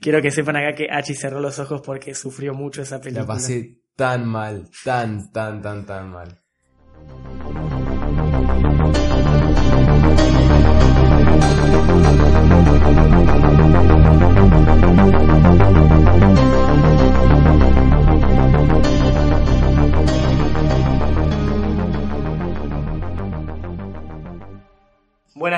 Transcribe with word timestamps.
Quiero 0.00 0.22
que 0.22 0.30
sepan 0.30 0.56
acá 0.56 0.74
que 0.74 0.88
Hachi 0.90 1.14
cerró 1.14 1.40
los 1.40 1.58
ojos 1.58 1.82
porque 1.84 2.14
sufrió 2.14 2.54
mucho 2.54 2.82
esa 2.82 3.00
película. 3.00 3.22
La 3.22 3.26
pasé 3.26 3.80
tan 3.94 4.26
mal, 4.26 4.68
tan, 4.84 5.30
tan, 5.30 5.60
tan, 5.60 5.84
tan 5.84 6.10
mal. 6.10 6.42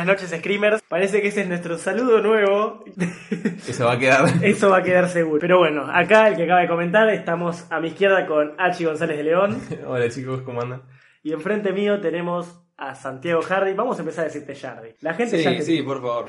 Buenas 0.05 0.21
noches, 0.21 0.37
Screamers. 0.41 0.83
Parece 0.89 1.23
que 1.23 1.29
ese 1.29 1.43
es 1.43 1.49
nuestro 1.49 1.79
saludo 1.79 2.21
nuevo. 2.21 2.85
Eso 3.69 3.85
va 3.87 3.93
a 3.93 3.99
quedar. 4.01 4.25
Eso 4.43 4.69
va 4.71 4.79
a 4.79 4.83
quedar 4.83 5.09
seguro. 5.09 5.39
Pero 5.41 5.59
bueno, 5.59 5.85
acá 5.89 6.27
el 6.27 6.35
que 6.35 6.43
acaba 6.43 6.61
de 6.63 6.67
comentar, 6.67 7.09
estamos 7.11 7.71
a 7.71 7.79
mi 7.79 7.87
izquierda 7.87 8.27
con 8.27 8.53
Hachi 8.59 8.85
González 8.85 9.17
de 9.19 9.23
León. 9.23 9.63
Hola 9.87 10.09
chicos, 10.11 10.43
¿cómo 10.43 10.61
andan? 10.61 10.83
Y 11.23 11.33
enfrente 11.33 11.73
mío 11.73 12.01
tenemos 12.01 12.65
a 12.77 12.97
Santiago 12.97 13.43
Hardy. 13.43 13.75
Vamos 13.75 13.97
a 13.99 14.01
empezar 14.01 14.23
a 14.23 14.29
decirte 14.29 14.57
Hardy. 14.57 14.89
La 15.03 15.15
gente 15.15 15.41
ya 15.41 15.51
Sí, 15.53 15.57
te- 15.59 15.63
sí, 15.63 15.83
por 15.83 15.99
favor. 16.03 16.27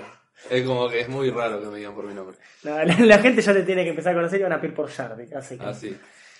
Es 0.52 0.64
como 0.68 0.88
que 0.88 1.00
es 1.00 1.10
muy 1.10 1.32
raro 1.32 1.60
que 1.60 1.66
me 1.66 1.78
digan 1.80 1.96
por 1.96 2.06
mi 2.06 2.14
nombre. 2.14 2.38
la, 2.62 2.86
la- 2.86 3.00
la 3.00 3.18
gente 3.18 3.42
ya 3.42 3.54
te 3.54 3.64
tiene 3.64 3.84
que 3.84 3.90
empezar 3.90 4.12
a 4.12 4.18
conocer 4.18 4.40
y 4.40 4.44
van 4.44 4.54
a 4.54 4.62
pedir 4.62 4.76
por 4.76 4.88
Hardy. 4.92 5.34
Así 5.34 5.58
que. 5.58 5.66
Así. 5.66 5.98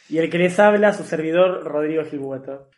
Y 0.08 0.20
el 0.20 0.30
que 0.30 0.38
les 0.38 0.60
habla, 0.60 0.94
su 0.94 1.04
servidor, 1.04 1.64
Rodrigo 1.64 2.04
Gilbueto. 2.06 2.70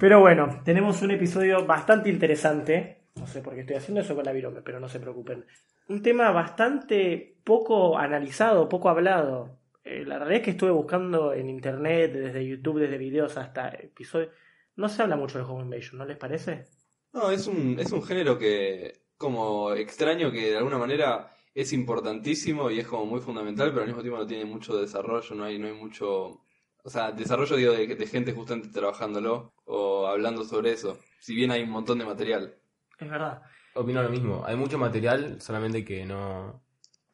Pero 0.00 0.18
bueno, 0.18 0.60
tenemos 0.64 1.02
un 1.02 1.12
episodio 1.12 1.64
bastante 1.66 2.08
interesante. 2.10 2.98
No 3.14 3.26
sé 3.26 3.42
por 3.42 3.54
qué 3.54 3.60
estoy 3.60 3.76
haciendo 3.76 4.00
eso 4.00 4.14
con 4.14 4.24
la 4.24 4.32
virome, 4.32 4.62
pero 4.62 4.80
no 4.80 4.88
se 4.88 5.00
preocupen. 5.00 5.44
Un 5.88 6.02
tema 6.02 6.30
bastante 6.30 7.36
poco 7.44 7.98
analizado, 7.98 8.68
poco 8.68 8.88
hablado. 8.88 9.58
Eh, 9.84 10.04
la 10.04 10.18
realidad 10.18 10.38
es 10.38 10.44
que 10.44 10.50
estuve 10.52 10.70
buscando 10.70 11.32
en 11.34 11.50
internet, 11.50 12.12
desde 12.12 12.46
YouTube, 12.46 12.80
desde 12.80 12.98
videos 12.98 13.36
hasta 13.36 13.68
episodios. 13.68 14.30
No 14.76 14.88
se 14.88 15.02
habla 15.02 15.16
mucho 15.16 15.38
de 15.38 15.44
Home 15.44 15.64
Invasion, 15.64 15.98
¿no 15.98 16.06
les 16.06 16.16
parece? 16.16 16.64
No, 17.12 17.30
es 17.30 17.46
un, 17.46 17.78
es 17.78 17.92
un 17.92 18.02
género 18.02 18.38
que, 18.38 19.02
como 19.18 19.72
extraño, 19.72 20.30
que 20.30 20.50
de 20.50 20.56
alguna 20.56 20.78
manera 20.78 21.30
es 21.54 21.72
importantísimo 21.72 22.70
y 22.70 22.80
es 22.80 22.86
como 22.86 23.04
muy 23.04 23.20
fundamental, 23.20 23.70
pero 23.70 23.82
al 23.82 23.88
mismo 23.88 24.02
tiempo 24.02 24.18
no 24.18 24.26
tiene 24.26 24.46
mucho 24.46 24.76
desarrollo, 24.76 25.34
no 25.34 25.44
hay, 25.44 25.58
no 25.58 25.66
hay 25.66 25.74
mucho. 25.74 26.40
O 26.84 26.90
sea, 26.90 27.12
desarrollo 27.12 27.56
digo 27.56 27.72
de, 27.72 27.86
de 27.86 28.06
gente 28.06 28.32
justamente 28.32 28.68
trabajándolo 28.70 29.52
o 29.64 30.06
hablando 30.06 30.44
sobre 30.44 30.72
eso. 30.72 30.98
Si 31.20 31.34
bien 31.34 31.50
hay 31.50 31.62
un 31.62 31.70
montón 31.70 31.98
de 31.98 32.06
material. 32.06 32.61
Es 33.02 33.10
verdad. 33.10 33.42
Opino 33.74 34.02
lo 34.02 34.08
mismo. 34.10 34.44
Hay 34.46 34.56
mucho 34.56 34.78
material, 34.78 35.40
solamente 35.40 35.84
que 35.84 36.04
no, 36.04 36.62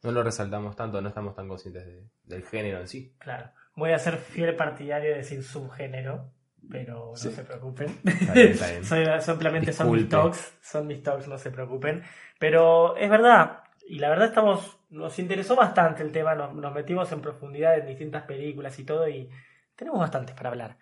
no 0.03 0.11
lo 0.11 0.23
resaltamos 0.23 0.75
tanto, 0.75 1.01
no 1.01 1.09
estamos 1.09 1.35
tan 1.35 1.47
conscientes 1.47 1.85
de- 1.85 2.03
del 2.23 2.43
género 2.43 2.79
en 2.79 2.87
sí. 2.87 3.15
Claro. 3.17 3.49
Voy 3.75 3.91
a 3.91 3.99
ser 3.99 4.17
fiel 4.17 4.55
partidario 4.55 5.09
de 5.11 5.17
decir 5.17 5.41
subgénero, 5.43 6.31
pero 6.69 7.11
no 7.11 7.15
Sí. 7.15 7.31
se 7.31 7.43
preocupen. 7.43 7.97
Está 8.05 8.33
bien, 8.33 8.47
está 8.51 8.69
bien. 8.69 8.83
Soy- 8.85 9.21
simplemente 9.21 9.71
son 9.73 9.91
mis 9.91 10.09
talks, 10.09 10.57
son 10.61 10.87
mis 10.87 11.01
talks, 11.01 11.27
no 11.27 11.37
se 11.37 11.49
preocupen. 11.51 12.03
Pero 12.39 12.95
es 12.97 13.09
verdad, 13.09 13.63
y 13.87 13.99
la 13.99 14.09
verdad 14.09 14.27
estamos, 14.27 14.79
nos 14.89 15.17
interesó 15.19 15.55
bastante 15.55 16.03
el 16.03 16.11
tema, 16.11 16.35
nos, 16.35 16.53
nos 16.53 16.73
metimos 16.73 17.09
en 17.13 17.21
profundidad 17.21 17.77
en 17.77 17.87
distintas 17.87 18.23
películas 18.23 18.77
y 18.79 18.83
todo, 18.83 19.07
y 19.07 19.29
tenemos 19.75 19.99
bastantes 20.01 20.35
para 20.35 20.49
hablar. 20.49 20.77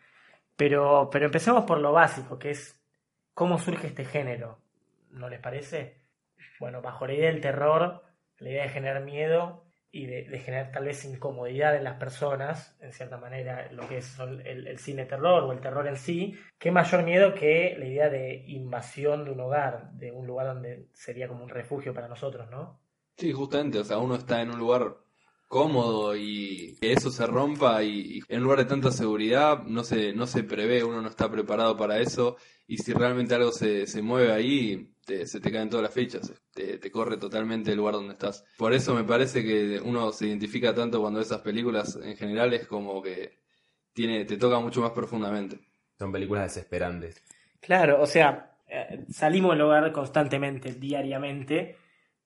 Pero, 0.56 1.10
pero 1.12 1.26
empecemos 1.26 1.66
por 1.66 1.78
lo 1.80 1.92
básico, 1.92 2.40
que 2.40 2.50
es 2.50 2.82
cómo 3.36 3.60
surge 3.60 3.88
este 3.88 4.06
género. 4.06 4.60
¿No 5.18 5.30
les 5.30 5.40
parece? 5.40 6.02
Bueno, 6.60 6.82
bajo 6.82 7.08
la 7.08 7.14
idea 7.14 7.32
del 7.32 7.42
terror, 7.42 8.04
la 8.38 8.50
idea 8.50 8.64
de 8.64 8.70
generar 8.70 9.04
miedo 9.04 9.66
y 9.92 10.06
de, 10.06 10.40
generar 10.40 10.72
tal 10.72 10.86
vez 10.86 11.04
incomodidad 11.06 11.76
en 11.76 11.84
las 11.84 11.98
personas, 11.98 12.78
en 12.82 12.92
cierta 12.92 13.18
manera, 13.18 13.72
lo 13.72 13.88
que 13.88 13.98
es 13.98 14.18
el, 14.20 14.78
cine 14.78 15.06
terror 15.06 15.44
o 15.44 15.52
el 15.52 15.62
terror 15.62 15.88
en 15.88 15.96
sí, 15.96 16.36
qué 16.60 16.72
mayor 16.72 17.04
miedo 17.04 17.34
que 17.34 17.76
la 17.80 17.86
idea 17.86 18.10
de 18.10 18.44
invasión 18.48 19.26
de 19.26 19.32
un 19.32 19.40
hogar, 19.40 19.92
de 19.94 20.12
un 20.12 20.28
lugar 20.28 20.48
donde 20.48 20.90
sería 20.94 21.28
como 21.28 21.44
un 21.44 21.50
refugio 21.50 21.94
para 21.94 22.08
nosotros, 22.08 22.50
¿no? 22.52 22.80
Sí, 23.16 23.32
justamente, 23.32 23.80
o 23.80 23.84
sea, 23.84 23.98
uno 23.98 24.16
está 24.16 24.42
en 24.42 24.52
un 24.52 24.60
lugar 24.60 24.98
cómodo 25.48 26.16
y 26.16 26.76
que 26.80 26.92
eso 26.92 27.10
se 27.10 27.26
rompa 27.26 27.82
y, 27.82 28.20
y 28.20 28.22
en 28.28 28.44
lugar 28.44 28.60
de 28.60 28.66
tanta 28.66 28.92
seguridad 28.92 29.64
no 29.64 29.84
se, 29.84 30.14
no 30.14 30.28
se 30.28 30.44
prevé, 30.44 30.84
uno 30.84 31.02
no 31.02 31.08
está 31.08 31.32
preparado 31.32 31.78
para 31.78 32.00
eso 32.00 32.36
y 32.68 32.78
si 32.78 32.94
realmente 32.94 33.34
algo 33.34 33.52
se, 33.52 33.88
se 33.88 34.02
mueve 34.02 34.34
ahí, 34.34 34.92
te- 35.08 35.26
se 35.26 35.40
te 35.40 35.52
caen 35.52 35.70
todas 35.70 35.84
las 35.86 35.94
fichas, 35.94 36.32
te, 36.54 36.78
te 36.78 36.92
corre 36.92 37.18
totalmente 37.18 37.72
el 37.72 37.78
lugar 37.78 37.96
donde 37.96 38.14
estás. 38.14 38.46
Por 38.58 38.74
eso 38.74 38.94
me 38.94 39.04
parece 39.06 39.44
que 39.44 39.80
uno 39.84 40.12
se 40.12 40.28
identifica 40.28 40.76
tanto 40.76 41.02
cuando 41.02 41.22
esas 41.22 41.42
películas 41.42 41.98
en 42.04 42.18
general 42.18 42.54
es 42.54 42.68
como 42.68 43.02
que 43.02 43.40
tiene, 43.94 44.26
te 44.26 44.38
toca 44.38 44.60
mucho 44.60 44.82
más 44.82 44.92
profundamente. 44.92 45.60
Son 45.98 46.12
películas 46.12 46.54
desesperantes. 46.54 47.24
Claro, 47.60 48.02
o 48.02 48.06
sea, 48.06 48.58
eh, 48.68 49.06
salimos 49.10 49.52
del 49.54 49.62
hogar 49.62 49.92
constantemente, 49.92 50.74
diariamente, 50.74 51.78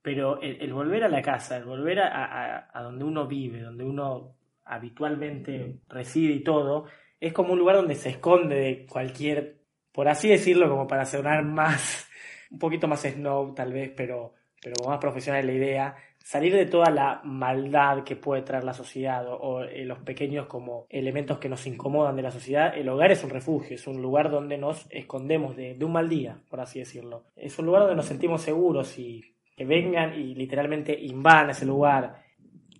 pero 0.01 0.41
el, 0.41 0.61
el 0.61 0.73
volver 0.73 1.03
a 1.03 1.09
la 1.09 1.21
casa, 1.21 1.57
el 1.57 1.65
volver 1.65 1.99
a, 1.99 2.25
a- 2.25 2.69
a 2.73 2.83
donde 2.83 3.05
uno 3.05 3.27
vive, 3.27 3.61
donde 3.61 3.83
uno 3.85 4.35
habitualmente 4.65 5.79
reside 5.87 6.33
y 6.33 6.43
todo, 6.43 6.85
es 7.19 7.33
como 7.33 7.53
un 7.53 7.59
lugar 7.59 7.75
donde 7.77 7.95
se 7.95 8.09
esconde 8.09 8.55
de 8.55 8.85
cualquier, 8.87 9.61
por 9.91 10.07
así 10.07 10.29
decirlo, 10.29 10.69
como 10.69 10.87
para 10.87 11.05
sonar 11.05 11.43
más, 11.45 12.09
un 12.51 12.59
poquito 12.59 12.87
más 12.87 13.01
snob 13.01 13.55
tal 13.55 13.73
vez, 13.73 13.91
pero, 13.95 14.33
pero 14.61 14.75
más 14.85 14.99
profesional 14.99 15.45
la 15.45 15.53
idea, 15.53 15.95
salir 16.19 16.53
de 16.53 16.65
toda 16.65 16.91
la 16.91 17.21
maldad 17.23 18.03
que 18.03 18.15
puede 18.15 18.43
traer 18.43 18.63
la 18.63 18.73
sociedad 18.73 19.27
o, 19.27 19.35
o, 19.35 19.63
eh, 19.63 19.85
los 19.85 19.99
pequeños 19.99 20.47
como 20.47 20.85
elementos 20.89 21.39
que 21.39 21.49
nos 21.49 21.65
incomodan 21.65 22.15
de 22.15 22.21
la 22.21 22.31
sociedad, 22.31 22.77
el 22.77 22.89
hogar 22.89 23.11
es 23.11 23.23
un 23.23 23.29
refugio, 23.29 23.75
es 23.75 23.87
un 23.87 24.01
lugar 24.01 24.29
donde 24.29 24.57
nos 24.57 24.85
escondemos 24.89 25.55
de, 25.55 25.75
de 25.75 25.85
un 25.85 25.93
mal 25.93 26.09
día, 26.09 26.39
por 26.49 26.59
así 26.59 26.79
decirlo. 26.79 27.25
Es 27.35 27.57
un 27.57 27.65
lugar 27.65 27.83
donde 27.83 27.95
nos 27.95 28.05
sentimos 28.05 28.41
seguros 28.41 28.97
y 28.99 29.23
que 29.55 29.65
vengan 29.65 30.13
y 30.13 30.35
literalmente 30.35 30.97
invadan 30.99 31.51
ese 31.51 31.65
lugar, 31.65 32.23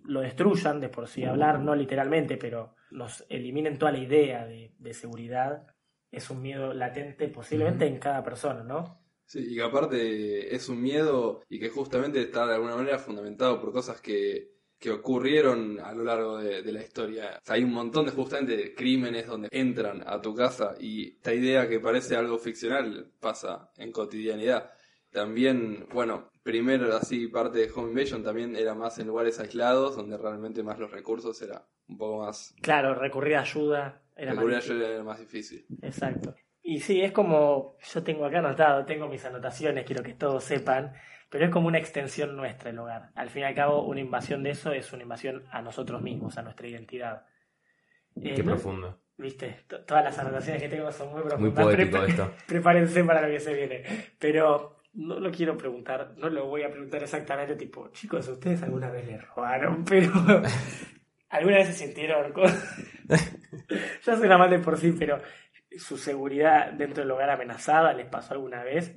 lo 0.04 0.20
destruyan, 0.20 0.80
de 0.80 0.88
por 0.88 1.08
sí 1.08 1.24
hablar, 1.24 1.60
no 1.60 1.74
literalmente, 1.74 2.36
pero 2.36 2.74
nos 2.90 3.24
eliminen 3.28 3.78
toda 3.78 3.92
la 3.92 3.98
idea 3.98 4.46
de, 4.46 4.72
de 4.78 4.94
seguridad, 4.94 5.66
es 6.10 6.28
un 6.28 6.42
miedo 6.42 6.74
latente 6.74 7.28
posiblemente 7.28 7.86
en 7.86 7.98
cada 7.98 8.22
persona, 8.22 8.62
¿no? 8.62 9.01
Sí, 9.32 9.52
y 9.52 9.54
que 9.54 9.62
aparte 9.62 10.54
es 10.54 10.68
un 10.68 10.82
miedo 10.82 11.40
y 11.48 11.58
que 11.58 11.70
justamente 11.70 12.20
está 12.20 12.46
de 12.46 12.52
alguna 12.56 12.76
manera 12.76 12.98
fundamentado 12.98 13.58
por 13.58 13.72
cosas 13.72 13.98
que, 14.02 14.56
que 14.78 14.90
ocurrieron 14.90 15.80
a 15.80 15.94
lo 15.94 16.04
largo 16.04 16.36
de, 16.36 16.60
de 16.60 16.70
la 16.70 16.82
historia. 16.82 17.38
O 17.40 17.46
sea, 17.46 17.54
hay 17.54 17.64
un 17.64 17.72
montón 17.72 18.04
de 18.04 18.12
justamente 18.12 18.74
crímenes 18.74 19.26
donde 19.26 19.48
entran 19.50 20.04
a 20.06 20.20
tu 20.20 20.34
casa 20.34 20.74
y 20.78 21.14
esta 21.14 21.32
idea 21.32 21.66
que 21.66 21.80
parece 21.80 22.14
algo 22.14 22.36
ficcional 22.36 23.10
pasa 23.20 23.70
en 23.78 23.90
cotidianidad. 23.90 24.70
También, 25.10 25.86
bueno, 25.94 26.30
primero 26.42 26.94
así 26.94 27.26
parte 27.28 27.60
de 27.60 27.72
Home 27.74 27.88
Invasion 27.88 28.22
también 28.22 28.54
era 28.54 28.74
más 28.74 28.98
en 28.98 29.06
lugares 29.06 29.40
aislados 29.40 29.96
donde 29.96 30.18
realmente 30.18 30.62
más 30.62 30.78
los 30.78 30.90
recursos 30.90 31.40
era 31.40 31.66
un 31.88 31.96
poco 31.96 32.26
más... 32.26 32.54
Claro, 32.60 32.94
recurrir 32.94 33.36
a 33.36 33.40
ayuda 33.40 34.02
era 34.14 34.34
más 34.34 34.44
recurrir 34.44 34.56
a 34.56 34.60
difícil. 34.60 34.76
ayuda 34.76 34.88
era 34.90 35.04
más 35.04 35.20
difícil. 35.20 35.66
Exacto. 35.80 36.34
Y 36.62 36.80
sí, 36.80 37.00
es 37.02 37.12
como, 37.12 37.76
yo 37.92 38.02
tengo 38.04 38.24
acá 38.24 38.38
anotado, 38.38 38.84
tengo 38.84 39.08
mis 39.08 39.24
anotaciones, 39.24 39.84
quiero 39.84 40.02
que 40.02 40.14
todos 40.14 40.44
sepan, 40.44 40.92
pero 41.28 41.44
es 41.46 41.50
como 41.50 41.66
una 41.68 41.78
extensión 41.78 42.36
nuestra 42.36 42.70
el 42.70 42.78
hogar. 42.78 43.10
Al 43.16 43.30
fin 43.30 43.42
y 43.42 43.44
al 43.46 43.54
cabo, 43.54 43.82
una 43.84 44.00
invasión 44.00 44.42
de 44.42 44.50
eso 44.50 44.72
es 44.72 44.92
una 44.92 45.02
invasión 45.02 45.44
a 45.50 45.60
nosotros 45.60 46.00
mismos, 46.02 46.38
a 46.38 46.42
nuestra 46.42 46.68
identidad. 46.68 47.26
Eh, 48.16 48.34
Qué 48.36 48.42
no- 48.42 48.52
profundo. 48.52 48.98
Viste, 49.18 49.64
T- 49.68 49.78
todas 49.80 50.02
las 50.04 50.18
anotaciones 50.18 50.62
que 50.62 50.68
tengo 50.68 50.90
son 50.90 51.08
muy 51.12 51.20
Muy 51.20 51.28
profundas. 51.28 51.64
poético 51.64 51.98
Prep- 51.98 52.08
esto. 52.08 52.32
Prepárense 52.46 53.04
para 53.04 53.20
lo 53.22 53.28
que 53.28 53.40
se 53.40 53.54
viene. 53.54 53.82
Pero 54.18 54.78
no 54.94 55.18
lo 55.20 55.30
quiero 55.30 55.56
preguntar, 55.56 56.14
no 56.16 56.28
lo 56.28 56.46
voy 56.46 56.62
a 56.62 56.70
preguntar 56.70 57.02
exactamente, 57.02 57.56
tipo, 57.56 57.88
chicos, 57.88 58.26
¿ustedes 58.28 58.62
alguna 58.62 58.90
vez 58.90 59.06
le 59.06 59.18
robaron? 59.18 59.84
Pero, 59.88 60.10
¿alguna 61.28 61.56
vez 61.56 61.68
se 61.68 61.72
sintieron 61.86 62.32
con... 62.32 62.44
ya 64.04 64.16
suena 64.16 64.38
mal 64.38 64.50
de 64.50 64.58
por 64.58 64.78
sí, 64.78 64.92
pero 64.98 65.20
su 65.78 65.96
seguridad 65.98 66.72
dentro 66.72 67.02
del 67.02 67.10
hogar 67.10 67.30
amenazada, 67.30 67.92
¿les 67.92 68.06
pasó 68.06 68.34
alguna 68.34 68.62
vez? 68.62 68.94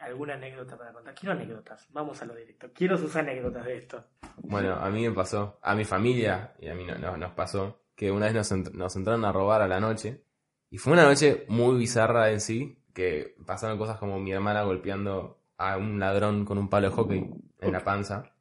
¿Alguna 0.00 0.34
anécdota 0.34 0.76
para 0.78 0.92
contar? 0.92 1.14
Quiero 1.14 1.32
anécdotas, 1.32 1.88
vamos 1.90 2.22
a 2.22 2.24
lo 2.24 2.34
directo. 2.34 2.70
Quiero 2.72 2.96
sus 2.96 3.14
anécdotas 3.16 3.64
de 3.64 3.76
esto. 3.78 4.04
Bueno, 4.36 4.74
a 4.76 4.88
mí 4.90 5.06
me 5.08 5.12
pasó, 5.14 5.58
a 5.62 5.74
mi 5.74 5.84
familia 5.84 6.54
y 6.60 6.68
a 6.68 6.74
mí 6.74 6.84
no, 6.84 6.96
no- 6.98 7.16
nos 7.16 7.32
pasó, 7.32 7.82
que 7.96 8.10
una 8.12 8.26
vez 8.30 8.34
nos, 8.34 8.72
nos 8.74 8.94
entraron 8.96 9.24
a 9.24 9.32
robar 9.32 9.60
a 9.62 9.68
la 9.68 9.80
noche. 9.80 10.22
Y 10.70 10.78
fue 10.78 10.92
una 10.92 11.02
noche 11.04 11.44
muy 11.48 11.76
bizarra 11.78 12.30
en 12.30 12.40
sí, 12.40 12.78
que 12.94 13.34
pasaron 13.46 13.76
cosas 13.78 13.98
como 13.98 14.20
mi 14.20 14.30
hermana 14.32 14.62
golpeando 14.62 15.40
a 15.56 15.76
un 15.76 15.98
ladrón 15.98 16.44
con 16.44 16.58
un 16.58 16.68
palo 16.68 16.90
de 16.90 16.94
hockey 16.94 17.30
en 17.60 17.72
la 17.72 17.80
panza. 17.82 18.32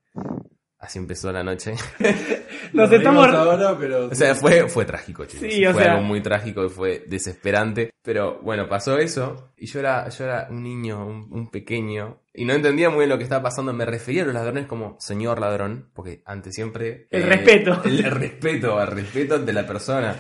Así 0.79 0.99
empezó 0.99 1.31
la 1.31 1.43
noche. 1.43 1.73
Nos 2.73 2.89
Nos 2.89 2.91
estamos... 2.91 3.27
ahora, 3.29 3.75
pero 3.79 4.07
O 4.07 4.13
sea, 4.15 4.35
fue, 4.35 4.69
fue 4.69 4.85
trágico, 4.85 5.25
chicos. 5.25 5.51
Sí, 5.51 5.65
o 5.65 5.73
fue 5.73 5.83
sea- 5.83 5.93
algo 5.93 6.03
muy 6.05 6.21
trágico 6.21 6.63
y 6.65 6.69
fue 6.69 7.03
desesperante. 7.07 7.89
Pero 8.03 8.39
bueno, 8.43 8.69
pasó 8.69 8.97
eso. 8.99 9.53
Y 9.57 9.65
yo 9.65 9.79
era, 9.79 10.07
yo 10.09 10.23
era 10.25 10.47
un 10.51 10.61
niño, 10.61 11.05
un, 11.05 11.27
un 11.31 11.49
pequeño. 11.49 12.21
Y 12.33 12.45
no 12.45 12.53
entendía 12.53 12.89
muy 12.89 12.99
bien 12.99 13.09
lo 13.09 13.17
que 13.17 13.23
estaba 13.23 13.41
pasando. 13.43 13.73
Me 13.73 13.85
refería 13.85 14.21
a 14.21 14.25
los 14.25 14.35
ladrones 14.35 14.67
como 14.67 14.97
señor 14.99 15.39
ladrón. 15.39 15.89
Porque 15.95 16.21
ante 16.25 16.51
siempre. 16.51 17.07
El 17.09 17.23
respeto. 17.23 17.81
El, 17.83 17.99
el 18.05 18.11
respeto, 18.11 18.79
el 18.81 18.87
respeto 18.87 19.35
ante 19.35 19.53
la 19.53 19.65
persona. 19.65 20.15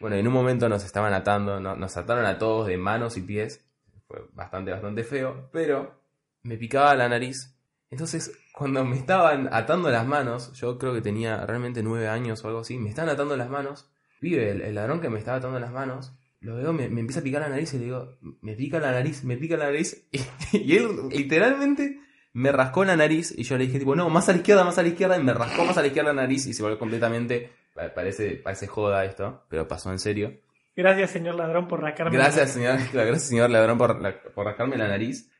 Bueno, 0.00 0.16
en 0.16 0.26
un 0.26 0.32
momento 0.32 0.66
nos 0.68 0.82
estaban 0.84 1.12
atando. 1.12 1.60
no- 1.60 1.76
nos 1.76 1.96
ataron 1.98 2.24
a 2.24 2.38
todos 2.38 2.66
de 2.68 2.78
manos 2.78 3.18
y 3.18 3.20
pies. 3.20 3.62
Fue 4.08 4.20
bastante, 4.32 4.70
bastante 4.70 5.04
feo. 5.04 5.50
Pero 5.52 6.00
me 6.42 6.56
picaba 6.56 6.94
la 6.94 7.06
nariz. 7.08 7.54
Entonces, 7.90 8.32
cuando 8.56 8.84
me 8.84 8.96
estaban 8.96 9.48
atando 9.52 9.90
las 9.90 10.06
manos, 10.06 10.52
yo 10.52 10.78
creo 10.78 10.94
que 10.94 11.00
tenía 11.00 11.44
realmente 11.44 11.82
nueve 11.82 12.06
años 12.08 12.44
o 12.44 12.48
algo 12.48 12.60
así, 12.60 12.78
me 12.78 12.88
estaban 12.90 13.10
atando 13.10 13.36
las 13.36 13.50
manos, 13.50 13.90
vive 14.20 14.50
el, 14.50 14.60
el 14.62 14.74
ladrón 14.76 15.00
que 15.00 15.08
me 15.10 15.18
estaba 15.18 15.38
atando 15.38 15.58
las 15.58 15.72
manos, 15.72 16.12
lo 16.40 16.56
veo, 16.56 16.72
me, 16.72 16.88
me 16.88 17.00
empieza 17.00 17.20
a 17.20 17.22
picar 17.24 17.40
la 17.42 17.48
nariz 17.48 17.74
y 17.74 17.78
le 17.78 17.84
digo, 17.86 18.16
me 18.42 18.54
pica 18.54 18.78
la 18.78 18.92
nariz, 18.92 19.24
me 19.24 19.36
pica 19.36 19.56
la 19.56 19.64
nariz, 19.66 20.06
y, 20.12 20.20
y 20.58 20.76
él 20.76 20.88
literalmente 21.10 21.98
me 22.32 22.52
rascó 22.52 22.84
la 22.84 22.96
nariz 22.96 23.32
y 23.36 23.42
yo 23.44 23.56
le 23.58 23.66
dije, 23.66 23.78
tipo, 23.78 23.94
no, 23.96 24.08
más 24.10 24.28
a 24.28 24.32
la 24.32 24.38
izquierda, 24.38 24.64
más 24.64 24.78
a 24.78 24.82
la 24.82 24.88
izquierda, 24.88 25.18
y 25.18 25.22
me 25.22 25.34
rascó 25.34 25.64
más 25.64 25.76
a 25.78 25.80
la 25.80 25.86
izquierda 25.88 26.12
la 26.12 26.22
nariz 26.22 26.46
y 26.46 26.52
se 26.54 26.62
volvió 26.62 26.78
completamente, 26.78 27.50
pa- 27.74 27.92
parece, 27.94 28.36
parece 28.36 28.66
joda 28.66 29.04
esto, 29.04 29.44
pero 29.48 29.66
pasó 29.66 29.90
en 29.90 29.98
serio. 29.98 30.32
Gracias, 30.76 31.10
señor 31.12 31.36
ladrón, 31.36 31.68
por 31.68 31.80
rascarme. 31.80 32.16
Gracias, 32.16 32.50
señor, 32.52 32.78
gracias, 32.92 33.22
señor 33.22 33.50
ladrón, 33.50 33.78
por, 33.78 34.00
la- 34.00 34.20
por 34.34 34.46
rascarme 34.46 34.76
la 34.76 34.88
nariz. 34.88 35.30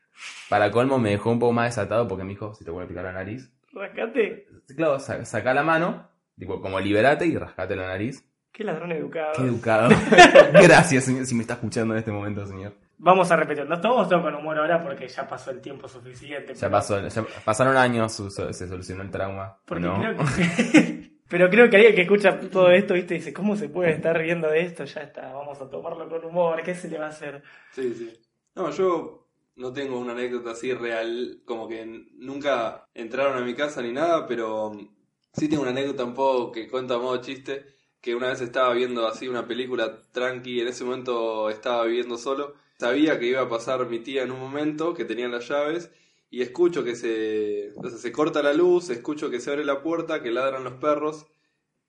Para 0.49 0.71
colmo 0.71 0.97
me 0.99 1.11
dejó 1.11 1.31
un 1.31 1.39
poco 1.39 1.53
más 1.53 1.67
desatado 1.75 2.07
porque 2.07 2.23
me 2.23 2.31
dijo, 2.31 2.53
si 2.53 2.63
te 2.65 2.71
voy 2.71 2.83
a 2.83 2.87
picar 2.87 3.03
la 3.03 3.11
nariz, 3.13 3.51
Rascate. 3.73 4.47
Claro, 4.75 4.99
sa- 4.99 5.25
saca 5.25 5.53
la 5.53 5.63
mano, 5.63 6.09
tipo, 6.39 6.61
como 6.61 6.79
liberate 6.79 7.25
y 7.25 7.37
rascate 7.37 7.75
la 7.75 7.87
nariz. 7.87 8.25
Qué 8.51 8.63
ladrón 8.63 8.91
educado. 8.93 9.33
Qué 9.35 9.41
educado. 9.43 9.89
Gracias, 10.53 11.03
señor, 11.03 11.25
si 11.25 11.35
me 11.35 11.41
está 11.41 11.55
escuchando 11.55 11.93
en 11.93 11.99
este 11.99 12.11
momento, 12.11 12.45
señor. 12.45 12.73
Vamos 12.97 13.29
a 13.29 13.35
repetir. 13.35 13.65
No 13.67 13.75
estamos 13.75 14.07
todos 14.07 14.21
con 14.21 14.33
humor 14.33 14.57
ahora 14.57 14.81
porque 14.81 15.07
ya 15.09 15.27
pasó 15.27 15.51
el 15.51 15.59
tiempo 15.59 15.89
suficiente. 15.89 16.53
Ya 16.53 16.59
pero- 16.61 16.71
pasó, 16.71 17.05
ya 17.05 17.25
pasaron 17.43 17.75
años, 17.75 18.13
su- 18.13 18.31
su- 18.31 18.53
se 18.53 18.67
solucionó 18.67 19.03
el 19.03 19.11
trauma. 19.11 19.57
Porque 19.65 19.83
¿no? 19.83 19.99
creo 19.99 20.15
que... 20.17 21.15
Pero 21.27 21.49
creo 21.49 21.69
que 21.69 21.75
alguien 21.77 21.95
que 21.95 22.03
escucha 22.03 22.39
todo 22.39 22.69
esto, 22.71 22.93
viste, 22.93 23.15
dice, 23.15 23.33
¿cómo 23.33 23.55
se 23.57 23.67
puede 23.67 23.91
estar 23.91 24.15
riendo 24.15 24.47
de 24.47 24.61
esto? 24.61 24.85
Ya 24.85 25.01
está, 25.01 25.33
vamos 25.33 25.59
a 25.59 25.67
tomarlo 25.69 26.07
con 26.07 26.23
humor, 26.23 26.61
¿qué 26.63 26.75
se 26.75 26.87
le 26.87 26.99
va 26.99 27.07
a 27.07 27.09
hacer? 27.09 27.41
Sí, 27.71 27.93
sí. 27.95 28.13
No, 28.53 28.69
yo 28.69 29.24
no 29.55 29.73
tengo 29.73 29.99
una 29.99 30.13
anécdota 30.13 30.51
así 30.51 30.73
real, 30.73 31.41
como 31.45 31.67
que 31.67 31.85
nunca 32.15 32.87
entraron 32.93 33.37
a 33.41 33.45
mi 33.45 33.53
casa 33.55 33.81
ni 33.81 33.91
nada, 33.91 34.27
pero 34.27 34.71
mm, 34.71 34.89
sí 35.33 35.47
tengo 35.47 35.63
una 35.63 35.71
anécdota 35.71 36.03
un 36.03 36.13
poco 36.13 36.51
que 36.51 36.67
cuento 36.69 36.95
a 36.95 36.99
modo 36.99 37.21
chiste, 37.21 37.65
que 38.01 38.15
una 38.15 38.29
vez 38.29 38.41
estaba 38.41 38.73
viendo 38.73 39.07
así 39.07 39.27
una 39.27 39.47
película 39.47 40.01
tranqui, 40.11 40.61
en 40.61 40.67
ese 40.67 40.83
momento 40.83 41.49
estaba 41.49 41.85
viviendo 41.85 42.17
solo, 42.17 42.53
sabía 42.79 43.19
que 43.19 43.27
iba 43.27 43.41
a 43.41 43.49
pasar 43.49 43.87
mi 43.89 43.99
tía 43.99 44.23
en 44.23 44.31
un 44.31 44.39
momento, 44.39 44.93
que 44.93 45.05
tenía 45.05 45.27
las 45.27 45.47
llaves, 45.47 45.91
y 46.29 46.41
escucho 46.41 46.83
que 46.83 46.95
se, 46.95 47.73
se 47.97 48.11
corta 48.11 48.43
la 48.43 48.53
luz, 48.53 48.89
escucho 48.89 49.29
que 49.29 49.39
se 49.39 49.51
abre 49.51 49.65
la 49.65 49.81
puerta, 49.81 50.21
que 50.21 50.31
ladran 50.31 50.63
los 50.63 50.73
perros, 50.75 51.27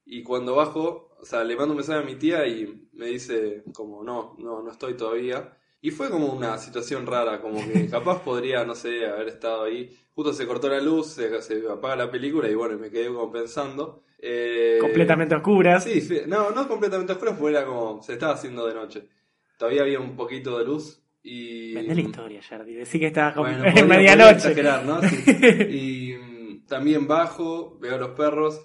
y 0.05 0.23
cuando 0.23 0.55
bajo, 0.55 1.11
o 1.21 1.25
sea, 1.25 1.43
le 1.45 1.57
mando 1.57 1.73
un 1.73 1.79
mensaje 1.79 1.99
a 2.01 2.07
mi 2.07 2.15
tía 2.17 2.47
y 2.47 2.89
me 2.93 3.07
dice 3.07 3.65
como, 3.75 4.05
no, 4.05 4.37
no, 4.39 4.62
no 4.62 4.71
estoy 4.71 4.97
todavía. 4.97 5.59
Y 5.81 5.90
fue 5.90 6.11
como 6.11 6.32
una 6.32 6.58
situación 6.58 7.06
rara, 7.06 7.40
como 7.40 7.64
que 7.64 7.87
capaz 7.90 8.23
podría, 8.23 8.64
no 8.64 8.75
sé, 8.75 9.06
haber 9.06 9.28
estado 9.28 9.64
ahí. 9.64 9.96
Justo 10.14 10.32
se 10.32 10.46
cortó 10.46 10.69
la 10.69 10.81
luz, 10.81 11.08
se, 11.08 11.43
se 11.43 11.62
apaga 11.70 11.96
la 11.96 12.11
película 12.11 12.49
y 12.49 12.55
bueno, 12.55 12.78
me 12.78 12.90
quedé 12.90 13.08
como 13.08 13.31
pensando. 13.31 14.02
Eh, 14.19 14.78
Completamente 14.81 15.34
oscuras. 15.34 15.84
Sí, 15.84 16.00
sí, 16.00 16.20
no, 16.26 16.50
no 16.50 16.67
completamente 16.67 17.12
oscuro, 17.12 17.37
porque 17.37 17.56
era 17.56 17.67
como, 17.67 18.02
se 18.02 18.14
estaba 18.14 18.32
haciendo 18.32 18.67
de 18.67 18.75
noche. 18.75 19.08
Todavía 19.58 19.82
había 19.82 20.00
un 20.00 20.17
poquito 20.17 20.58
de 20.58 20.64
luz 20.64 21.02
y... 21.23 21.75
Vende 21.75 21.94
la 21.94 22.00
historia, 22.00 22.43
Jardi. 22.43 22.75
Decí 22.75 22.99
que 22.99 23.08
estabas 23.08 23.34
con... 23.34 23.44
Bueno, 23.44 23.64
en 23.76 23.88
medianoche. 23.88 24.55
¿no? 24.62 25.02
Sí. 25.02 25.25
Y 25.70 26.14
mm, 26.14 26.67
también 26.67 27.06
bajo, 27.06 27.78
veo 27.78 27.96
a 27.96 27.99
los 27.99 28.11
perros 28.11 28.62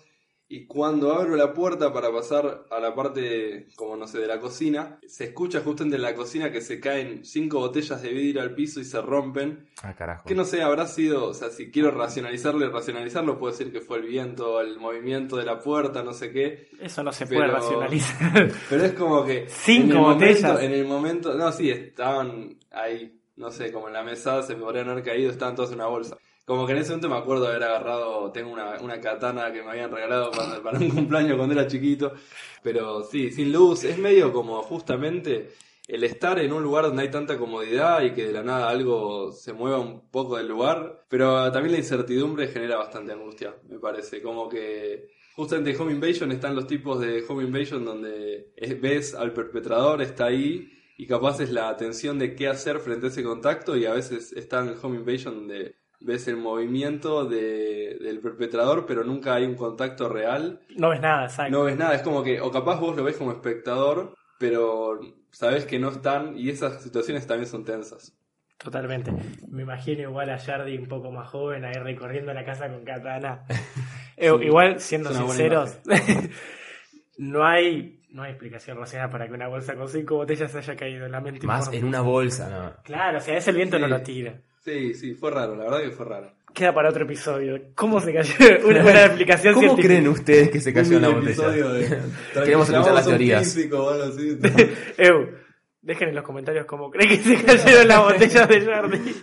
y 0.54 0.66
cuando 0.66 1.14
abro 1.14 1.36
la 1.38 1.54
puerta 1.54 1.94
para 1.94 2.12
pasar 2.12 2.66
a 2.70 2.80
la 2.82 2.94
parte, 2.94 3.68
como 3.78 3.96
no 3.96 4.06
sé, 4.06 4.20
de 4.20 4.28
la 4.28 4.40
cocina, 4.40 5.00
se 5.08 5.24
escucha 5.26 5.62
justamente 5.62 5.96
en 5.96 6.02
la 6.02 6.14
cocina 6.14 6.52
que 6.52 6.60
se 6.60 6.80
caen 6.82 7.24
cinco 7.24 7.60
botellas 7.60 8.02
de 8.02 8.10
vidrio 8.10 8.42
al 8.42 8.54
piso 8.54 8.82
y 8.82 8.84
se 8.84 9.02
rompen. 9.02 9.68
Ah, 9.82 9.96
carajo. 9.96 10.26
Que 10.28 10.36
no 10.36 10.44
sé, 10.44 10.62
habrá 10.62 10.88
sido, 10.88 11.28
o 11.28 11.34
sea, 11.34 11.50
si 11.52 11.72
quiero 11.72 11.92
racionalizarlo 11.92 12.66
y 12.66 12.70
racionalizarlo, 12.70 13.40
puedo 13.40 13.54
decir 13.54 13.72
que 13.72 13.80
fue 13.80 14.00
el 14.00 14.08
viento, 14.08 14.60
el 14.60 14.78
movimiento 14.78 15.38
de 15.38 15.46
la 15.46 15.60
puerta, 15.60 16.04
no 16.04 16.12
sé 16.12 16.32
qué. 16.34 16.68
Eso 16.82 17.02
no 17.02 17.14
se 17.14 17.26
Pero- 17.28 17.40
puede 17.42 17.52
racionalizar. 17.54 18.52
Pero 18.70 18.84
es 18.84 18.94
como 18.94 19.24
que. 19.26 19.46
Cinco 19.48 19.94
en 19.96 20.02
botellas. 20.04 20.42
Momento, 20.44 20.60
en 20.66 20.72
el 20.74 20.86
momento. 20.86 21.34
No, 21.36 21.52
sí, 21.54 21.70
estaban 21.70 22.58
ahí, 22.72 23.22
no 23.38 23.52
sé, 23.52 23.72
como 23.72 23.88
en 23.88 23.94
la 23.94 24.04
mesa, 24.04 24.44
se 24.44 24.56
me 24.56 24.64
podrían 24.64 24.90
haber 24.90 25.04
caído, 25.04 25.32
estaban 25.32 25.56
todos 25.56 25.70
en 25.70 25.76
una 25.76 25.88
bolsa. 25.88 26.18
Como 26.52 26.66
que 26.66 26.74
en 26.74 26.80
ese 26.80 26.90
momento 26.90 27.08
me 27.08 27.16
acuerdo 27.16 27.48
haber 27.48 27.64
agarrado. 27.64 28.30
Tengo 28.34 28.52
una, 28.52 28.78
una 28.82 29.00
katana 29.00 29.54
que 29.54 29.64
me 29.64 29.70
habían 29.72 29.90
regalado 29.90 30.32
para, 30.32 30.78
un 30.78 30.90
cumpleaños 30.96 31.38
cuando 31.38 31.54
era 31.54 31.66
chiquito. 31.66 32.12
Pero 32.62 33.04
sí, 33.04 33.32
sin 33.32 33.54
luz. 33.54 33.86
Es 33.86 33.98
medio 33.98 34.34
como 34.34 34.62
justamente 34.62 35.52
el 35.88 36.04
estar 36.04 36.40
en 36.40 36.52
un 36.52 36.62
lugar 36.62 36.84
donde 36.88 37.04
hay 37.04 37.10
tanta 37.10 37.38
comodidad 37.38 38.04
y 38.04 38.12
que 38.12 38.26
de 38.26 38.34
la 38.34 38.44
nada 38.44 38.68
algo 38.68 39.32
se 39.32 39.54
mueva 39.54 39.80
un 39.80 40.10
poco 40.12 40.36
del 40.36 40.50
lugar. 40.50 41.06
Pero 41.08 41.50
también 41.54 41.72
la 41.72 41.78
incertidumbre 41.78 42.50
genera 42.50 42.76
bastante 42.76 43.14
angustia, 43.14 43.56
me 43.70 43.80
parece. 43.80 44.22
Como 44.22 44.50
que 44.50 45.08
justamente 45.38 45.70
en 45.72 45.80
Home 45.80 45.94
Invasion 45.94 46.34
están 46.34 46.54
los 46.54 46.68
tipos 46.68 47.00
de 47.00 47.24
Home 47.30 47.44
Invasion 47.46 47.86
donde 47.86 48.52
es- 48.58 48.82
ves 48.82 49.16
al 49.16 49.32
perpetrador, 49.32 50.02
está 50.02 50.26
ahí. 50.26 50.70
Y 50.98 51.08
capaz 51.08 51.40
es 51.40 51.50
la 51.50 51.70
atención 51.70 52.20
de 52.20 52.36
qué 52.36 52.50
hacer 52.50 52.80
frente 52.80 53.06
a 53.06 53.10
ese 53.10 53.24
contacto 53.24 53.78
y 53.78 53.86
a 53.86 53.94
veces 53.94 54.34
está 54.34 54.60
en 54.60 54.76
Home 54.84 54.98
Invasion 54.98 55.34
donde 55.36 55.81
ves 56.02 56.28
el 56.28 56.38
movimiento 56.38 57.26
de- 57.26 57.98
del 58.02 58.20
perpetrador 58.20 58.86
pero 58.86 59.04
nunca 59.04 59.36
hay 59.36 59.46
un 59.46 59.56
contacto 59.56 60.10
real 60.10 60.60
No 60.76 60.90
ves 60.90 61.00
nada, 61.02 61.26
exacto. 61.26 61.52
no 61.52 61.64
ves 61.64 61.78
nada, 61.78 61.96
es 61.96 62.02
como 62.02 62.24
que, 62.24 62.42
o 62.42 62.52
capaz 62.52 62.80
vos 62.80 62.96
lo 62.96 63.04
ves 63.04 63.18
como 63.18 63.32
espectador, 63.32 64.14
pero 64.40 65.00
sabes 65.32 65.66
que 65.66 65.80
no 65.80 65.90
están, 65.90 66.38
y 66.38 66.50
esas 66.50 66.82
situaciones 66.82 67.26
también 67.28 67.48
son 67.48 67.64
tensas. 67.64 68.14
Totalmente. 68.58 69.12
Me 69.50 69.64
imagino 69.64 70.02
igual 70.04 70.30
a 70.30 70.38
Jardi 70.38 70.78
un 70.78 70.88
poco 70.88 71.10
más 71.12 71.30
joven 71.30 71.66
ahí 71.66 71.74
recorriendo 71.76 72.32
la 72.34 72.46
casa 72.46 72.68
con 72.70 72.84
katana. 72.84 73.46
Eh, 74.18 74.30
Sí, 74.38 74.46
igual, 74.46 74.80
siendo 74.80 75.12
sinceros, 75.12 75.80
no 77.18 77.44
hay 77.46 77.98
no 78.12 78.24
hay 78.24 78.32
explicación 78.32 78.78
racional 78.78 79.10
para 79.10 79.26
que 79.28 79.34
una 79.34 79.48
bolsa 79.48 79.74
con 79.76 79.88
cinco 79.88 80.16
botellas 80.18 80.52
se 80.52 80.58
haya 80.58 80.76
caído 80.76 81.06
en 81.06 81.14
la 81.14 81.22
mente. 81.22 81.48
Más 81.48 81.72
en 81.72 81.86
una 81.86 82.02
bolsa, 82.02 82.50
no. 82.50 82.84
Claro, 82.84 83.20
o 83.20 83.22
sea, 83.22 83.38
ese 83.38 83.52
el 83.52 83.56
viento 83.56 83.78
Sí. 83.78 83.82
no 83.82 83.88
lo 83.88 84.02
tira. 84.02 84.42
Sí, 84.64 84.94
sí, 84.94 85.16
fue 85.16 85.32
raro, 85.32 85.56
la 85.56 85.64
verdad 85.66 85.82
que 85.82 85.92
fue 85.92 86.06
raro. 86.06 86.32
Queda 86.54 86.74
para 86.74 86.90
otro 86.90 87.06
episodio. 87.06 87.60
¿Cómo 87.76 88.00
se 88.00 88.14
cayó? 88.14 88.34
Una, 88.68 88.82
una 88.82 89.06
explicación 89.06 89.54
¿Cómo 89.54 89.68
científica. 89.68 89.88
creen 89.96 90.08
ustedes 90.08 90.50
que 90.52 90.60
se 90.60 90.74
cayó 90.74 90.98
Un 90.98 91.02
la 91.02 91.08
botella? 91.10 91.30
episodio 91.32 91.70
de- 91.74 91.98
Queremos 92.34 92.70
escuchar 92.70 92.94
las 92.94 93.08
teorías. 93.08 93.44
físico. 93.54 93.92
Eu, 94.98 95.30
dejen 95.82 96.10
en 96.10 96.16
los 96.16 96.24
comentarios 96.24 96.66
cómo 96.66 96.92
creen 96.92 97.10
que 97.10 97.18
se 97.18 97.44
cayeron 97.44 97.88
las 97.88 98.04
botellas 98.04 98.48
de 98.50 98.62
Jardi. 98.62 99.16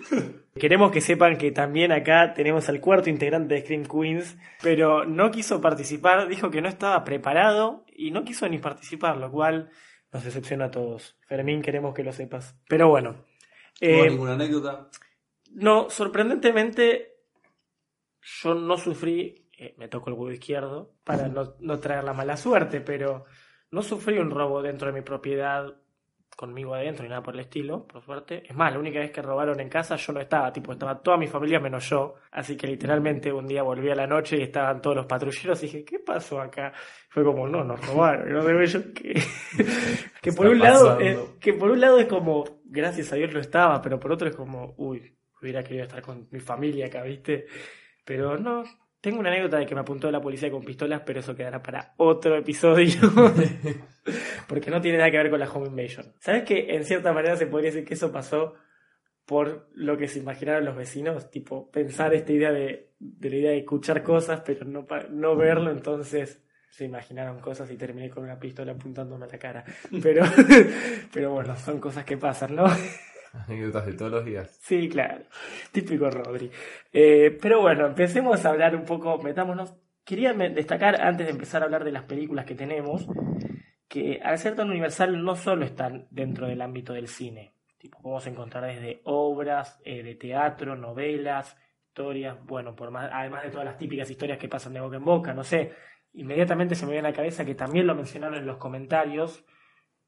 Queremos 0.59 0.91
que 0.91 1.01
sepan 1.01 1.37
que 1.37 1.53
también 1.53 1.93
acá 1.93 2.33
tenemos 2.35 2.69
al 2.69 2.81
cuarto 2.81 3.09
integrante 3.11 3.55
de 3.55 3.61
Scream 3.61 3.85
Queens, 3.87 4.37
pero 4.61 5.05
no 5.05 5.31
quiso 5.31 5.61
participar, 5.61 6.27
dijo 6.27 6.51
que 6.51 6.61
no 6.61 6.69
estaba 6.69 7.05
preparado 7.05 7.85
y 7.95 8.11
no 8.11 8.25
quiso 8.25 8.49
ni 8.49 8.59
participar, 8.59 9.19
lo 9.19 9.31
cual 9.31 9.71
nos 10.13 10.25
decepciona 10.25 10.65
a 10.65 10.71
todos. 10.73 11.17
Fermín, 11.29 11.63
queremos 11.63 11.95
que 11.95 12.03
lo 12.03 12.13
sepas. 12.13 12.57
Pero 12.69 12.89
bueno. 12.89 13.13
¿No 13.13 13.87
eh, 13.89 14.09
ninguna 14.11 14.33
anécdota? 14.33 14.89
No, 15.51 15.91
sorprendentemente, 15.91 17.17
yo 18.21 18.55
no 18.55 18.77
sufrí, 18.77 19.49
eh, 19.57 19.75
me 19.79 19.89
tocó 19.89 20.11
el 20.11 20.17
huevo 20.17 20.33
izquierdo, 20.33 20.95
para 21.05 21.29
no, 21.29 21.55
no 21.61 21.79
traer 21.79 22.05
la 22.05 22.13
mala 22.13 22.37
suerte, 22.37 22.81
pero 22.81 23.25
no 23.71 23.83
sufrí 23.83 24.19
un 24.19 24.31
robo 24.31 24.63
dentro 24.63 24.89
de 24.89 24.95
mi 24.95 25.03
propiedad 25.03 25.75
conmigo 26.39 26.73
adentro 26.73 27.03
ni 27.03 27.09
nada 27.09 27.21
por 27.21 27.35
el 27.35 27.41
estilo, 27.41 27.85
por 27.85 28.01
suerte. 28.01 28.45
Es 28.49 28.55
más, 28.55 28.73
la 28.73 28.79
única 28.79 29.01
vez 29.01 29.11
que 29.11 29.21
robaron 29.21 29.59
en 29.59 29.69
casa 29.69 29.97
yo 29.97 30.13
no 30.13 30.21
estaba, 30.21 30.53
tipo, 30.53 30.71
estaba 30.71 31.03
toda 31.03 31.17
mi 31.17 31.27
familia 31.27 31.59
menos 31.59 31.91
yo, 31.91 32.15
así 32.31 32.57
que 32.57 32.69
literalmente 32.69 33.33
un 33.33 33.49
día 33.49 33.65
volví 33.65 33.91
a 33.91 33.97
la 33.97 34.07
noche 34.07 34.37
y 34.39 34.43
estaban 34.43 34.81
todos 34.81 34.95
los 34.95 35.07
patrulleros 35.07 35.61
y 35.61 35.67
dije, 35.67 35.85
¿qué 35.85 35.99
pasó 35.99 36.41
acá? 36.41 36.73
Fue 37.09 37.25
como, 37.25 37.49
no, 37.49 37.65
nos 37.65 37.85
robaron, 37.85 38.31
y 38.31 38.33
no 38.33 38.43
sé 38.43 38.67
yo 38.67 38.93
que, 38.95 39.21
que 40.23 40.33
por 40.33 40.47
un 40.47 40.61
lado, 40.61 41.01
eh, 41.01 41.19
que 41.41 41.55
por 41.55 41.73
un 41.73 41.81
lado 41.81 41.99
es 41.99 42.07
como, 42.07 42.45
gracias 42.67 43.13
a 43.13 43.17
Dios 43.17 43.33
lo 43.33 43.41
estaba, 43.41 43.83
pero 43.83 43.99
por 43.99 44.13
otro 44.13 44.29
es 44.29 44.37
como, 44.37 44.75
uy, 44.77 45.18
hubiera 45.41 45.63
querido 45.63 45.85
estar 45.85 46.03
con 46.03 46.29
mi 46.31 46.41
familia 46.41 46.87
acá, 46.87 47.03
¿viste? 47.03 47.47
Pero 48.05 48.39
no, 48.39 48.65
tengo 49.01 49.21
una 49.21 49.31
anécdota 49.31 49.59
de 49.59 49.67
que 49.67 49.75
me 49.75 49.83
apuntó 49.83 50.11
la 50.11 50.21
policía 50.21 50.51
con 50.51 50.65
pistolas, 50.65 51.03
pero 51.05 51.21
eso 51.21 51.35
quedará 51.35 51.63
para 51.63 51.95
otro 51.99 52.37
episodio. 52.37 53.01
Porque 54.49 54.71
no 54.71 54.81
tiene 54.81 54.99
nada 54.99 55.11
que 55.11 55.19
ver 55.19 55.31
con 55.31 55.41
la 55.41 55.51
Home 55.51 55.69
Invasion. 55.69 56.15
¿Sabes 56.19 56.45
que 56.45 56.75
en 56.75 56.85
cierta 56.85 57.13
manera 57.13 57.37
se 57.37 57.47
podría 57.47 57.71
decir 57.71 57.87
que 57.87 57.95
eso 57.95 58.11
pasó 58.11 58.55
por 59.25 59.69
lo 59.75 59.99
que 59.99 60.09
se 60.09 60.19
imaginaron 60.21 60.65
los 60.65 60.75
vecinos, 60.75 61.31
tipo 61.31 61.71
pensar 61.71 62.15
esta 62.15 62.33
idea 62.33 62.51
de, 62.51 62.95
de 62.99 63.31
la 63.31 63.37
idea 63.37 63.51
de 63.51 63.59
escuchar 63.59 64.03
cosas 64.03 64.41
pero 64.45 64.65
no, 64.65 64.87
no 65.11 65.37
verlo, 65.37 65.71
entonces 65.71 66.43
se 66.71 66.85
imaginaron 66.85 67.41
cosas 67.41 67.71
y 67.71 67.77
terminé 67.77 68.09
con 68.09 68.25
una 68.25 68.39
pistola 68.39 68.73
apuntándome 68.73 69.27
a 69.27 69.29
la 69.29 69.39
cara. 69.39 69.65
Pero, 70.03 70.25
pero 71.13 71.33
bueno, 71.33 71.57
son 71.57 71.79
cosas 71.81 72.05
que 72.05 72.17
pasan, 72.17 72.55
¿no? 72.55 72.67
Anécdotas 73.47 73.87
de 73.87 73.93
todos 73.95 74.13
los 74.13 74.25
días. 74.25 74.59
Sí, 74.61 74.89
claro. 74.89 75.25
Típico 75.73 76.11
Rodri. 76.11 76.51
Eh, 76.93 77.37
pero 77.41 77.61
bueno, 77.61 77.87
empecemos 77.87 78.45
a 78.45 78.51
hablar 78.51 78.75
un 78.77 78.85
poco, 78.85 79.19
metámonos. 79.19 79.75
Quería 80.05 80.33
destacar, 80.33 81.01
antes 81.03 81.27
de 81.27 81.33
empezar 81.33 81.63
a 81.63 81.67
hablar 81.67 81.85
de 81.85 81.93
las 81.93 82.05
películas 82.05 82.47
que 82.47 82.55
tenemos, 82.55 83.07
que 83.89 84.21
al 84.23 84.39
ser 84.39 84.55
tan 84.55 84.71
universal 84.71 85.23
no 85.23 85.37
solo 85.37 85.65
están 85.65 86.07
dentro 86.11 86.47
del 86.47 86.63
ámbito 86.63 86.95
del 86.95 87.09
cine. 87.09 87.53
Tipo, 87.79 88.01
podemos 88.01 88.27
encontrar 88.27 88.65
desde 88.65 89.01
obras 89.05 89.81
eh, 89.85 90.03
de 90.03 90.15
teatro, 90.15 90.77
novelas, 90.77 91.57
historias, 91.99 92.37
bueno, 92.45 92.77
por 92.77 92.91
más, 92.91 93.11
además 93.13 93.43
de 93.43 93.51
todas 93.51 93.67
las 93.67 93.77
típicas 93.77 94.11
historias 94.11 94.39
que 94.39 94.49
pasan 94.49 94.73
de 94.73 94.81
boca 94.81 94.97
en 94.97 95.05
boca, 95.05 95.35
no 95.35 95.43
sé. 95.43 95.73
Inmediatamente 96.13 96.75
se 96.75 96.87
me 96.87 96.93
viene 96.93 97.09
a 97.09 97.11
la 97.11 97.17
cabeza 97.17 97.45
que 97.45 97.55
también 97.55 97.87
lo 97.87 97.95
mencionaron 97.95 98.39
en 98.39 98.47
los 98.47 98.57
comentarios, 98.57 99.45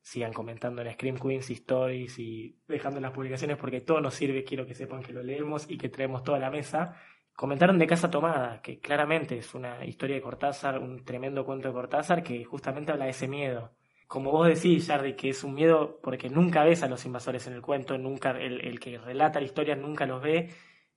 sigan 0.00 0.32
comentando 0.32 0.82
en 0.82 0.92
Scream 0.92 1.18
Queens 1.18 1.50
Stories 1.50 2.18
y 2.18 2.58
dejando 2.66 3.00
las 3.00 3.12
publicaciones 3.12 3.56
porque 3.56 3.80
todo 3.80 4.00
nos 4.00 4.14
sirve, 4.14 4.44
quiero 4.44 4.66
que 4.66 4.74
sepan 4.74 5.02
que 5.02 5.12
lo 5.12 5.22
leemos 5.22 5.70
y 5.70 5.76
que 5.76 5.88
traemos 5.88 6.24
toda 6.24 6.38
la 6.38 6.50
mesa. 6.50 6.96
Comentaron 7.34 7.78
de 7.78 7.86
Casa 7.86 8.10
Tomada, 8.10 8.60
que 8.60 8.80
claramente 8.80 9.38
es 9.38 9.54
una 9.54 9.84
historia 9.84 10.16
de 10.16 10.22
Cortázar, 10.22 10.78
un 10.78 11.04
tremendo 11.04 11.44
cuento 11.44 11.68
de 11.68 11.74
Cortázar 11.74 12.22
que 12.22 12.44
justamente 12.44 12.92
habla 12.92 13.04
de 13.04 13.12
ese 13.12 13.28
miedo. 13.28 13.72
Como 14.06 14.32
vos 14.32 14.48
decís, 14.48 14.88
Jardy, 14.88 15.14
que 15.14 15.30
es 15.30 15.44
un 15.44 15.54
miedo 15.54 16.00
porque 16.02 16.28
nunca 16.28 16.64
ves 16.64 16.82
a 16.82 16.88
los 16.88 17.04
invasores 17.06 17.46
en 17.46 17.52
el 17.52 17.62
cuento, 17.62 17.96
nunca 17.96 18.32
el, 18.32 18.60
el 18.60 18.80
que 18.80 18.98
relata 18.98 19.38
la 19.38 19.46
historia 19.46 19.76
nunca 19.76 20.04
los 20.04 20.20
ve, 20.20 20.50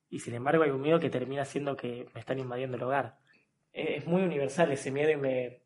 y 0.08 0.18
sin 0.18 0.34
embargo 0.34 0.64
hay 0.64 0.70
un 0.70 0.80
miedo 0.80 0.98
que 0.98 1.10
termina 1.10 1.44
siendo 1.44 1.76
que 1.76 2.08
me 2.12 2.20
están 2.20 2.38
invadiendo 2.38 2.76
el 2.76 2.82
hogar. 2.82 3.18
Es 3.72 4.06
muy 4.06 4.22
universal 4.22 4.70
ese 4.72 4.90
miedo 4.90 5.10
y 5.10 5.16
me, 5.16 5.63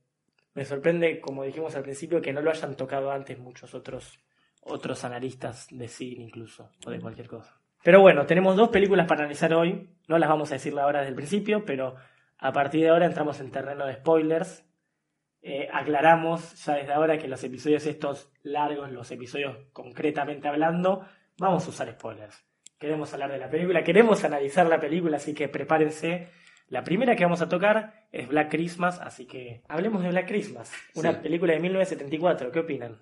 me 0.59 0.65
sorprende, 0.65 1.21
como 1.21 1.45
dijimos 1.45 1.77
al 1.77 1.85
principio, 1.85 2.21
que 2.21 2.33
no 2.33 2.43
lo 2.43 2.51
hayan 2.51 2.75
tocado 2.75 3.13
antes 3.13 3.39
muchos 3.39 3.75
otros, 3.75 4.19
otros 4.63 5.05
analistas 5.05 5.69
de 5.71 5.87
cine 5.87 6.25
incluso, 6.25 6.73
o 6.85 6.91
de 6.91 6.99
cualquier 6.99 7.29
cosa. 7.29 7.61
Pero 7.85 8.01
bueno, 8.01 8.27
tenemos 8.27 8.57
dos 8.57 8.69
películas 8.71 9.07
para 9.07 9.21
analizar 9.21 9.55
hoy. 9.55 9.89
No 10.09 10.19
las 10.19 10.29
vamos 10.29 10.51
a 10.51 10.55
decir 10.55 10.77
ahora 10.77 10.99
desde 10.99 11.11
el 11.11 11.15
principio, 11.15 11.65
pero 11.65 11.95
a 12.39 12.53
partir 12.53 12.81
de 12.81 12.89
ahora 12.89 13.07
entramos 13.07 13.39
en 13.39 13.53
terreno 13.53 13.87
de 13.87 13.95
spoilers. 13.95 14.65
Eh, 15.43 15.69
aclaramos 15.73 16.65
ya 16.65 16.75
desde 16.75 16.93
ahora 16.93 17.19
que 17.19 17.29
los 17.29 17.45
episodios 17.45 17.87
estos 17.87 18.33
largos, 18.43 18.91
los 18.91 19.09
episodios 19.13 19.57
concretamente 19.73 20.49
hablando, 20.49 21.07
vamos 21.39 21.65
a 21.67 21.69
usar 21.69 21.89
spoilers. 21.93 22.45
Queremos 22.81 23.15
hablar 23.15 23.31
de 23.31 23.39
la 23.39 23.49
película, 23.49 23.85
queremos 23.85 24.25
analizar 24.25 24.67
la 24.67 24.81
película, 24.81 25.19
así 25.19 25.35
que 25.35 25.49
prepárense. 25.49 26.31
La 26.71 26.85
primera 26.85 27.17
que 27.17 27.25
vamos 27.25 27.41
a 27.41 27.49
tocar 27.49 28.07
es 28.13 28.29
Black 28.29 28.51
Christmas, 28.51 29.01
así 29.01 29.27
que 29.27 29.63
hablemos 29.69 30.03
de 30.03 30.11
Black 30.11 30.29
Christmas, 30.29 30.71
una 30.95 31.13
Sí. 31.15 31.19
película 31.23 31.55
de 31.55 31.61
1974. 31.61 32.53
¿Qué 32.53 32.59
opinan? 32.61 32.99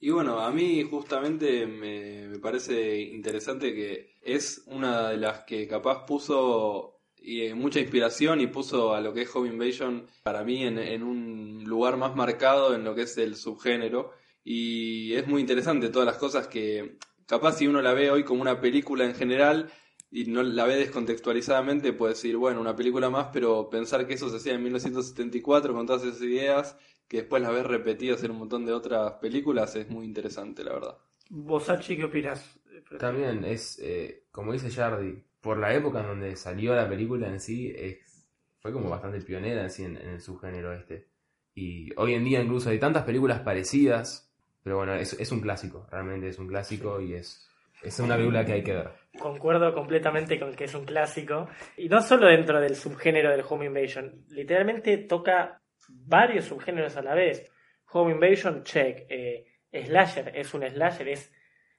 Y 0.00 0.10
bueno, 0.10 0.40
a 0.40 0.50
mí 0.50 0.82
justamente 0.82 1.66
me, 1.66 2.28
me 2.28 2.38
parece 2.38 3.00
interesante 3.00 3.74
que 3.74 4.16
es 4.22 4.62
una 4.66 5.08
de 5.10 5.16
las 5.16 5.40
que 5.44 5.66
capaz 5.66 6.04
puso 6.04 6.92
eh, 7.28 7.54
mucha 7.54 7.80
inspiración 7.80 8.40
y 8.40 8.46
puso 8.46 8.94
a 8.94 9.00
lo 9.00 9.12
que 9.14 9.22
es 9.22 9.34
Home 9.34 9.48
Invasion 9.48 10.06
para 10.22 10.44
mí 10.44 10.64
en, 10.64 10.78
en 10.78 11.02
un 11.02 11.64
lugar 11.64 11.96
más 11.96 12.14
marcado 12.14 12.74
en 12.74 12.84
lo 12.84 12.94
que 12.94 13.02
es 13.02 13.16
el 13.18 13.34
subgénero. 13.36 14.12
Y 14.44 15.14
es 15.14 15.26
muy 15.26 15.40
interesante 15.40 15.88
todas 15.88 16.06
las 16.06 16.18
cosas 16.18 16.46
que 16.46 16.98
capaz 17.26 17.52
si 17.56 17.66
uno 17.66 17.82
la 17.82 17.94
ve 17.94 18.10
hoy 18.12 18.22
como 18.22 18.42
una 18.42 18.60
película 18.60 19.04
en 19.04 19.14
general 19.14 19.70
y 20.16 20.24
no 20.24 20.42
la 20.42 20.64
ve 20.64 20.76
descontextualizadamente, 20.76 21.92
puede 21.92 22.14
decir, 22.14 22.38
bueno, 22.38 22.58
una 22.58 22.74
película 22.74 23.10
más, 23.10 23.28
pero 23.34 23.68
pensar 23.68 24.06
que 24.06 24.14
eso 24.14 24.30
se 24.30 24.36
hacía 24.36 24.54
en 24.54 24.62
1974 24.62 25.74
con 25.74 25.86
todas 25.86 26.04
esas 26.04 26.22
ideas 26.22 26.78
que 27.06 27.18
después 27.18 27.42
las 27.42 27.52
ves 27.52 27.66
repetidas 27.66 28.24
en 28.24 28.30
un 28.30 28.38
montón 28.38 28.64
de 28.64 28.72
otras 28.72 29.12
películas 29.20 29.76
es 29.76 29.90
muy 29.90 30.06
interesante, 30.06 30.64
la 30.64 30.72
verdad. 30.72 30.96
Vos, 31.28 31.68
Archie, 31.68 31.98
¿qué 31.98 32.04
opinas? 32.04 32.58
También 32.98 33.44
es, 33.44 33.78
eh, 33.82 34.24
como 34.30 34.54
dice 34.54 34.70
Jardy, 34.70 35.22
por 35.42 35.58
la 35.58 35.74
época 35.74 36.00
en 36.00 36.06
donde 36.06 36.34
salió 36.36 36.74
la 36.74 36.88
película 36.88 37.28
en 37.28 37.38
sí, 37.38 37.70
es, 37.76 38.26
fue 38.60 38.72
como 38.72 38.88
bastante 38.88 39.20
pionera 39.20 39.64
en, 39.64 39.70
sí 39.70 39.84
en, 39.84 39.98
en 39.98 40.08
el 40.08 40.22
subgénero 40.22 40.72
este. 40.72 41.10
Y 41.54 41.90
hoy 41.98 42.14
en 42.14 42.24
día 42.24 42.40
incluso 42.40 42.70
hay 42.70 42.78
tantas 42.78 43.04
películas 43.04 43.40
parecidas, 43.40 44.32
pero 44.62 44.78
bueno, 44.78 44.94
es, 44.94 45.12
es 45.12 45.30
un 45.30 45.42
clásico, 45.42 45.86
realmente 45.90 46.28
es 46.28 46.38
un 46.38 46.48
clásico 46.48 47.02
y 47.02 47.12
es, 47.12 47.46
es 47.82 47.98
una 48.00 48.16
película 48.16 48.44
que 48.44 48.52
hay 48.52 48.62
que 48.62 48.72
ver. 48.74 48.90
Concuerdo 49.18 49.72
completamente 49.74 50.38
con 50.38 50.54
que 50.54 50.64
es 50.64 50.74
un 50.74 50.84
clásico. 50.84 51.48
Y 51.76 51.88
no 51.88 52.00
solo 52.02 52.26
dentro 52.26 52.60
del 52.60 52.74
subgénero 52.76 53.30
del 53.30 53.44
Home 53.48 53.66
Invasion, 53.66 54.24
literalmente 54.28 54.98
toca 54.98 55.60
varios 55.88 56.44
subgéneros 56.46 56.96
a 56.96 57.02
la 57.02 57.14
vez. 57.14 57.50
Home 57.92 58.12
Invasion, 58.12 58.62
check. 58.64 59.06
Eh, 59.08 59.44
slasher, 59.84 60.32
es 60.36 60.52
un 60.54 60.62
slasher, 60.68 61.08
es 61.08 61.32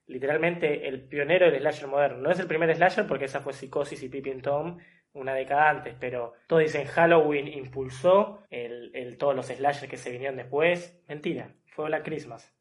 literalmente 0.05 0.87
el 0.87 1.07
pionero 1.07 1.51
del 1.51 1.59
slasher 1.61 1.87
moderno. 1.87 2.19
No 2.19 2.31
es 2.31 2.39
el 2.39 2.47
primer 2.47 2.73
slasher 2.75 3.05
porque 3.07 3.25
esa 3.25 3.41
fue 3.41 3.53
Psicosis 3.53 4.01
y 4.03 4.09
Pippin 4.09 4.41
Tom 4.41 4.77
una 5.13 5.33
década 5.33 5.69
antes, 5.69 5.95
pero 5.99 6.33
todos 6.47 6.61
dicen 6.61 6.85
Halloween 6.85 7.47
impulsó 7.47 8.43
el, 8.51 8.91
el- 8.93 9.17
todos 9.17 9.35
los 9.35 9.47
slashers 9.47 9.89
que 9.89 9.97
se 9.97 10.11
vinieron 10.11 10.37
después. 10.37 11.01
Mentira, 11.07 11.55
fue 11.65 11.85
Black 11.85 12.03
Christmas. 12.05 12.53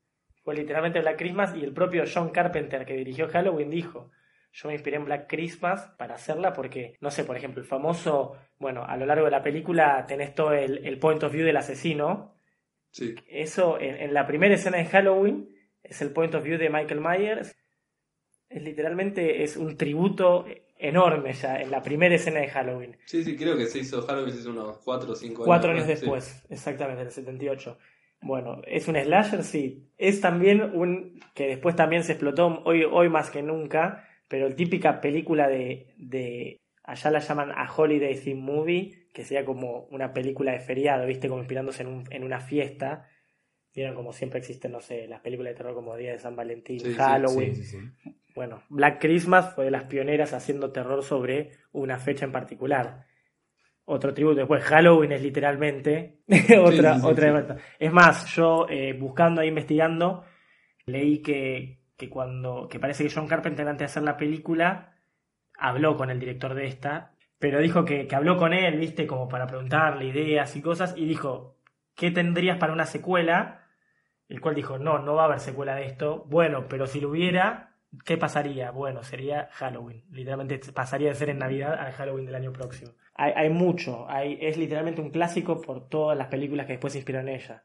Fue 0.46 0.54
literalmente 0.54 1.00
Black 1.00 1.18
Christmas 1.18 1.56
y 1.56 1.64
el 1.64 1.72
propio 1.72 2.04
John 2.06 2.30
Carpenter 2.30 2.86
que 2.86 2.94
dirigió 2.94 3.28
Halloween 3.28 3.68
dijo, 3.68 4.12
yo 4.52 4.68
me 4.68 4.74
inspiré 4.74 4.96
en 4.96 5.04
Black 5.04 5.26
Christmas 5.28 5.92
para 5.98 6.14
hacerla 6.14 6.52
porque, 6.52 6.96
no 7.00 7.10
sé, 7.10 7.24
por 7.24 7.36
ejemplo, 7.36 7.60
el 7.60 7.66
famoso, 7.66 8.36
bueno, 8.60 8.84
a 8.84 8.96
lo 8.96 9.06
largo 9.06 9.24
de 9.24 9.32
la 9.32 9.42
película 9.42 10.06
tenés 10.06 10.36
todo 10.36 10.52
el, 10.52 10.86
el 10.86 11.00
point 11.00 11.20
of 11.24 11.32
view 11.32 11.44
del 11.44 11.56
asesino. 11.56 12.36
Sí, 12.92 13.16
Eso 13.26 13.80
en, 13.80 13.96
en 13.96 14.14
la 14.14 14.28
primera 14.28 14.54
escena 14.54 14.76
de 14.78 14.84
Halloween 14.84 15.48
es 15.82 16.00
el 16.00 16.12
point 16.12 16.32
of 16.36 16.44
view 16.44 16.58
de 16.58 16.70
Michael 16.70 17.00
Myers. 17.00 17.56
Es 18.48 18.62
literalmente 18.62 19.42
es 19.42 19.56
un 19.56 19.76
tributo 19.76 20.46
enorme 20.78 21.32
ya 21.32 21.56
en 21.56 21.72
la 21.72 21.82
primera 21.82 22.14
escena 22.14 22.38
de 22.38 22.50
Halloween. 22.50 22.96
sí, 23.04 23.24
sí, 23.24 23.36
creo 23.36 23.56
que 23.56 23.66
se 23.66 23.80
hizo 23.80 24.00
Halloween 24.02 24.32
hace 24.32 24.48
unos 24.48 24.78
4 24.84 25.10
o 25.10 25.14
5 25.16 25.42
años. 25.42 25.44
Cuatro 25.44 25.72
años 25.72 25.86
¿no? 25.86 25.90
después, 25.90 26.46
exactamente, 26.50 27.00
en 27.00 27.08
el 27.08 27.12
78. 27.12 27.76
Bueno, 28.20 28.62
es 28.66 28.88
un 28.88 28.96
slasher, 28.96 29.42
sí. 29.42 29.88
Es 29.98 30.20
también 30.20 30.62
un. 30.62 31.20
que 31.34 31.46
después 31.46 31.76
también 31.76 32.02
se 32.04 32.12
explotó 32.12 32.62
hoy, 32.64 32.84
hoy 32.84 33.08
más 33.08 33.30
que 33.30 33.42
nunca, 33.42 34.04
pero 34.28 34.54
típica 34.54 35.00
película 35.00 35.48
de. 35.48 35.94
de 35.96 36.58
allá 36.84 37.10
la 37.10 37.18
llaman 37.20 37.52
a 37.52 37.70
Holiday 37.72 38.14
Theme 38.18 38.40
Movie, 38.40 39.08
que 39.12 39.24
sería 39.24 39.44
como 39.44 39.86
una 39.90 40.12
película 40.12 40.52
de 40.52 40.60
feriado, 40.60 41.06
¿viste? 41.06 41.28
Como 41.28 41.40
inspirándose 41.40 41.82
en, 41.82 41.88
un- 41.88 42.04
en 42.10 42.24
una 42.24 42.40
fiesta. 42.40 43.08
Vieron 43.74 43.94
como 43.94 44.12
siempre 44.12 44.38
existen, 44.38 44.72
no 44.72 44.80
sé, 44.80 45.06
las 45.06 45.20
películas 45.20 45.52
de 45.52 45.56
terror 45.58 45.74
como 45.74 45.96
Día 45.96 46.12
de 46.12 46.18
San 46.18 46.34
Valentín, 46.34 46.80
Sí, 46.80 46.94
Halloween. 46.94 47.54
Sí, 47.54 47.64
sí, 47.64 47.78
sí. 47.78 48.10
Bueno, 48.34 48.62
Black 48.70 49.00
Christmas 49.00 49.54
fue 49.54 49.66
de 49.66 49.70
las 49.70 49.84
pioneras 49.84 50.32
haciendo 50.32 50.72
terror 50.72 51.02
sobre 51.02 51.50
una 51.72 51.98
fecha 51.98 52.24
en 52.24 52.32
particular. 52.32 53.04
Otro 53.88 54.12
tributo 54.12 54.40
después, 54.40 54.64
Halloween 54.64 55.12
es 55.12 55.22
literalmente 55.22 56.18
otra, 56.60 56.94
sí, 56.94 57.00
sí, 57.00 57.06
otra 57.06 57.46
sí. 57.46 57.62
Es 57.78 57.92
más, 57.92 58.26
yo 58.34 58.66
eh, 58.68 58.92
buscando 58.94 59.42
e 59.42 59.46
investigando, 59.46 60.24
leí 60.86 61.22
que, 61.22 61.78
que 61.96 62.10
cuando, 62.10 62.68
que 62.68 62.80
parece 62.80 63.04
que 63.04 63.14
John 63.14 63.28
Carpenter 63.28 63.66
antes 63.68 63.78
de 63.78 63.84
hacer 63.84 64.02
la 64.02 64.16
película, 64.16 64.92
habló 65.56 65.96
con 65.96 66.10
el 66.10 66.18
director 66.18 66.54
de 66.54 66.66
esta, 66.66 67.12
pero 67.38 67.60
dijo 67.60 67.84
que, 67.84 68.08
que 68.08 68.16
habló 68.16 68.36
con 68.36 68.52
él, 68.52 68.76
viste, 68.76 69.06
como 69.06 69.28
para 69.28 69.46
preguntarle 69.46 70.06
ideas 70.06 70.56
y 70.56 70.62
cosas, 70.62 70.94
y 70.96 71.06
dijo, 71.06 71.56
¿qué 71.94 72.10
tendrías 72.10 72.58
para 72.58 72.72
una 72.72 72.86
secuela? 72.86 73.68
El 74.28 74.40
cual 74.40 74.56
dijo, 74.56 74.78
no, 74.78 74.98
no 74.98 75.14
va 75.14 75.22
a 75.22 75.26
haber 75.26 75.38
secuela 75.40 75.76
de 75.76 75.86
esto. 75.86 76.24
Bueno, 76.28 76.66
pero 76.68 76.88
si 76.88 77.00
lo 77.00 77.10
hubiera, 77.10 77.65
¿qué 78.04 78.16
pasaría? 78.16 78.70
Bueno, 78.70 79.02
sería 79.02 79.48
Halloween. 79.52 80.04
Literalmente 80.10 80.58
pasaría 80.72 81.08
de 81.08 81.14
ser 81.14 81.30
en 81.30 81.38
Navidad 81.38 81.74
al 81.74 81.92
Halloween 81.92 82.26
del 82.26 82.34
año 82.34 82.52
próximo. 82.52 82.92
Hay, 83.14 83.32
hay 83.34 83.50
mucho, 83.50 84.08
hay, 84.08 84.38
es 84.40 84.56
literalmente 84.56 85.00
un 85.00 85.10
clásico 85.10 85.60
por 85.60 85.88
todas 85.88 86.16
las 86.16 86.28
películas 86.28 86.66
que 86.66 86.72
después 86.74 86.92
se 86.92 86.98
inspiraron 86.98 87.28
en 87.28 87.36
ella. 87.36 87.64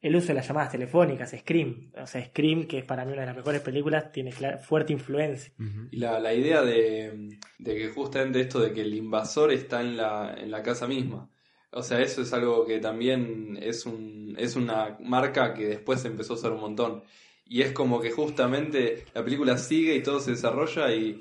El 0.00 0.16
uso 0.16 0.28
de 0.28 0.34
las 0.34 0.48
llamadas 0.48 0.72
telefónicas, 0.72 1.30
Scream. 1.30 1.92
O 1.96 2.06
sea, 2.06 2.24
Scream, 2.24 2.66
que 2.66 2.78
es 2.78 2.84
para 2.84 3.04
mí 3.04 3.12
una 3.12 3.20
de 3.20 3.28
las 3.28 3.36
mejores 3.36 3.60
películas, 3.60 4.10
tiene 4.10 4.32
fuerte 4.32 4.92
influencia. 4.92 5.54
Y 5.92 5.96
la, 5.96 6.18
la 6.18 6.34
idea 6.34 6.60
de, 6.62 7.38
de 7.58 7.74
que 7.76 7.88
justamente 7.88 8.40
esto 8.40 8.58
de 8.58 8.72
que 8.72 8.80
el 8.80 8.94
invasor 8.94 9.52
está 9.52 9.80
en 9.80 9.96
la, 9.96 10.34
en 10.36 10.50
la 10.50 10.60
casa 10.60 10.88
misma. 10.88 11.30
O 11.70 11.84
sea, 11.84 12.00
eso 12.00 12.20
es 12.20 12.32
algo 12.32 12.66
que 12.66 12.80
también 12.80 13.56
es, 13.62 13.86
un, 13.86 14.34
es 14.38 14.56
una 14.56 14.98
marca 15.00 15.54
que 15.54 15.66
después 15.66 16.04
empezó 16.04 16.32
a 16.32 16.36
usar 16.36 16.52
un 16.52 16.60
montón. 16.60 17.04
Y 17.52 17.60
es 17.60 17.72
como 17.72 18.00
que 18.00 18.10
justamente 18.10 19.04
la 19.12 19.22
película 19.22 19.58
sigue 19.58 19.94
y 19.94 20.02
todo 20.02 20.20
se 20.20 20.30
desarrolla 20.30 20.90
y 20.90 21.20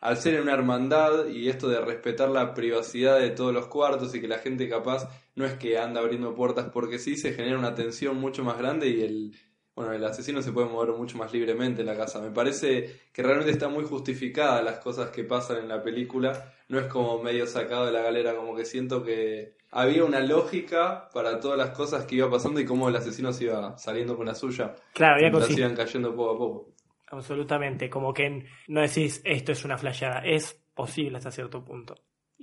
al 0.00 0.16
ser 0.16 0.34
en 0.34 0.42
una 0.42 0.52
hermandad 0.52 1.26
y 1.26 1.48
esto 1.48 1.68
de 1.68 1.80
respetar 1.80 2.28
la 2.28 2.54
privacidad 2.54 3.18
de 3.18 3.30
todos 3.30 3.52
los 3.52 3.66
cuartos 3.66 4.14
y 4.14 4.20
que 4.20 4.28
la 4.28 4.38
gente 4.38 4.68
capaz 4.68 5.08
no 5.34 5.44
es 5.44 5.54
que 5.54 5.78
anda 5.78 6.00
abriendo 6.00 6.36
puertas 6.36 6.70
porque 6.72 7.00
sí, 7.00 7.16
se 7.16 7.32
genera 7.32 7.58
una 7.58 7.74
tensión 7.74 8.16
mucho 8.16 8.44
más 8.44 8.58
grande 8.58 8.90
y 8.90 9.00
el 9.02 9.36
bueno, 9.74 9.92
el 9.92 10.04
asesino 10.04 10.42
se 10.42 10.52
puede 10.52 10.68
mover 10.68 10.90
mucho 10.92 11.16
más 11.16 11.32
libremente 11.32 11.80
en 11.80 11.86
la 11.86 11.96
casa. 11.96 12.20
Me 12.20 12.30
parece 12.30 13.00
que 13.12 13.22
realmente 13.22 13.50
está 13.52 13.68
muy 13.68 13.84
justificada 13.84 14.62
las 14.62 14.78
cosas 14.80 15.10
que 15.10 15.24
pasan 15.24 15.58
en 15.58 15.68
la 15.68 15.82
película. 15.82 16.52
No 16.68 16.78
es 16.78 16.86
como 16.86 17.22
medio 17.22 17.46
sacado 17.46 17.86
de 17.86 17.92
la 17.92 18.02
galera, 18.02 18.34
como 18.36 18.54
que 18.54 18.64
siento 18.64 19.02
que 19.02 19.54
había 19.70 20.04
una 20.04 20.20
lógica 20.20 21.08
para 21.14 21.40
todas 21.40 21.56
las 21.56 21.70
cosas 21.70 22.04
que 22.04 22.16
iba 22.16 22.30
pasando 22.30 22.60
y 22.60 22.66
cómo 22.66 22.88
el 22.88 22.96
asesino 22.96 23.32
se 23.32 23.44
iba 23.44 23.76
saliendo 23.78 24.16
con 24.16 24.26
la 24.26 24.34
suya. 24.34 24.74
Claro, 24.92 25.18
consi- 25.38 25.58
iban 25.58 25.74
cayendo 25.74 26.14
poco 26.14 26.30
a 26.30 26.38
poco. 26.38 26.68
Absolutamente, 27.08 27.90
como 27.90 28.12
que 28.14 28.44
no 28.68 28.80
decís 28.80 29.20
esto 29.24 29.52
es 29.52 29.64
una 29.64 29.76
flasheada, 29.78 30.20
es 30.24 30.54
posible 30.74 31.18
hasta 31.18 31.30
cierto 31.30 31.62
punto. 31.64 31.94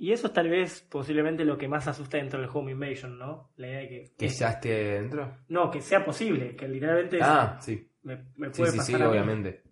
Y 0.02 0.12
eso 0.12 0.28
es 0.28 0.32
tal 0.32 0.48
vez 0.48 0.80
posiblemente 0.90 1.44
lo 1.44 1.58
que 1.58 1.68
más 1.68 1.86
asusta 1.86 2.16
dentro 2.16 2.40
del 2.40 2.48
home 2.50 2.72
invasion, 2.72 3.18
¿no? 3.18 3.50
La 3.56 3.66
idea 3.68 3.80
de 3.80 3.88
que, 3.88 4.04
¿Que 4.16 4.28
ya 4.28 4.48
esté 4.48 4.68
dentro? 4.94 5.36
no, 5.48 5.70
que 5.70 5.82
sea 5.82 6.02
posible, 6.02 6.56
que 6.56 6.66
literalmente 6.66 7.18
es- 7.18 7.26
Ah, 7.26 7.58
sí. 7.60 7.86
me, 8.02 8.16
me 8.36 8.48
Sí, 8.50 8.60
puede 8.62 8.72
sí, 8.72 8.78
pasar 8.78 8.96
sí, 8.96 9.02
mí. 9.02 9.04
obviamente. 9.04 9.62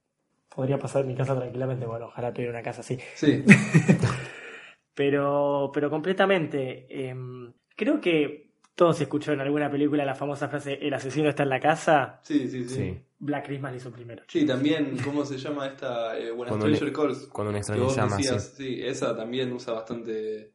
Podría 0.54 0.78
pasar 0.78 1.00
en 1.02 1.08
mi 1.08 1.16
casa 1.16 1.34
tranquilamente, 1.34 1.86
bueno, 1.86 2.06
ojalá 2.08 2.30
tuviera 2.34 2.52
una 2.52 2.62
casa 2.62 2.82
así. 2.82 2.98
Sí, 3.14 3.42
Pero, 4.94 5.70
pero 5.72 5.90
completamente, 5.90 6.86
em, 7.08 7.52
creo 7.76 8.00
que 8.00 8.47
todos 8.78 9.00
escucharon 9.00 9.40
en 9.40 9.46
alguna 9.46 9.68
película 9.68 10.04
la 10.04 10.14
famosa 10.14 10.48
frase 10.48 10.78
el 10.80 10.94
asesino 10.94 11.28
está 11.28 11.42
en 11.42 11.48
la 11.48 11.58
casa, 11.58 12.20
sí, 12.22 12.46
sí, 12.48 12.62
sí. 12.68 12.74
Sí. 12.76 12.98
Black 13.18 13.46
Christmas 13.46 13.72
lo 13.72 13.76
hizo 13.78 13.90
primero. 13.90 14.22
Sí, 14.28 14.46
también, 14.46 14.96
¿cómo 15.04 15.24
se 15.24 15.36
llama 15.36 15.66
esta? 15.66 16.16
Eh, 16.16 16.30
Buenas 16.30 16.50
Cuando 16.56 16.66
Stranger 16.66 16.84
le- 16.84 16.92
Calls. 16.92 17.26
Cuando 17.32 17.48
un 17.50 17.54
Que 17.54 17.58
extraño 17.58 17.82
vos 17.82 17.96
llama, 17.96 18.16
decías, 18.16 18.54
sí. 18.56 18.64
sí, 18.76 18.80
esa 18.84 19.16
también 19.16 19.52
usa 19.52 19.72
bastante 19.74 20.52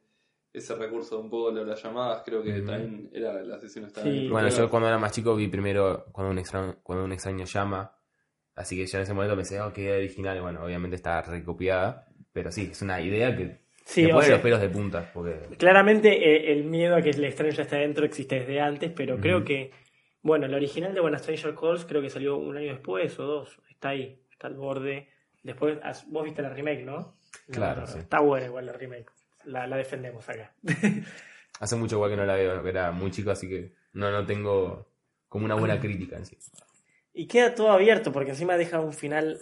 ese 0.50 0.74
recurso 0.74 1.20
un 1.20 1.28
poco 1.28 1.52
de 1.52 1.64
las 1.66 1.82
llamadas, 1.82 2.22
creo 2.24 2.42
que 2.42 2.62
también 2.62 3.10
era 3.12 3.38
el 3.40 3.52
asesino 3.52 3.88
estaba 3.88 4.06
Sí. 4.06 4.10
en 4.16 4.24
el 4.24 4.30
Bueno, 4.30 4.48
yo 4.48 4.70
cuando 4.70 4.88
era 4.88 4.98
más 4.98 5.12
chico 5.12 5.36
vi 5.36 5.48
primero 5.48 6.06
cuando 6.10 6.30
un 6.32 6.38
extraño, 6.38 6.76
cuando 6.82 7.04
un 7.04 7.12
extraño 7.12 7.44
llama. 7.44 7.94
Así 8.54 8.74
que 8.76 8.86
ya 8.86 8.98
en 8.98 9.02
ese 9.02 9.12
momento 9.12 9.36
pensé, 9.36 9.60
oh, 9.60 9.70
qué 9.72 9.82
idea 9.82 9.96
original. 9.96 10.40
Bueno, 10.40 10.64
obviamente 10.64 10.96
está 10.96 11.20
recopiada. 11.22 12.06
Pero 12.32 12.50
sí, 12.50 12.68
es 12.72 12.80
una 12.82 13.00
idea 13.00 13.36
que 13.36 13.63
Sí, 13.84 14.10
o 14.10 14.22
sea, 14.22 14.32
los 14.32 14.40
pelos 14.40 14.60
de 14.60 14.68
punta. 14.70 15.10
Porque 15.12 15.40
Claramente 15.58 16.08
eh, 16.10 16.52
el 16.52 16.64
miedo 16.64 16.96
a 16.96 17.02
que 17.02 17.10
el 17.10 17.24
extraño 17.24 17.52
ya 17.52 17.64
esté 17.64 17.76
adentro 17.76 18.04
existe 18.06 18.40
desde 18.40 18.60
antes, 18.60 18.90
pero 18.90 19.18
creo 19.18 19.44
que, 19.44 19.72
bueno, 20.22 20.46
el 20.46 20.54
original 20.54 20.94
de 20.94 21.00
Buena 21.00 21.18
Stranger 21.18 21.54
Calls 21.54 21.84
creo 21.84 22.00
que 22.00 22.08
salió 22.08 22.36
un 22.36 22.56
año 22.56 22.72
después 22.72 23.18
o 23.18 23.24
dos. 23.24 23.60
Está 23.68 23.90
ahí, 23.90 24.18
está 24.30 24.46
al 24.46 24.54
borde. 24.54 25.08
Después, 25.42 25.78
vos 26.08 26.24
viste 26.24 26.40
la 26.40 26.48
remake, 26.48 26.82
¿no? 26.84 27.14
Claro, 27.50 27.82
No, 27.82 27.86
no, 27.86 27.92
sí. 27.92 27.98
Está 27.98 28.20
buena 28.20 28.46
igual 28.46 28.66
la 28.66 28.72
remake. 28.72 29.10
La, 29.44 29.66
la 29.66 29.76
defendemos 29.76 30.26
acá. 30.28 30.54
hace 31.60 31.76
mucho 31.76 31.96
igual 31.96 32.10
que 32.10 32.16
no 32.16 32.24
la 32.24 32.36
veo. 32.36 32.66
Era 32.66 32.90
muy 32.90 33.10
chico, 33.10 33.30
así 33.30 33.48
que 33.48 33.72
no, 33.92 34.10
no 34.10 34.24
tengo 34.24 34.88
como 35.28 35.44
una 35.44 35.56
buena 35.56 35.78
crítica 35.78 36.16
en 36.16 36.26
sí. 36.26 36.38
y 37.12 37.26
queda 37.26 37.54
todo 37.54 37.70
abierto, 37.70 38.12
porque 38.12 38.30
encima 38.30 38.56
deja 38.56 38.80
un 38.80 38.92
final. 38.92 39.40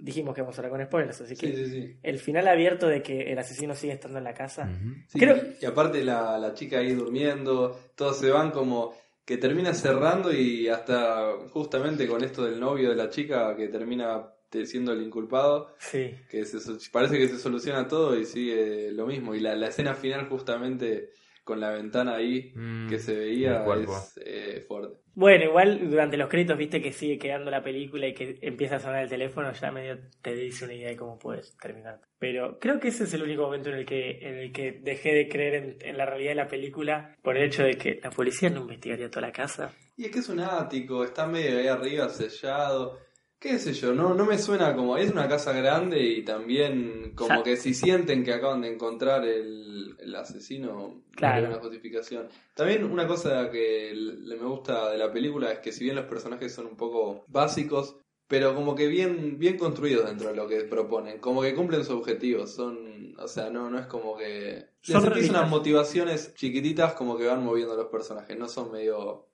Dijimos 0.00 0.34
que 0.34 0.42
vamos 0.42 0.56
a 0.56 0.60
hablar 0.62 0.72
con 0.78 0.86
spoilers, 0.86 1.20
así 1.20 1.36
que 1.36 1.46
Sí, 1.48 1.56
sí, 1.56 1.70
sí. 1.70 1.96
el 2.02 2.18
final 2.18 2.46
abierto 2.48 2.86
de 2.88 3.02
que 3.02 3.32
el 3.32 3.38
asesino 3.38 3.74
sigue 3.74 3.92
estando 3.94 4.18
en 4.18 4.24
la 4.24 4.34
casa. 4.34 4.70
Creo- 5.12 5.36
y, 5.60 5.64
y 5.64 5.66
aparte 5.66 6.04
la, 6.04 6.38
la 6.38 6.54
chica 6.54 6.78
ahí 6.78 6.92
durmiendo, 6.94 7.78
todos 7.96 8.18
se 8.18 8.30
van 8.30 8.50
como 8.50 8.94
que 9.24 9.36
termina 9.36 9.74
cerrando 9.74 10.32
y 10.32 10.68
hasta 10.68 11.32
justamente 11.50 12.06
con 12.06 12.24
esto 12.24 12.44
del 12.44 12.58
novio 12.60 12.90
de 12.90 12.96
la 12.96 13.10
chica 13.10 13.54
que 13.56 13.68
termina 13.68 14.26
te- 14.48 14.64
siendo 14.64 14.92
el 14.92 15.02
inculpado, 15.02 15.74
Sí. 15.78 16.14
que 16.30 16.44
se, 16.46 16.58
parece 16.90 17.18
que 17.18 17.28
se 17.28 17.38
soluciona 17.38 17.86
todo 17.86 18.18
y 18.18 18.24
sigue 18.24 18.90
lo 18.92 19.06
mismo. 19.06 19.34
Y 19.34 19.40
la, 19.40 19.54
la 19.54 19.68
escena 19.68 19.94
final 19.94 20.28
justamente 20.30 21.10
con 21.48 21.60
la 21.60 21.70
ventana 21.70 22.16
ahí 22.16 22.52
Mm, 22.54 22.90
que 22.90 22.98
se 22.98 23.16
veía 23.16 23.64
es 23.64 24.20
eh, 24.22 24.64
fuerte. 24.68 24.98
Bueno, 25.14 25.44
igual 25.44 25.88
durante 25.88 26.18
los 26.18 26.28
créditos 26.28 26.58
viste 26.58 26.82
que 26.82 26.92
sigue 26.92 27.18
quedando 27.18 27.50
la 27.50 27.62
película 27.62 28.06
y 28.06 28.12
que 28.12 28.38
empieza 28.42 28.76
a 28.76 28.80
sonar 28.80 29.02
el 29.02 29.08
teléfono, 29.08 29.50
ya 29.50 29.72
medio 29.72 29.98
te 30.20 30.34
dice 30.34 30.66
una 30.66 30.74
idea 30.74 30.90
de 30.90 30.96
cómo 30.96 31.18
puedes 31.18 31.56
terminar. 31.56 32.02
Pero 32.18 32.58
creo 32.58 32.78
que 32.78 32.88
ese 32.88 33.04
es 33.04 33.14
el 33.14 33.22
único 33.22 33.44
momento 33.44 33.70
en 33.70 33.76
el 33.76 33.86
que, 33.86 34.18
en 34.20 34.34
el 34.36 34.52
que 34.52 34.72
dejé 34.82 35.14
de 35.14 35.28
creer 35.28 35.54
en, 35.54 35.76
en 35.80 35.96
la 35.96 36.04
realidad 36.04 36.32
de 36.32 36.36
la 36.36 36.48
película 36.48 37.16
por 37.22 37.38
el 37.38 37.44
hecho 37.44 37.62
de 37.62 37.78
que 37.78 37.98
la 38.02 38.10
policía 38.10 38.50
no 38.50 38.60
investigaría 38.60 39.08
toda 39.08 39.28
la 39.28 39.32
casa. 39.32 39.72
Y 39.96 40.04
es 40.04 40.10
que 40.10 40.18
es 40.18 40.28
un 40.28 40.40
ático, 40.40 41.02
está 41.02 41.26
medio 41.26 41.58
ahí 41.58 41.66
arriba 41.66 42.10
sellado. 42.10 42.98
¿Qué 43.40 43.58
sé 43.60 43.72
yo? 43.72 43.94
No, 43.94 44.14
no 44.14 44.24
me 44.26 44.36
suena 44.36 44.74
como. 44.74 44.96
Es 44.96 45.12
una 45.12 45.28
casa 45.28 45.52
grande 45.52 46.02
y 46.02 46.24
también 46.24 47.12
como 47.14 47.42
que 47.44 47.56
si 47.56 47.72
sienten 47.72 48.24
que 48.24 48.32
acaban 48.32 48.62
de 48.62 48.72
encontrar 48.72 49.24
el, 49.24 49.94
el 50.00 50.14
asesino, 50.16 51.02
Claro. 51.14 51.46
hay 51.46 51.52
una 51.52 51.60
justificación. 51.62 52.28
También 52.54 52.84
una 52.84 53.06
cosa 53.06 53.48
que 53.50 53.92
le- 53.94 54.36
me 54.36 54.44
gusta 54.46 54.90
de 54.90 54.98
la 54.98 55.12
película 55.12 55.52
es 55.52 55.60
que 55.60 55.70
si 55.72 55.84
bien 55.84 55.94
los 55.96 56.06
personajes 56.06 56.52
son 56.52 56.66
un 56.66 56.76
poco 56.76 57.24
básicos, 57.28 57.96
pero 58.26 58.54
como 58.56 58.74
que 58.74 58.88
bien, 58.88 59.38
bien 59.38 59.56
construidos 59.56 60.06
dentro 60.06 60.28
de 60.30 60.36
lo 60.36 60.48
que 60.48 60.62
proponen, 60.64 61.18
como 61.20 61.40
que 61.40 61.54
cumplen 61.54 61.84
su 61.84 61.92
objetivo, 61.96 62.46
son, 62.48 63.14
o 63.18 63.28
sea, 63.28 63.50
no, 63.50 63.70
no 63.70 63.78
es 63.78 63.86
como 63.86 64.16
que... 64.16 64.66
Son 64.82 65.04
unas 65.12 65.48
motivaciones 65.48 66.34
chiquititas 66.34 66.92
como 66.94 67.16
que 67.16 67.26
van 67.26 67.44
moviendo 67.44 67.74
a 67.74 67.76
los 67.76 67.86
personajes, 67.86 68.36
no 68.38 68.48
son 68.48 68.70
medio 68.72 69.28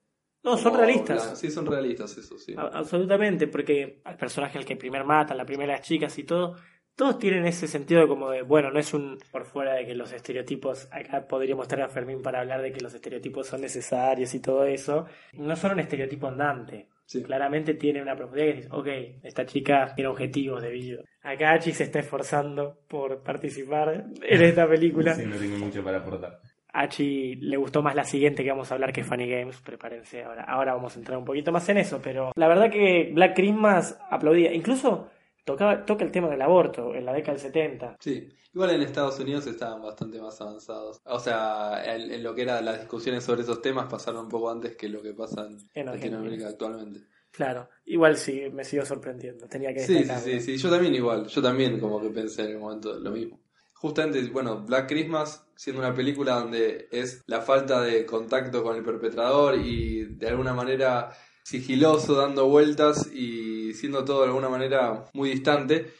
No, 0.44 0.56
son 0.58 0.76
realistas. 0.76 1.38
sí, 1.38 1.50
son 1.50 1.66
realistas, 1.66 2.16
eso 2.18 2.38
sí. 2.38 2.54
A- 2.56 2.78
Absolutamente, 2.78 3.48
porque 3.48 4.00
al 4.04 4.16
personaje 4.16 4.58
al 4.58 4.64
que 4.64 4.76
primer 4.76 5.04
matan, 5.04 5.36
la 5.38 5.46
primera 5.46 5.80
chicas 5.80 6.18
y 6.18 6.24
todo, 6.24 6.56
todos 6.94 7.18
tienen 7.18 7.44
ese 7.46 7.66
sentido 7.66 8.06
como 8.06 8.30
de, 8.30 8.42
bueno, 8.42 8.70
no 8.70 8.78
es 8.78 8.94
un 8.94 9.18
por 9.32 9.44
fuera 9.46 9.74
de 9.74 9.84
que 9.86 9.94
los 9.94 10.12
estereotipos, 10.12 10.86
acá 10.92 11.26
podríamos 11.26 11.66
traer 11.66 11.84
a 11.86 11.88
Fermín 11.88 12.22
para 12.22 12.40
hablar 12.40 12.62
de 12.62 12.70
que 12.72 12.80
los 12.80 12.94
estereotipos 12.94 13.46
son 13.48 13.62
necesarios 13.62 14.32
y 14.34 14.40
todo 14.40 14.64
eso, 14.64 15.06
no 15.32 15.56
son 15.56 15.72
un 15.72 15.80
estereotipo 15.80 16.28
andante. 16.28 16.88
Sí. 17.06 17.22
Claramente 17.22 17.74
tiene 17.74 18.00
una 18.00 18.16
profundidad 18.16 18.46
que 18.46 18.54
dices, 18.54 18.70
ok, 18.72 18.88
esta 19.24 19.44
chica 19.44 19.92
tiene 19.94 20.08
objetivos 20.08 20.62
de 20.62 20.70
vida. 20.70 21.02
Acá 21.22 21.52
Hachi 21.52 21.72
se 21.72 21.84
está 21.84 21.98
esforzando 21.98 22.78
por 22.88 23.22
participar 23.22 24.06
en 24.22 24.42
esta 24.42 24.66
película. 24.66 25.14
Sí, 25.14 25.26
no 25.26 25.36
tengo 25.36 25.58
mucho 25.58 25.82
para 25.84 25.98
aportar. 25.98 26.40
Hachi 26.74 27.36
le 27.36 27.56
gustó 27.56 27.82
más 27.82 27.94
la 27.94 28.04
siguiente 28.04 28.42
que 28.42 28.50
vamos 28.50 28.70
a 28.70 28.74
hablar 28.74 28.92
que 28.92 29.02
es 29.02 29.06
Funny 29.06 29.28
Games, 29.28 29.60
prepárense, 29.60 30.24
ahora, 30.24 30.44
ahora 30.44 30.74
vamos 30.74 30.96
a 30.96 30.98
entrar 30.98 31.16
un 31.16 31.24
poquito 31.24 31.52
más 31.52 31.68
en 31.68 31.78
eso, 31.78 32.00
pero 32.02 32.32
la 32.34 32.48
verdad 32.48 32.70
que 32.70 33.10
Black 33.14 33.34
Christmas 33.36 33.98
aplaudía, 34.10 34.52
incluso 34.52 35.08
tocaba, 35.44 35.84
toca 35.84 36.04
el 36.04 36.10
tema 36.10 36.28
del 36.28 36.42
aborto 36.42 36.94
en 36.94 37.04
la 37.04 37.12
década 37.12 37.34
del 37.34 37.42
70. 37.42 37.96
Sí. 38.00 38.28
Igual 38.52 38.70
en 38.70 38.82
Estados 38.82 39.18
Unidos 39.18 39.46
estaban 39.48 39.82
bastante 39.82 40.20
más 40.20 40.40
avanzados. 40.40 41.00
O 41.04 41.18
sea, 41.18 41.82
en, 41.84 42.12
en 42.12 42.22
lo 42.22 42.34
que 42.34 42.42
eran 42.42 42.64
las 42.64 42.78
discusiones 42.78 43.24
sobre 43.24 43.42
esos 43.42 43.60
temas 43.60 43.86
pasaron 43.90 44.24
un 44.24 44.28
poco 44.28 44.50
antes 44.50 44.76
que 44.76 44.88
lo 44.88 45.02
que 45.02 45.12
pasa 45.12 45.48
en, 45.74 45.86
Latinoamérica 45.86 46.48
actualmente. 46.48 47.00
Claro, 47.32 47.68
igual 47.84 48.16
sí, 48.16 48.42
me 48.52 48.62
sigo 48.62 48.84
sorprendiendo, 48.84 49.48
tenía 49.48 49.74
que 49.74 49.80
Sí, 49.80 50.04
sí, 50.04 50.14
sí, 50.22 50.40
sí, 50.40 50.56
yo 50.56 50.70
también 50.70 50.94
igual, 50.94 51.26
yo 51.26 51.42
también 51.42 51.80
como 51.80 52.00
que 52.00 52.10
pensé 52.10 52.42
en 52.42 52.50
el 52.50 52.58
momento 52.58 52.94
lo 52.94 53.10
mismo. 53.10 53.40
Justamente, 53.84 54.18
bueno, 54.30 54.62
Black 54.62 54.88
Christmas 54.88 55.46
siendo 55.56 55.82
una 55.82 55.92
película 55.92 56.36
donde 56.36 56.88
es 56.90 57.22
la 57.26 57.42
falta 57.42 57.82
de 57.82 58.06
contacto 58.06 58.62
con 58.62 58.76
el 58.76 58.82
perpetrador 58.82 59.56
y 59.56 60.06
de 60.06 60.26
alguna 60.26 60.54
manera 60.54 61.10
sigiloso, 61.42 62.14
dando 62.14 62.48
vueltas 62.48 63.12
y 63.12 63.74
siendo 63.74 64.02
todo 64.02 64.22
de 64.22 64.28
alguna 64.28 64.48
manera 64.48 65.04
muy 65.12 65.28
distante, 65.28 65.92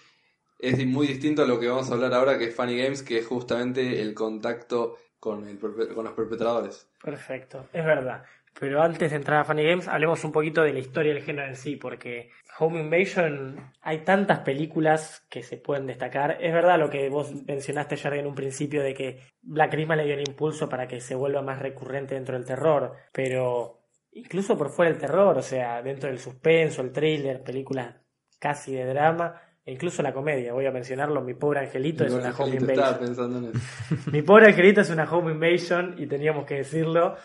es 0.59 0.87
muy 0.87 1.07
distinto 1.07 1.43
a 1.43 1.47
lo 1.47 1.61
que 1.61 1.69
vamos 1.69 1.91
a 1.91 1.93
hablar 1.93 2.15
ahora 2.15 2.39
que 2.39 2.47
es 2.47 2.57
Funny 2.57 2.75
Games, 2.75 3.03
que 3.03 3.19
es 3.19 3.27
justamente 3.27 4.01
el 4.01 4.15
contacto 4.15 4.97
con, 5.21 5.47
el 5.47 5.59
con 5.59 6.05
los 6.05 6.15
perpetradores. 6.15 6.89
Perfecto, 7.03 7.67
es 7.75 7.85
verdad. 7.85 8.25
Pero 8.59 8.83
antes 8.83 9.11
de 9.11 9.17
entrar 9.17 9.41
a 9.41 9.45
Funny 9.45 9.65
Games, 9.65 9.89
hablemos 9.89 10.23
un 10.25 10.31
poquito 10.33 10.63
de 10.63 10.73
la 10.73 10.79
historia 10.79 11.13
del 11.13 11.23
género 11.23 11.49
en 11.49 11.57
sí, 11.57 11.77
porque 11.77 12.31
Home 12.59 12.81
Invasion 12.81 13.73
hay 13.83 14.05
tantas 14.05 14.41
películas 14.41 15.27
que 15.29 15.43
se 15.43 15.57
pueden 15.57 15.87
destacar. 15.87 16.39
Es 16.41 16.53
verdad 16.53 16.79
lo 16.79 16.89
que 16.89 17.09
vos 17.09 17.33
mencionaste 17.47 17.97
ayer 17.97 18.15
en 18.15 18.27
un 18.27 18.35
principio 18.35 18.83
de 18.83 18.95
que 18.95 19.21
Black 19.43 19.73
Christmas 19.73 19.99
le 19.99 20.05
dio 20.05 20.15
el 20.15 20.29
impulso 20.29 20.69
para 20.69 20.87
que 20.87 21.01
se 21.01 21.17
vuelva 21.17 21.43
más 21.43 21.59
recurrente 21.59 22.15
dentro 22.15 22.37
del 22.37 22.47
terror, 22.47 22.93
pero 23.13 23.81
incluso 24.13 24.57
por 24.57 24.71
fuera 24.71 24.93
del 24.93 25.01
terror, 25.01 25.37
o 25.37 25.43
sea, 25.43 25.83
dentro 25.83 26.09
del 26.09 26.21
suspenso, 26.21 26.81
el 26.83 26.93
thriller, 26.93 27.43
películas 27.43 27.97
casi 28.39 28.73
de 28.73 28.85
drama, 28.85 29.35
e 29.65 29.73
incluso 29.73 30.03
la 30.03 30.13
comedia, 30.13 30.53
voy 30.53 30.67
a 30.67 30.71
mencionarlo, 30.71 31.23
Mi 31.23 31.35
pobre 31.35 31.61
angelito 31.61 32.05
es 32.05 32.13
una 32.13 32.31
Home 32.31 32.57
Invasion. 32.57 32.71
estaba 32.71 32.99
pensando 32.99 33.39
en 33.39 33.45
eso. 33.47 34.11
Mi 34.13 34.23
pobre 34.23 34.47
angelito 34.49 34.83
es 34.83 34.91
una 34.91 35.11
home 35.11 35.33
invasion 35.33 35.95
y 35.99 36.07
teníamos 36.07 36.45
que 36.45 36.57
decirlo. 36.57 37.17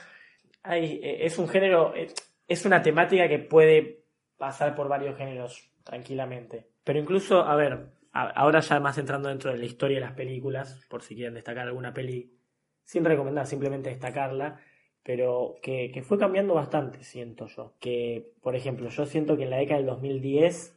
Ay, 0.63 0.99
eh, 1.03 1.25
es 1.25 1.37
un 1.37 1.47
género, 1.47 1.95
eh, 1.95 2.07
es 2.47 2.65
una 2.65 2.81
temática 2.81 3.27
que 3.27 3.39
puede 3.39 4.03
pasar 4.37 4.75
por 4.75 4.87
varios 4.87 5.17
géneros 5.17 5.71
tranquilamente. 5.83 6.67
Pero 6.83 6.99
incluso, 6.99 7.41
a 7.41 7.55
ver, 7.55 7.87
ahora 8.11 8.59
ya 8.59 8.79
más 8.79 8.97
entrando 8.97 9.29
dentro 9.29 9.51
de 9.51 9.57
la 9.57 9.65
historia 9.65 9.97
de 9.97 10.05
las 10.05 10.13
películas, 10.13 10.85
por 10.89 11.01
si 11.01 11.15
quieren 11.15 11.33
destacar 11.33 11.67
alguna 11.67 11.93
peli, 11.93 12.33
sin 12.83 13.05
recomendar, 13.05 13.45
simplemente 13.45 13.89
destacarla, 13.89 14.59
pero 15.03 15.55
que, 15.61 15.91
que 15.91 16.01
fue 16.01 16.17
cambiando 16.17 16.53
bastante, 16.53 17.03
siento 17.03 17.47
yo. 17.47 17.75
Que, 17.79 18.33
por 18.41 18.55
ejemplo, 18.55 18.89
yo 18.89 19.05
siento 19.05 19.37
que 19.37 19.43
en 19.43 19.51
la 19.51 19.57
década 19.57 19.77
del 19.77 19.87
2010 19.87 20.75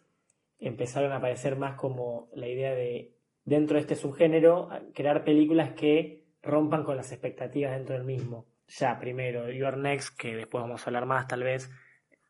empezaron 0.59 1.13
a 1.13 1.17
aparecer 1.17 1.57
más 1.57 1.75
como 1.75 2.29
la 2.35 2.49
idea 2.49 2.73
de, 2.75 3.15
dentro 3.45 3.75
de 3.75 3.81
este 3.81 3.97
subgénero, 3.97 4.69
crear 4.95 5.25
películas 5.25 5.73
que 5.73 6.25
rompan 6.43 6.85
con 6.85 6.97
las 6.97 7.13
expectativas 7.13 7.73
dentro 7.73 7.97
del 7.97 8.05
mismo. 8.05 8.47
Ya, 8.69 8.99
primero, 8.99 9.51
Your 9.51 9.77
Next, 9.77 10.17
que 10.17 10.35
después 10.37 10.63
vamos 10.63 10.83
a 10.83 10.85
hablar 10.87 11.07
más 11.07 11.27
tal 11.27 11.43
vez, 11.43 11.71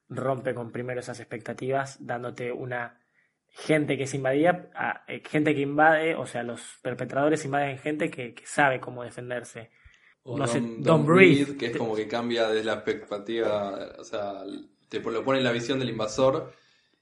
rompe 0.08 0.54
con 0.54 0.72
primero 0.72 1.00
esas 1.00 1.20
expectativas, 1.20 2.04
dándote 2.04 2.52
una 2.52 2.98
gente 3.48 3.96
que 3.96 4.04
es 4.04 4.14
invadida, 4.14 4.70
a- 4.74 5.04
eh, 5.08 5.22
gente 5.28 5.54
que 5.54 5.60
invade, 5.60 6.14
o 6.14 6.26
sea, 6.26 6.42
los 6.42 6.78
perpetradores 6.82 7.44
invaden 7.44 7.78
gente 7.78 8.10
que, 8.10 8.34
que 8.34 8.46
sabe 8.46 8.80
cómo 8.80 9.04
defenderse. 9.04 9.70
O 10.24 10.38
No 10.38 10.46
sé, 10.46 10.60
Don't, 10.60 10.70
Don't 10.74 10.86
Don't 10.86 11.06
Breathe. 11.06 11.44
Breathe, 11.44 11.58
que 11.58 11.66
es 11.66 11.76
como 11.76 11.94
que 11.94 12.08
cambia 12.08 12.48
desde 12.48 12.64
la 12.64 12.82
perspectiva, 12.84 13.94
o 13.98 14.04
sea, 14.04 14.42
te 14.88 15.00
lo 15.00 15.24
pone 15.24 15.38
en 15.38 15.44
la 15.44 15.52
visión 15.52 15.78
del 15.78 15.90
invasor. 15.90 16.52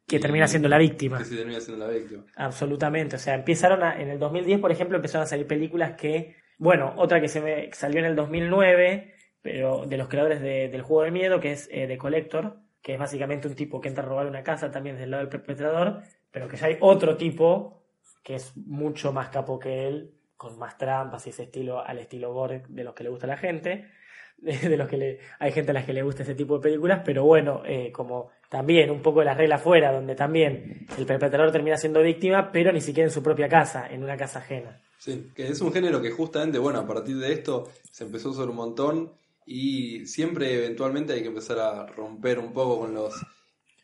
Que 0.07 0.17
y- 0.17 0.21
termina 0.21 0.49
siendo 0.49 0.69
la 0.69 0.79
víctima. 0.79 1.19
Que 1.19 1.25
se 1.25 1.37
termina 1.37 1.61
siendo 1.61 1.87
la 1.87 1.93
víctima. 1.93 2.25
Absolutamente, 2.37 3.17
o 3.17 3.19
sea, 3.19 3.35
empezaron 3.35 3.83
a, 3.83 4.01
en 4.01 4.09
el 4.11 4.19
2010, 4.19 4.59
por 4.61 4.73
ejemplo, 4.73 4.97
empezaron 4.97 5.25
a 5.25 5.29
salir 5.29 5.47
películas 5.47 5.93
que, 5.97 6.37
bueno, 6.59 6.95
otra 6.97 7.21
que 7.21 7.29
se 7.29 7.41
me 7.41 7.71
salió 7.73 8.01
en 8.01 8.07
el 8.07 8.17
2009, 8.17 9.15
pero 9.43 9.87
de 9.87 9.97
los 9.97 10.09
creadores 10.09 10.41
de- 10.41 10.69
del 10.69 10.83
juego 10.83 11.03
de 11.05 11.11
miedo, 11.11 11.41
que 11.41 11.53
es 11.53 11.69
eh, 11.73 11.87
The 11.87 11.99
Collector, 11.99 12.57
que 12.83 12.95
es 12.95 12.99
básicamente 12.99 13.49
un 13.49 13.55
tipo 13.55 13.81
que 13.81 13.89
entra 13.89 14.05
a 14.05 14.07
robar 14.07 14.27
una 14.27 14.43
casa 14.43 14.71
también 14.71 14.97
del 14.97 15.11
lado 15.11 15.23
del 15.23 15.31
perpetrador, 15.31 16.03
pero 16.31 16.49
que 16.49 16.57
ya 16.57 16.67
hay 16.67 16.77
otro 16.81 17.17
tipo 17.17 17.83
que 18.23 18.35
es 18.35 18.57
mucho 18.57 19.13
más 19.13 19.29
capo 19.31 19.59
que 19.59 19.89
él, 19.89 20.13
con 20.37 20.59
más 20.59 20.79
trampas 20.79 21.27
y 21.27 21.31
ese 21.31 21.45
estilo 21.45 21.85
al 21.85 21.99
estilo 21.99 22.33
gore 22.33 22.63
de 22.69 22.85
los 22.85 22.95
que 22.95 23.05
le 23.05 23.11
gusta 23.11 23.27
a 23.27 23.29
la 23.31 23.37
gente, 23.37 23.87
de, 24.39 24.77
los 24.77 24.89
que 24.89 24.97
le, 24.97 25.19
hay 25.39 25.53
gente 25.53 25.71
a 25.71 25.75
la 25.75 25.85
que 25.85 25.93
le 25.93 26.03
gusta 26.03 26.23
ese 26.23 26.35
tipo 26.35 26.57
de 26.57 26.63
películas, 26.63 27.03
pero 27.05 27.25
bueno, 27.25 27.63
eh, 27.67 27.93
como 27.93 28.31
también 28.49 28.91
un 28.91 29.03
poco 29.03 29.21
de 29.21 29.27
las 29.27 29.37
reglas 29.37 29.61
fuera, 29.63 29.93
donde 29.93 30.15
también 30.15 30.87
el 30.97 31.07
perpetrador 31.07 31.53
termina 31.53 31.77
siendo 31.77 32.01
víctima, 32.03 32.51
pero 32.51 32.73
ni 32.73 32.81
siquiera 32.81 33.07
en 33.09 33.13
su 33.13 33.23
propia 33.23 33.49
casa, 33.49 33.87
en 33.91 34.03
una 34.03 34.17
casa 34.17 34.39
ajena. 34.39 34.81
Sí, 34.99 35.31
que 35.35 35.49
es 35.49 35.61
un 35.61 35.73
género 35.73 36.01
que 36.03 36.11
justamente, 36.11 36.59
bueno, 36.59 36.81
a 36.81 36.87
partir 36.87 37.17
de 37.19 37.33
esto 37.33 37.69
se 37.91 38.05
empezó 38.05 38.29
a 38.29 38.33
usar 38.33 38.49
un 38.49 38.57
montón 38.57 39.13
y 39.47 40.07
siempre 40.07 40.55
eventualmente 40.55 41.13
hay 41.13 41.23
que 41.23 41.29
empezar 41.29 41.59
a 41.59 41.87
romper 41.87 42.39
un 42.39 42.53
poco 42.53 42.81
con 42.81 42.95
los 42.95 43.15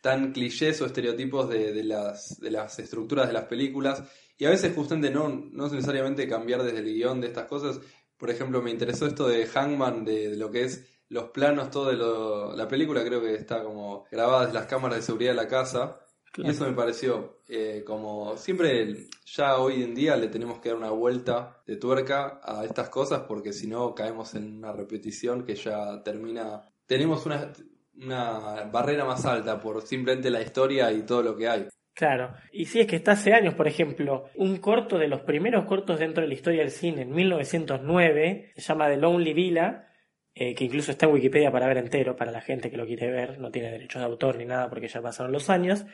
tan 0.00 0.32
clichés 0.32 0.80
o 0.80 0.86
estereotipos 0.86 1.48
de, 1.48 1.72
de 1.72 1.82
las, 1.84 2.38
de 2.38 2.50
las 2.50 2.78
estructuras 2.78 3.26
de 3.26 3.32
las 3.32 3.44
películas 3.44 4.02
y 4.38 4.44
a 4.44 4.50
veces 4.50 4.74
justamente 4.74 5.10
no, 5.10 5.28
no 5.28 5.68
necesariamente 5.68 6.28
cambiar 6.28 6.62
desde 6.62 6.78
el 6.78 6.94
guion 6.94 7.20
de 7.20 7.28
estas 7.28 7.46
cosas. 7.46 7.80
Por 8.16 8.30
ejemplo, 8.30 8.62
me 8.62 8.70
interesó 8.70 9.06
esto 9.06 9.26
de 9.26 9.46
Hangman, 9.46 10.04
de, 10.04 10.30
de 10.30 10.36
lo 10.36 10.50
que 10.50 10.64
es 10.64 10.84
los 11.08 11.30
planos, 11.30 11.70
todo 11.70 11.90
de 11.90 11.96
lo, 11.96 12.54
la 12.56 12.68
película 12.68 13.04
creo 13.04 13.20
que 13.20 13.34
está 13.34 13.62
como 13.62 14.04
grabada 14.10 14.42
desde 14.42 14.54
las 14.54 14.66
cámaras 14.66 14.98
de 14.98 15.02
seguridad 15.02 15.32
de 15.32 15.36
la 15.36 15.48
casa. 15.48 16.00
Y 16.36 16.48
eso 16.48 16.66
me 16.66 16.74
pareció 16.74 17.36
eh, 17.48 17.84
como 17.86 18.36
siempre, 18.36 19.06
ya 19.24 19.58
hoy 19.58 19.82
en 19.82 19.94
día 19.94 20.16
le 20.16 20.28
tenemos 20.28 20.58
que 20.58 20.70
dar 20.70 20.78
una 20.78 20.90
vuelta 20.90 21.62
de 21.64 21.76
tuerca 21.76 22.40
a 22.42 22.64
estas 22.64 22.88
cosas 22.88 23.22
porque 23.28 23.52
si 23.52 23.68
no 23.68 23.94
caemos 23.94 24.34
en 24.34 24.56
una 24.56 24.72
repetición 24.72 25.44
que 25.44 25.54
ya 25.54 26.02
termina. 26.02 26.62
Tenemos 26.86 27.24
una, 27.26 27.52
una 27.96 28.64
barrera 28.72 29.04
más 29.04 29.24
alta 29.26 29.60
por 29.60 29.82
simplemente 29.82 30.30
la 30.30 30.42
historia 30.42 30.90
y 30.92 31.02
todo 31.02 31.22
lo 31.22 31.36
que 31.36 31.48
hay. 31.48 31.68
Claro, 31.94 32.34
y 32.52 32.66
sí 32.66 32.80
es 32.80 32.86
que 32.86 32.96
está 32.96 33.12
hace 33.12 33.32
años, 33.32 33.54
por 33.54 33.66
ejemplo, 33.66 34.24
un 34.34 34.58
corto 34.58 34.98
de 34.98 35.08
los 35.08 35.22
primeros 35.22 35.64
cortos 35.64 35.98
dentro 35.98 36.22
de 36.22 36.28
la 36.28 36.34
historia 36.34 36.60
del 36.60 36.70
cine 36.70 37.02
en 37.02 37.10
1909, 37.10 38.52
se 38.54 38.60
llama 38.60 38.88
The 38.88 38.98
Lonely 38.98 39.32
Villa, 39.32 39.88
eh, 40.34 40.54
que 40.54 40.64
incluso 40.64 40.90
está 40.90 41.06
en 41.06 41.12
Wikipedia 41.12 41.50
para 41.50 41.66
ver 41.66 41.78
entero, 41.78 42.14
para 42.14 42.32
la 42.32 42.42
gente 42.42 42.70
que 42.70 42.76
lo 42.76 42.84
quiere 42.84 43.10
ver, 43.10 43.38
no 43.38 43.50
tiene 43.50 43.70
derechos 43.70 44.00
de 44.00 44.06
autor 44.06 44.36
ni 44.36 44.44
nada 44.44 44.68
porque 44.68 44.88
ya 44.88 45.00
pasaron 45.00 45.32
los 45.32 45.48
años, 45.48 45.86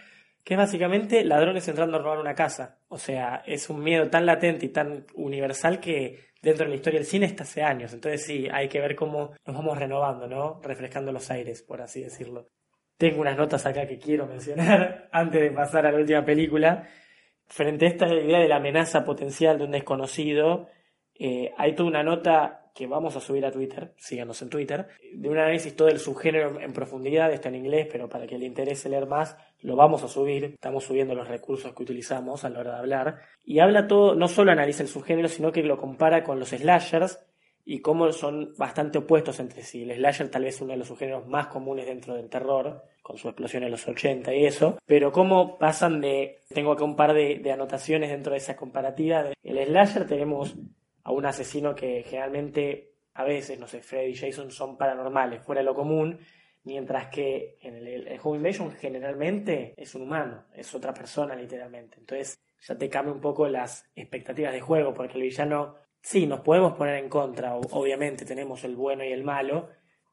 que 0.45 0.55
es 0.55 0.59
básicamente 0.59 1.25
ladrones 1.25 1.67
entrando 1.69 1.97
a 1.97 2.01
robar 2.01 2.19
una 2.19 2.35
casa. 2.35 2.79
O 2.89 2.99
sea, 2.99 3.43
es 3.47 3.71
un 3.71 3.83
miedo 3.83 4.11
tan 4.11 4.27
latente 4.27 4.67
y 4.67 4.71
tan 4.71 5.07
universal 5.15 5.81
que 5.81 6.33
dentro 6.43 6.65
de 6.65 6.71
la 6.71 6.77
historia 6.77 6.99
del 6.99 7.07
cine 7.07 7.27
está 7.27 7.45
hace 7.45 7.63
años. 7.63 7.93
Entonces 7.93 8.25
sí, 8.25 8.49
hay 8.53 8.69
que 8.69 8.81
ver 8.81 8.97
cómo 8.97 9.33
nos 9.47 9.57
vamos 9.57 9.79
renovando, 9.79 10.27
¿no? 10.27 10.61
Refrescando 10.63 11.13
los 11.13 11.31
aires, 11.31 11.63
por 11.63 11.81
así 11.81 12.03
decirlo. 12.03 12.49
Tengo 12.97 13.21
unas 13.21 13.37
notas 13.37 13.65
acá 13.67 13.87
que 13.87 13.99
quiero 13.99 14.27
mencionar 14.27 15.09
antes 15.13 15.41
de 15.41 15.51
pasar 15.51 15.87
a 15.87 15.93
la 15.93 15.99
última 15.99 16.25
película. 16.25 16.89
Frente 17.47 17.87
a 17.87 17.89
esta 17.89 18.13
idea 18.13 18.41
de 18.41 18.49
la 18.49 18.57
amenaza 18.57 19.05
potencial 19.05 19.59
de 19.59 19.65
un 19.65 19.73
desconocido, 19.73 20.69
eh, 21.15 21.53
hay 21.57 21.75
toda 21.75 21.89
una 21.89 22.03
nota 22.03 22.62
que 22.75 22.87
vamos 22.87 23.17
a 23.17 23.21
subir 23.21 23.45
a 23.45 23.51
Twitter, 23.51 23.93
síganos 23.99 24.41
en 24.43 24.49
Twitter, 24.49 24.89
de 25.15 25.29
un 25.29 25.39
análisis 25.39 25.77
todo 25.77 25.89
del 25.89 25.99
subgénero 25.99 26.61
en 26.61 26.73
profundidad, 26.73 27.33
está 27.33 27.49
en 27.49 27.57
inglés, 27.57 27.89
pero 27.91 28.09
para 28.09 28.27
que 28.27 28.39
le 28.39 28.47
interese 28.47 28.89
leer 28.89 29.07
más, 29.07 29.37
lo 29.61 29.77
vamos 29.77 30.03
a 30.03 30.09
subir, 30.09 30.45
estamos 30.45 30.85
subiendo 30.85 31.15
los 31.15 31.29
recursos 31.29 31.75
que 31.75 31.83
utilizamos 31.83 32.45
a 32.45 32.51
la 32.51 32.61
hora 32.61 32.73
de 32.73 32.79
hablar, 32.79 33.19
y 33.45 33.59
habla 33.59 33.87
todo, 33.87 34.15
no 34.15 34.29
solo 34.29 34.53
analiza 34.53 34.83
el 34.83 34.89
subgénero, 34.89 35.29
sino 35.29 35.53
que 35.53 35.63
lo 35.63 35.77
compara 35.77 36.25
con 36.25 36.39
los 36.39 36.49
slashers 36.49 37.21
y 37.65 37.81
cómo 37.81 38.11
son 38.13 38.55
bastante 38.57 38.99
opuestos 38.99 39.39
entre 39.39 39.63
sí. 39.63 39.83
El 39.83 39.97
slasher 39.97 40.31
tal 40.31 40.45
vez 40.45 40.61
uno 40.61 40.73
de 40.73 40.79
los 40.79 40.89
subgéneros 40.89 41.27
más 41.29 41.47
comunes 41.49 41.87
dentro 41.87 42.15
del 42.15 42.29
terror, 42.29 42.83
con 43.03 43.19
su 43.19 43.29
explosión 43.29 43.65
en 43.65 43.71
los 43.71 43.87
80 43.87 44.35
y 44.35 44.47
eso, 44.47 44.79
pero 44.87 45.13
cómo 45.13 45.59
pasan 45.59 46.01
de, 46.01 46.41
tengo 46.49 46.73
acá 46.73 46.85
un 46.85 46.97
par 46.97 47.13
de, 47.13 47.39
de 47.39 47.53
anotaciones 47.53 48.11
dentro 48.11 48.33
de 48.33 48.39
esa 48.39 48.57
comparativa, 48.57 49.27
el 49.43 49.67
slasher 49.67 50.07
tenemos 50.07 50.57
a 51.05 51.13
un 51.13 51.27
asesino 51.27 51.75
que 51.75 52.03
generalmente, 52.03 52.95
a 53.15 53.25
veces, 53.25 53.59
no 53.59 53.67
sé, 53.67 53.83
Freddy 53.83 54.13
y 54.13 54.17
Jason 54.17 54.51
son 54.51 54.77
paranormales, 54.77 55.43
fuera 55.43 55.61
de 55.61 55.65
lo 55.65 55.75
común, 55.75 56.19
mientras 56.65 57.09
que 57.09 57.59
en 57.61 57.77
el, 57.77 58.09
el 58.09 58.21
Home 58.23 58.39
Invasion 58.39 58.71
generalmente 58.73 59.75
es 59.77 59.95
un 59.95 60.03
humano, 60.03 60.47
es 60.55 60.75
otra 60.75 60.95
persona 60.95 61.35
literalmente. 61.35 61.99
Entonces 61.99 62.39
ya 62.61 62.77
te 62.77 62.89
cambia 62.89 63.13
un 63.13 63.21
poco 63.21 63.49
las 63.49 63.85
expectativas 63.95 64.53
de 64.53 64.61
juego, 64.61 64.95
porque 64.95 65.15
el 65.15 65.23
villano, 65.23 65.77
sí, 66.01 66.27
nos 66.27 66.41
podemos 66.41 66.75
poner 66.75 66.97
en 66.97 67.09
contra, 67.09 67.55
obviamente 67.57 68.25
tenemos 68.25 68.63
el 68.65 68.77
bueno 68.77 69.05
y 69.05 69.13
el 69.13 69.25
malo, 69.25 69.69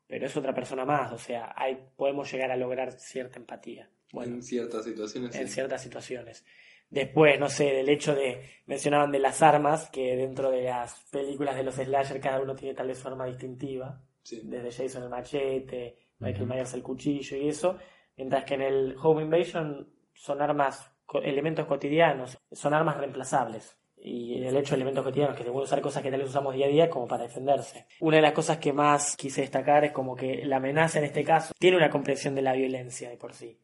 pero 0.07 0.25
es 0.25 0.35
otra 0.35 0.53
persona 0.53 0.85
más, 0.85 1.11
o 1.11 1.19
sea, 1.19 1.53
hay, 1.55 1.77
podemos 1.95 2.31
llegar 2.31 2.49
a 2.49 2.57
lograr 2.57 2.93
cierta 2.93 3.37
empatía. 3.37 3.89
Bueno, 4.11 4.35
en 4.35 4.43
ciertas 4.43 4.83
situaciones. 4.83 5.35
en 5.35 5.47
sí. 5.47 5.53
ciertas 5.53 5.83
situaciones. 5.83 6.43
Después, 6.89 7.39
no 7.39 7.49
sé, 7.49 7.65
del 7.65 7.89
hecho 7.89 8.15
de, 8.15 8.41
mencionaban 8.65 9.11
de 9.11 9.19
las 9.19 9.41
armas, 9.43 9.89
que 9.91 10.15
dentro 10.15 10.49
de 10.49 10.63
las 10.63 10.95
películas 11.11 11.55
de 11.55 11.63
los 11.63 11.75
slasher 11.75 12.19
cada 12.19 12.41
uno 12.41 12.55
tiene 12.55 12.73
tal 12.73 12.87
vez 12.87 12.97
su 12.97 13.07
arma 13.07 13.25
distintiva, 13.25 14.01
Sí. 14.23 14.41
desde 14.43 14.71
Jason 14.83 15.03
el 15.03 15.09
machete, 15.09 15.97
Michael 16.19 16.43
Ujú. 16.43 16.53
Myers 16.53 16.73
el 16.73 16.83
cuchillo 16.83 17.37
y 17.37 17.47
eso, 17.49 17.77
mientras 18.17 18.43
que 18.43 18.55
en 18.55 18.61
el 18.61 18.95
Home 19.01 19.23
Invasion 19.23 19.87
son 20.13 20.41
armas, 20.41 20.91
elementos 21.23 21.65
cotidianos, 21.65 22.37
son 22.51 22.73
armas 22.73 22.97
reemplazables. 22.97 23.75
Y 24.01 24.41
el 24.43 24.55
hecho 24.55 24.71
de 24.71 24.75
elementos 24.77 25.03
cotidianos, 25.03 25.35
que 25.35 25.43
se 25.43 25.49
pueden 25.51 25.65
usar 25.65 25.81
cosas 25.81 26.01
que 26.01 26.09
tal 26.09 26.21
vez 26.21 26.29
usamos 26.29 26.53
día 26.53 26.67
a 26.67 26.69
día 26.69 26.89
como 26.89 27.05
para 27.07 27.23
defenderse. 27.23 27.85
Una 27.99 28.15
de 28.17 28.21
las 28.21 28.31
cosas 28.33 28.57
que 28.57 28.71
más 28.71 29.15
quise 29.17 29.41
destacar 29.41 29.83
es 29.83 29.91
como 29.91 30.15
que 30.15 30.45
la 30.45 30.57
amenaza 30.57 30.99
en 30.99 31.05
este 31.05 31.23
caso 31.23 31.53
tiene 31.59 31.77
una 31.77 31.89
comprensión 31.89 32.33
de 32.33 32.41
la 32.41 32.53
violencia 32.53 33.09
de 33.09 33.17
por 33.17 33.33
sí 33.33 33.59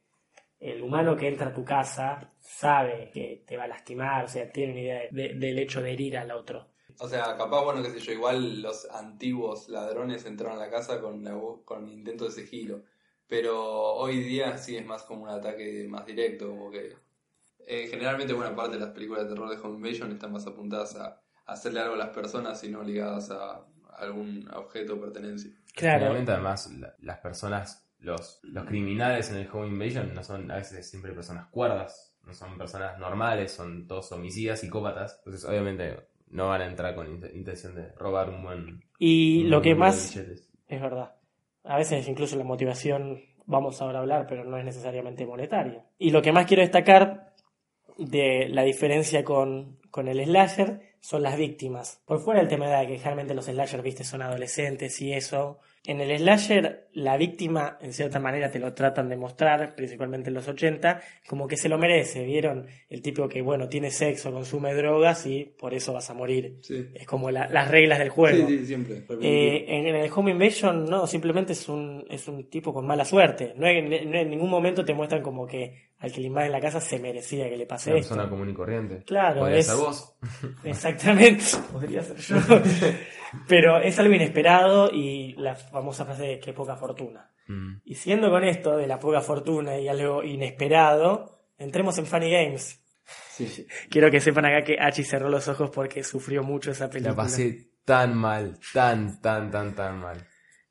el 0.72 0.82
humano 0.82 1.16
que 1.16 1.28
entra 1.28 1.48
a 1.50 1.54
tu 1.54 1.64
casa 1.66 2.32
sabe 2.40 3.10
que 3.14 3.44
te 3.48 3.58
va 3.58 3.64
a 3.66 3.68
lastimar, 3.68 4.26
o 4.26 4.28
sea, 4.28 4.50
tiene 4.52 4.72
una 4.74 4.82
idea 4.82 5.02
de- 5.12 5.34
del 5.36 5.60
hecho 5.60 5.82
de 5.82 5.94
herir 5.94 6.18
al 6.18 6.32
otro. 6.32 6.68
O 7.00 7.08
sea, 7.10 7.36
capaz, 7.38 7.64
bueno, 7.64 7.84
qué 7.84 7.90
sé 7.92 8.00
yo, 8.00 8.14
igual 8.14 8.62
los 8.62 8.90
antiguos 8.92 9.68
ladrones 9.70 10.26
entraron 10.26 10.58
a 10.58 10.62
la 10.66 10.70
casa 10.72 11.02
con, 11.02 11.24
la, 11.24 11.38
con 11.66 11.90
intento 11.90 12.26
de 12.26 12.32
sigilo. 12.32 12.84
Pero 13.28 13.94
hoy 13.96 14.20
día 14.20 14.58
sí 14.58 14.78
es 14.78 14.86
más 14.86 15.04
como 15.04 15.24
un 15.24 15.30
ataque 15.30 15.86
más 15.90 16.06
directo, 16.06 16.48
como 16.50 16.72
que... 16.72 16.96
eh, 17.68 17.88
generalmente 17.90 18.34
buena 18.34 18.56
parte 18.56 18.78
de 18.78 18.86
las 18.86 18.94
películas 18.94 19.24
de 19.24 19.30
terror 19.30 19.50
de 19.50 19.58
Home 19.60 19.78
Invasion 19.78 20.12
están 20.12 20.34
más 20.34 20.48
apuntadas 20.48 20.96
a, 20.98 21.08
a 21.46 21.54
hacerle 21.54 21.82
algo 21.82 21.96
a 21.96 21.98
las 21.98 22.10
personas 22.10 22.64
y 22.64 22.70
no 22.70 22.84
ligadas 22.84 23.32
a 23.32 23.66
algún 23.98 24.50
objeto 24.54 24.96
o 24.96 25.02
pertenencia. 25.02 25.52
Claro, 25.76 26.00
Generalmente, 26.00 26.32
además, 26.34 26.72
la- 26.74 26.96
las 27.00 27.20
personas, 27.20 27.85
los, 28.06 28.40
los 28.44 28.66
criminales 28.66 29.30
en 29.32 29.38
el 29.38 29.50
Home 29.52 29.68
Invasion 29.68 30.14
no 30.14 30.24
son 30.24 30.50
a 30.52 30.56
veces 30.56 30.90
siempre 30.90 31.12
personas 31.14 31.48
cuerdas, 31.50 32.16
no 32.26 32.34
son 32.34 32.58
personas 32.58 32.98
normales, 33.00 33.52
son 33.52 33.88
todos 33.88 34.12
homicidas, 34.12 34.60
psicópatas. 34.62 35.18
Entonces, 35.20 35.44
obviamente, 35.46 35.98
no 36.30 36.48
van 36.50 36.62
a 36.62 36.66
entrar 36.68 36.96
con 36.96 37.08
int- 37.08 37.34
intención 37.36 37.76
de 37.76 37.90
robar 37.94 38.30
un 38.30 38.44
buen. 38.44 38.84
y 39.00 39.44
un 39.44 39.50
lo 39.50 39.58
buen 39.58 39.64
que 39.64 39.76
más 39.76 40.16
es 40.16 40.82
verdad. 40.82 41.16
A 41.64 41.78
veces 41.78 42.08
incluso 42.08 42.36
la 42.36 42.44
motivación, 42.44 43.22
vamos 43.46 43.82
ahora 43.82 44.00
a 44.00 44.02
hablar, 44.02 44.26
pero 44.28 44.44
no 44.44 44.58
es 44.58 44.66
necesariamente 44.66 45.26
monetaria. 45.26 45.84
Y 45.98 46.12
lo 46.12 46.22
que 46.22 46.32
más 46.32 46.46
quiero 46.46 46.62
destacar 46.62 47.34
de 47.98 48.48
la 48.50 48.64
diferencia 48.64 49.24
con, 49.24 49.80
con 49.92 50.08
el 50.08 50.24
slasher 50.26 50.82
son 51.00 51.24
las 51.24 51.38
víctimas. 51.38 52.02
Por 52.06 52.20
fuera 52.20 52.40
del 52.40 52.50
tema 52.50 52.68
de 52.68 52.88
que 52.88 52.98
generalmente 52.98 53.34
los 53.36 53.46
slashers, 53.46 53.84
viste, 53.84 54.04
son 54.04 54.22
adolescentes 54.22 55.00
y 55.02 55.14
eso. 55.14 55.60
En 55.88 56.02
el 56.02 56.18
slasher, 56.18 56.88
la 56.94 57.16
víctima, 57.16 57.78
en 57.80 57.94
cierta 57.94 58.20
manera, 58.20 58.50
te 58.50 58.58
lo 58.58 58.74
tratan 58.74 59.08
de 59.08 59.18
mostrar, 59.18 59.76
principalmente 59.76 60.30
en 60.30 60.34
los 60.34 60.48
80, 60.48 61.00
como 61.28 61.48
que 61.48 61.58
se 61.58 61.70
lo 61.70 61.78
merece. 61.78 62.24
¿Vieron? 62.26 62.66
El 62.90 63.02
tipo 63.04 63.30
que, 63.30 63.42
bueno, 63.44 63.70
tiene 63.70 63.92
sexo, 63.92 64.32
consume 64.32 64.74
drogas 64.74 65.26
y 65.28 65.46
por 65.46 65.76
eso 65.76 65.94
vas 65.94 66.10
a 66.10 66.16
morir. 66.16 66.58
Sí, 66.62 66.88
Es 66.96 67.06
como 67.06 67.30
la- 67.30 67.48
las 67.50 67.70
reglas 67.70 68.00
del 68.00 68.10
juego. 68.10 68.48
sí, 68.48 68.58
sí, 68.60 68.66
siempre. 68.66 69.04
Eh, 69.22 69.66
en, 69.68 69.86
en 69.86 69.96
el 69.96 70.12
Home 70.16 70.32
Invasion, 70.32 70.86
no, 70.86 71.06
simplemente 71.06 71.54
es 71.54 71.70
un, 71.70 72.04
es 72.10 72.28
un 72.28 72.50
tipo 72.50 72.74
con 72.74 72.88
mala 72.88 73.06
suerte. 73.06 73.54
No, 73.56 73.68
hay- 73.68 73.82
no 73.84 74.18
en 74.18 74.30
ningún 74.32 74.50
momento 74.50 74.84
te 74.84 74.94
muestran 74.96 75.22
como 75.22 75.46
que 75.46 75.92
al 76.06 76.12
que 76.12 76.22
le 76.22 76.28
invaden 76.28 76.52
la 76.52 76.60
casa 76.62 76.80
se 76.80 77.00
merecía 77.00 77.50
que 77.50 77.58
le 77.58 77.66
pase 77.66 77.90
Una 77.92 78.00
esto. 78.00 78.10
persona 78.16 78.30
común 78.30 78.50
y 78.50 78.54
corriente. 78.54 79.04
Claro, 79.06 79.42
Podría 79.42 79.58
es- 79.60 79.66
ser 79.68 79.76
vos. 79.76 80.16
Exactamente, 80.64 81.44
podría 81.74 82.02
ser 82.04 82.18
yo. 82.18 82.36
Pero 83.48 83.80
es 83.80 84.00
algo 84.00 84.14
inesperado 84.14 84.90
y 84.92 85.34
la 85.34 85.56
famosa 85.56 86.06
frase 86.06 86.24
de 86.24 86.40
qué 86.40 86.54
poca 86.54 86.76
fortuna. 86.78 87.30
Mm. 87.48 87.78
Y 87.84 87.96
siguiendo 87.96 88.30
con 88.30 88.44
esto 88.44 88.78
de 88.78 88.88
la 88.88 88.98
poca 89.00 89.22
fortuna 89.22 89.78
y 89.78 89.88
algo 89.88 90.24
inesperado, 90.24 91.42
entremos 91.58 91.98
en 91.98 92.06
Funny 92.06 92.32
Games. 92.32 92.82
Sí. 93.32 93.68
Quiero 93.90 94.10
que 94.10 94.20
sepan 94.22 94.46
acá 94.46 94.64
que 94.64 94.78
Hachi 94.80 95.04
cerró 95.04 95.30
los 95.30 95.48
ojos 95.48 95.70
porque 95.70 96.04
sufrió 96.04 96.44
mucho 96.44 96.72
esa 96.72 96.90
película. 96.90 97.12
La 97.12 97.16
pasé 97.24 97.72
tan 97.84 98.16
mal, 98.16 98.58
tan, 98.74 99.22
tan, 99.22 99.52
tan, 99.52 99.76
tan 99.76 100.00
mal. 100.00 100.26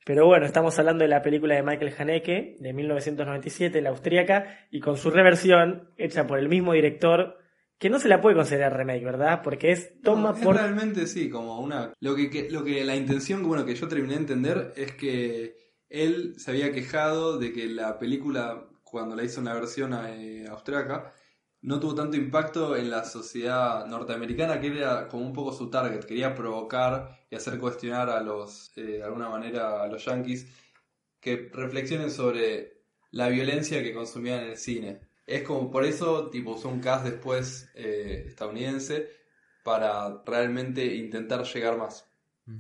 Pero 0.05 0.27
bueno, 0.27 0.45
estamos 0.47 0.79
hablando 0.79 1.03
de 1.03 1.09
la 1.09 1.23
película 1.23 1.55
de 1.55 1.63
Michael 1.63 1.95
Haneke 1.99 2.57
de 2.61 2.73
1997, 2.73 3.81
la 3.81 3.91
austríaca, 3.91 4.67
y 4.71 4.81
con 4.81 4.97
su 4.97 5.11
reversión 5.11 5.91
hecha 5.97 6.27
por 6.27 6.39
el 6.39 6.49
mismo 6.49 6.75
director, 6.75 7.39
que 7.79 7.89
no 7.91 7.99
se 7.99 8.09
la 8.09 8.21
puede 8.21 8.37
considerar 8.37 8.77
remake, 8.77 9.05
¿verdad? 9.05 9.41
Porque 9.43 9.73
es 9.73 10.01
toma 10.03 10.31
No, 10.33 10.37
es 10.37 10.45
por... 10.45 10.57
realmente 10.57 11.07
sí, 11.07 11.29
como 11.31 11.59
una. 11.61 11.93
Lo 12.01 12.15
que, 12.15 12.29
que- 12.31 12.51
lo 12.51 12.63
que 12.65 12.85
la 12.85 12.97
intención, 12.97 13.43
bueno, 13.47 13.65
que 13.65 13.75
yo 13.75 13.89
terminé 13.89 14.15
de 14.15 14.21
entender 14.21 14.73
es 14.77 14.93
que 14.93 15.57
él 15.89 16.35
se 16.39 16.51
había 16.51 16.73
quejado 16.73 17.39
de 17.39 17.53
que 17.53 17.67
la 17.67 17.99
película, 17.99 18.65
cuando 18.83 19.17
la 19.17 19.25
hizo 19.25 19.41
en 19.41 19.47
la 19.47 19.55
versión 19.55 19.95
eh, 20.07 20.47
austriaca, 20.51 21.13
no 21.65 21.81
tuvo 21.81 21.95
tanto 21.95 22.19
impacto 22.19 22.77
en 22.77 22.91
la 22.91 23.05
sociedad 23.05 23.87
norteamericana, 23.87 24.61
que 24.61 24.67
era 24.67 25.09
como 25.09 25.25
un 25.25 25.33
poco 25.33 25.51
su 25.51 25.71
target. 25.71 26.05
Quería 26.05 26.35
provocar 26.35 27.27
y 27.31 27.37
hacer 27.37 27.59
cuestionar 27.59 28.11
a 28.11 28.21
los, 28.21 28.77
eh, 28.77 28.83
de 28.83 29.03
alguna 29.03 29.31
manera, 29.31 29.83
a 29.83 29.89
los 29.89 30.05
yankees 30.05 30.47
que 31.21 31.49
reflexionen 31.51 32.11
sobre 32.11 32.83
la 33.13 33.29
violencia 33.31 33.83
que 33.83 33.95
consumían 33.95 34.45
en 34.45 34.51
el 34.51 34.57
cine. 34.59 35.01
Es 35.27 35.43
como 35.43 35.71
por 35.71 35.87
eso, 35.87 36.29
tipo, 36.29 36.51
usó 36.51 36.69
un 36.69 36.81
cast 36.81 37.07
después 37.07 37.71
eh, 37.75 38.25
estadounidense 38.27 39.09
para 39.63 40.23
realmente 40.27 40.85
intentar 40.85 41.45
llegar 41.45 41.79
más. 41.79 42.07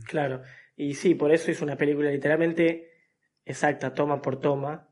Claro, 0.06 0.40
y 0.76 0.94
sí, 0.94 1.14
por 1.14 1.30
eso 1.30 1.50
hizo 1.50 1.62
una 1.62 1.76
película 1.76 2.10
literalmente 2.10 2.90
exacta, 3.44 3.92
toma 3.92 4.22
por 4.22 4.40
toma, 4.40 4.88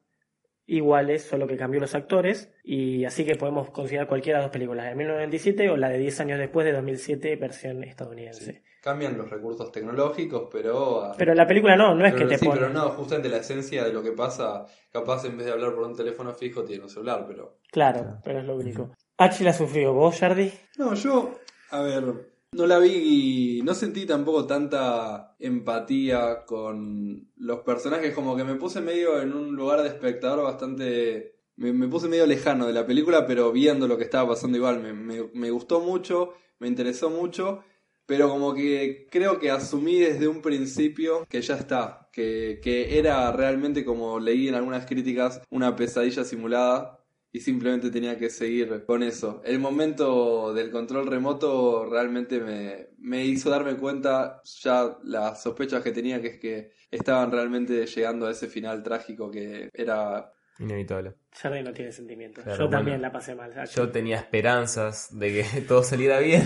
iguales, 0.66 1.22
solo 1.25 1.46
que 1.46 1.57
cambió 1.57 1.81
los 1.81 1.94
actores, 1.94 2.53
y 2.62 3.05
así 3.05 3.25
que 3.25 3.37
podemos 3.37 3.70
considerar 3.70 4.07
cualquiera 4.09 4.38
de 4.38 4.42
las 4.42 4.51
dos 4.51 4.53
películas, 4.53 4.85
la 4.85 4.90
de 4.90 4.96
1997 4.96 5.70
o 5.70 5.77
la 5.77 5.88
de 5.88 5.98
10 5.98 6.20
años 6.20 6.38
después 6.38 6.64
de 6.64 6.72
2007, 6.72 7.37
versión 7.37 7.85
estadounidense. 7.85 8.62
Cambian 8.83 9.16
los 9.16 9.31
recursos 9.31 9.70
tecnológicos, 9.70 10.48
pero... 10.51 11.03
ah, 11.05 11.14
Pero 11.16 11.35
la 11.35 11.46
película 11.46 11.77
no, 11.77 11.94
no 11.94 12.05
es 12.05 12.12
pero 12.14 12.27
que 12.27 12.35
te 12.35 12.38
sí, 12.38 12.46
pone... 12.46 12.61
pero 12.61 12.72
no, 12.72 12.90
justamente 12.90 13.29
la 13.29 13.37
esencia 13.37 13.85
de 13.85 13.92
lo 13.92 14.03
que 14.03 14.12
pasa, 14.12 14.66
capaz 14.92 15.25
en 15.25 15.37
vez 15.37 15.46
de 15.46 15.53
hablar 15.53 15.75
por 15.75 15.85
un 15.85 15.94
teléfono 15.94 16.33
fijo, 16.35 16.64
tiene 16.64 16.83
un 16.85 16.90
celular, 16.90 17.25
pero... 17.29 17.59
Claro, 17.70 18.18
pero 18.25 18.40
es 18.40 18.44
lo 18.44 18.57
único. 18.57 18.92
Hachi 19.18 19.44
la 19.44 19.53
sufrió, 19.53 19.92
¿vos, 19.92 20.18
Jardi? 20.18 20.53
No, 20.79 20.94
yo, 20.94 21.31
a 21.70 21.83
ver, 21.83 22.32
no 22.53 22.67
la 22.67 22.79
vi 22.79 23.59
y 23.59 23.62
no 23.62 23.75
sentí 23.75 24.05
tampoco 24.07 24.47
tanta 24.47 25.35
empatía 25.38 26.45
con 26.45 27.29
los 27.37 27.61
personajes, 27.61 28.15
como 28.15 28.37
que 28.37 28.45
me 28.45 28.57
puse 28.57 28.81
medio 28.81 29.21
en 29.21 29.33
un 29.33 29.55
lugar 29.57 29.83
de 29.83 29.88
espectador 29.88 30.45
bastante... 30.45 31.37
Me, 31.57 31.87
puse 31.88 32.09
medio 32.09 32.27
lejano 32.27 32.67
de 32.67 32.73
la 32.73 32.87
película, 32.87 33.27
pero 33.27 33.53
viendo 33.53 33.87
lo 33.87 33.97
que 33.99 34.05
estaba 34.05 34.31
pasando 34.31 34.57
igual, 34.57 34.81
me, 34.83 34.93
me- 34.95 35.31
me 35.35 35.51
gustó 35.51 35.81
mucho, 35.81 36.33
me 36.59 36.67
interesó 36.67 37.11
mucho, 37.11 37.62
pero 38.07 38.29
como 38.31 38.55
que 38.55 39.07
creo 39.11 39.38
que 39.38 39.51
asumí 39.51 39.99
desde 39.99 40.29
un 40.29 40.41
principio 40.43 41.25
que 41.29 41.43
ya 41.43 41.55
está, 41.57 42.09
que, 42.12 42.59
que 42.62 42.99
era 42.99 43.31
realmente 43.33 43.85
como 43.85 44.19
leí 44.19 44.49
en 44.49 44.55
algunas 44.55 44.87
críticas 44.87 45.41
una 45.51 45.77
pesadilla 45.77 46.25
simulada 46.25 46.99
y 47.33 47.40
simplemente 47.40 47.90
tenía 47.90 48.18
que 48.18 48.29
seguir 48.29 48.85
con 48.85 49.03
eso. 49.03 49.40
El 49.45 49.59
momento 49.59 50.53
del 50.53 50.71
control 50.71 51.07
remoto 51.07 51.87
realmente 51.87 52.38
me, 52.40 52.88
me 52.99 53.25
hizo 53.25 53.49
darme 53.49 53.77
cuenta 53.77 54.42
ya 54.45 54.99
las 55.03 55.42
sospechas 55.42 55.83
que 55.83 55.92
tenía 55.92 56.21
que 56.21 56.29
es 56.29 56.38
que 56.38 56.73
estaban 56.90 57.33
realmente 57.33 57.87
llegando 57.87 58.27
a 58.27 58.33
ese 58.33 58.49
final 58.49 58.83
trágico 58.83 59.31
que 59.31 59.71
era... 59.73 60.31
Inevitable. 60.59 61.14
Jardi 61.33 61.62
no 61.62 61.73
tiene 61.73 61.90
sentimientos. 61.90 62.45
Claro, 62.45 62.64
Yo 62.64 62.68
también 62.68 63.01
la 63.01 63.11
pasé 63.11 63.35
mal. 63.35 63.53
Yo 63.75 63.88
tenía 63.88 64.18
esperanzas 64.18 65.09
de 65.18 65.33
que 65.33 65.61
todo 65.66 65.83
saliera 65.83 66.21
bien. 66.21 66.45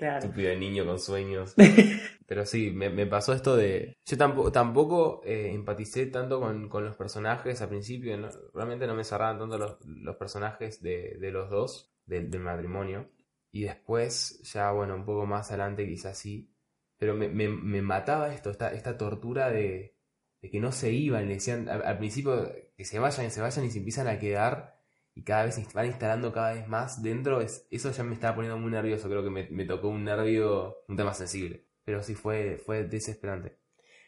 Claro. 0.00 0.24
Estúpido 0.24 0.54
niño 0.56 0.84
con 0.86 0.98
sueños. 0.98 1.54
Pero 2.26 2.46
sí, 2.46 2.70
me, 2.70 2.90
me 2.90 3.06
pasó 3.06 3.32
esto 3.32 3.56
de... 3.56 3.96
Yo 4.06 4.16
tampoco, 4.16 4.52
tampoco 4.52 5.22
eh, 5.24 5.50
empaticé 5.52 6.06
tanto 6.06 6.40
con, 6.40 6.68
con 6.68 6.84
los 6.84 6.96
personajes 6.96 7.60
al 7.60 7.68
principio. 7.68 8.16
¿no? 8.16 8.28
Realmente 8.54 8.86
no 8.86 8.94
me 8.94 9.04
cerraban 9.04 9.38
tanto 9.38 9.58
los, 9.58 9.76
los 9.86 10.16
personajes 10.16 10.80
de, 10.82 11.16
de 11.20 11.30
los 11.32 11.50
dos, 11.50 11.92
del- 12.06 12.30
del 12.30 12.40
matrimonio. 12.42 13.10
Y 13.52 13.62
después, 13.64 14.40
ya 14.52 14.70
bueno, 14.72 14.94
un 14.94 15.04
poco 15.04 15.26
más 15.26 15.50
adelante 15.50 15.86
quizás 15.86 16.18
sí. 16.18 16.52
Pero 16.98 17.14
me, 17.14 17.28
me, 17.28 17.48
me 17.48 17.82
mataba 17.82 18.32
esto, 18.34 18.50
esta, 18.50 18.72
esta 18.72 18.96
tortura 18.98 19.50
de, 19.50 19.96
de 20.42 20.50
que 20.50 20.60
no 20.60 20.70
se 20.72 20.92
iban. 20.92 21.28
Le 21.28 21.34
decían 21.34 21.68
al, 21.68 21.82
al 21.82 21.98
principio 21.98 22.52
que 22.76 22.84
se 22.84 22.98
vayan, 22.98 23.26
que 23.26 23.30
se 23.32 23.40
vayan 23.40 23.64
y 23.64 23.70
se 23.70 23.78
empiezan 23.78 24.06
a 24.08 24.18
quedar. 24.18 24.79
Y 25.20 25.22
cada 25.22 25.44
vez 25.44 25.60
van 25.74 25.84
instalando 25.86 26.32
cada 26.32 26.54
vez 26.54 26.66
más 26.66 27.02
dentro. 27.02 27.42
Es, 27.42 27.66
eso 27.70 27.90
ya 27.90 28.02
me 28.04 28.14
estaba 28.14 28.36
poniendo 28.36 28.56
muy 28.58 28.70
nervioso. 28.70 29.06
Creo 29.06 29.22
que 29.22 29.28
me, 29.28 29.48
me 29.50 29.66
tocó 29.66 29.88
un 29.88 30.02
nervio, 30.04 30.78
un 30.88 30.96
tema 30.96 31.12
sensible. 31.12 31.66
Pero 31.84 32.02
sí 32.02 32.14
fue, 32.14 32.56
fue 32.56 32.84
desesperante. 32.84 33.58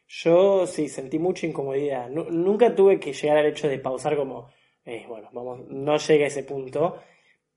Yo 0.08 0.66
sí 0.66 0.88
sentí 0.88 1.18
mucha 1.18 1.46
incomodidad. 1.46 2.08
Nu- 2.08 2.30
nunca 2.30 2.74
tuve 2.74 2.98
que 2.98 3.12
llegar 3.12 3.36
al 3.36 3.46
hecho 3.46 3.68
de 3.68 3.78
pausar 3.78 4.16
como, 4.16 4.48
eh, 4.86 5.04
bueno, 5.06 5.28
vamos, 5.32 5.66
no 5.68 5.98
llegué 5.98 6.24
a 6.24 6.28
ese 6.28 6.44
punto. 6.44 7.02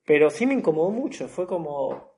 Pero 0.06 0.30
sí 0.30 0.46
me 0.46 0.54
incomodó 0.56 0.89
mucho. 0.91 1.30
Fue 1.30 1.48
como, 1.48 2.12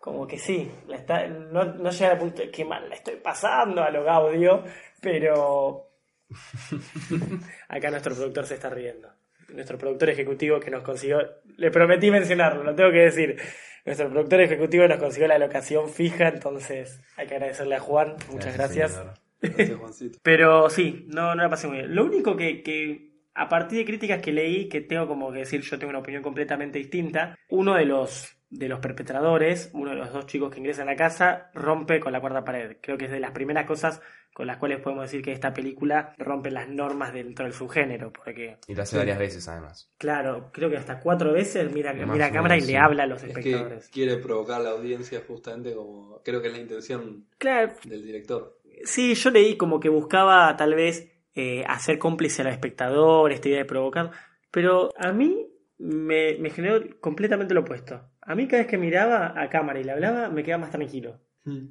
como 0.00 0.26
que 0.26 0.38
sí, 0.38 0.70
la 0.88 0.96
está, 0.96 1.26
no, 1.26 1.64
no 1.64 1.90
llegué 1.90 2.06
al 2.06 2.18
punto 2.18 2.42
de 2.42 2.50
que 2.50 2.64
mal 2.66 2.88
la 2.90 2.96
estoy 2.96 3.16
pasando 3.16 3.82
a 3.82 3.90
lo 3.90 4.04
Gaudio, 4.04 4.64
pero 5.00 5.88
acá 7.68 7.90
nuestro 7.90 8.14
productor 8.14 8.46
se 8.46 8.54
está 8.56 8.70
riendo. 8.70 9.13
Nuestro 9.54 9.78
productor 9.78 10.10
ejecutivo 10.10 10.60
que 10.60 10.70
nos 10.70 10.82
consiguió, 10.82 11.20
le 11.56 11.70
prometí 11.70 12.10
mencionarlo, 12.10 12.64
lo 12.64 12.74
tengo 12.74 12.90
que 12.90 12.98
decir. 12.98 13.36
Nuestro 13.84 14.08
productor 14.08 14.40
ejecutivo 14.40 14.88
nos 14.88 14.98
consiguió 14.98 15.28
la 15.28 15.38
locación 15.38 15.88
fija, 15.88 16.28
entonces 16.28 17.00
hay 17.16 17.26
que 17.26 17.34
agradecerle 17.34 17.76
a 17.76 17.80
Juan, 17.80 18.16
muchas 18.30 18.56
gracias. 18.56 19.02
Gracias, 19.40 19.76
Juancito. 19.76 20.18
Pero 20.22 20.70
sí, 20.70 21.04
no, 21.08 21.34
no 21.34 21.42
la 21.42 21.50
pasé 21.50 21.66
muy 21.68 21.76
bien. 21.76 21.94
Lo 21.94 22.06
único 22.06 22.34
que, 22.34 22.62
que, 22.62 23.12
a 23.34 23.46
partir 23.46 23.78
de 23.78 23.84
críticas 23.84 24.22
que 24.22 24.32
leí, 24.32 24.70
que 24.70 24.80
tengo 24.80 25.06
como 25.06 25.30
que 25.32 25.40
decir, 25.40 25.60
yo 25.60 25.78
tengo 25.78 25.90
una 25.90 25.98
opinión 25.98 26.22
completamente 26.22 26.78
distinta, 26.78 27.36
uno 27.50 27.74
de 27.74 27.84
los, 27.84 28.38
de 28.56 28.68
los 28.68 28.80
perpetradores, 28.80 29.70
uno 29.72 29.90
de 29.90 29.96
los 29.96 30.12
dos 30.12 30.26
chicos 30.26 30.52
que 30.52 30.60
ingresan 30.60 30.88
a 30.88 30.96
casa, 30.96 31.50
rompe 31.54 32.00
con 32.00 32.12
la 32.12 32.20
cuarta 32.20 32.44
pared. 32.44 32.76
Creo 32.80 32.96
que 32.96 33.06
es 33.06 33.10
de 33.10 33.20
las 33.20 33.32
primeras 33.32 33.66
cosas 33.66 34.00
con 34.32 34.46
las 34.46 34.56
cuales 34.58 34.80
podemos 34.80 35.04
decir 35.04 35.22
que 35.22 35.32
esta 35.32 35.52
película 35.54 36.12
rompe 36.18 36.50
las 36.50 36.68
normas 36.68 37.12
dentro 37.12 37.44
del 37.44 37.54
subgénero, 37.54 38.12
porque, 38.12 38.56
Y 38.66 38.74
lo 38.74 38.82
hace 38.82 38.96
varias 38.96 39.18
veces 39.18 39.46
además. 39.48 39.90
claro, 39.98 40.50
creo 40.52 40.68
que 40.70 40.76
hasta 40.76 40.98
cuatro 41.00 41.32
veces 41.32 41.70
mira, 41.72 41.92
mira 41.92 42.26
a 42.26 42.32
cámara 42.32 42.56
y 42.56 42.62
le 42.62 42.76
habla 42.76 43.04
a 43.04 43.06
los 43.06 43.22
Es 43.22 43.32
que 43.32 43.40
espectadores. 43.40 43.88
quiere 43.90 44.16
provocar 44.16 44.60
a 44.60 44.64
la 44.64 44.70
audiencia 44.70 45.22
justamente 45.26 45.72
como... 45.74 46.20
Creo 46.24 46.40
que 46.42 46.48
es 46.48 46.52
la 46.54 46.60
intención 46.60 47.26
Claro, 47.38 47.72
del 47.84 48.04
director. 48.04 48.58
Sí, 48.84 49.14
yo 49.14 49.30
leí 49.30 49.56
como 49.56 49.78
que 49.78 49.88
buscaba 49.88 50.56
tal 50.56 50.74
vez 50.74 51.08
eh, 51.36 51.64
hacer 51.68 51.98
cómplice 51.98 52.42
al 52.42 52.48
espectador, 52.48 53.30
esta 53.32 53.48
idea 53.48 53.58
de 53.58 53.64
provocar, 53.66 54.10
pero 54.50 54.90
a 54.98 55.12
mí 55.12 55.46
me, 55.78 56.36
me 56.38 56.50
generó 56.50 56.80
completamente 57.00 57.54
lo 57.54 57.60
opuesto. 57.60 58.00
A 58.26 58.34
mí 58.34 58.46
cada 58.46 58.62
vez 58.62 58.70
que 58.70 58.78
miraba 58.78 59.34
a 59.40 59.48
cámara 59.48 59.80
y 59.80 59.84
le 59.84 59.92
hablaba 59.92 60.28
me 60.28 60.42
quedaba 60.42 60.62
más 60.62 60.70
tranquilo. 60.70 61.20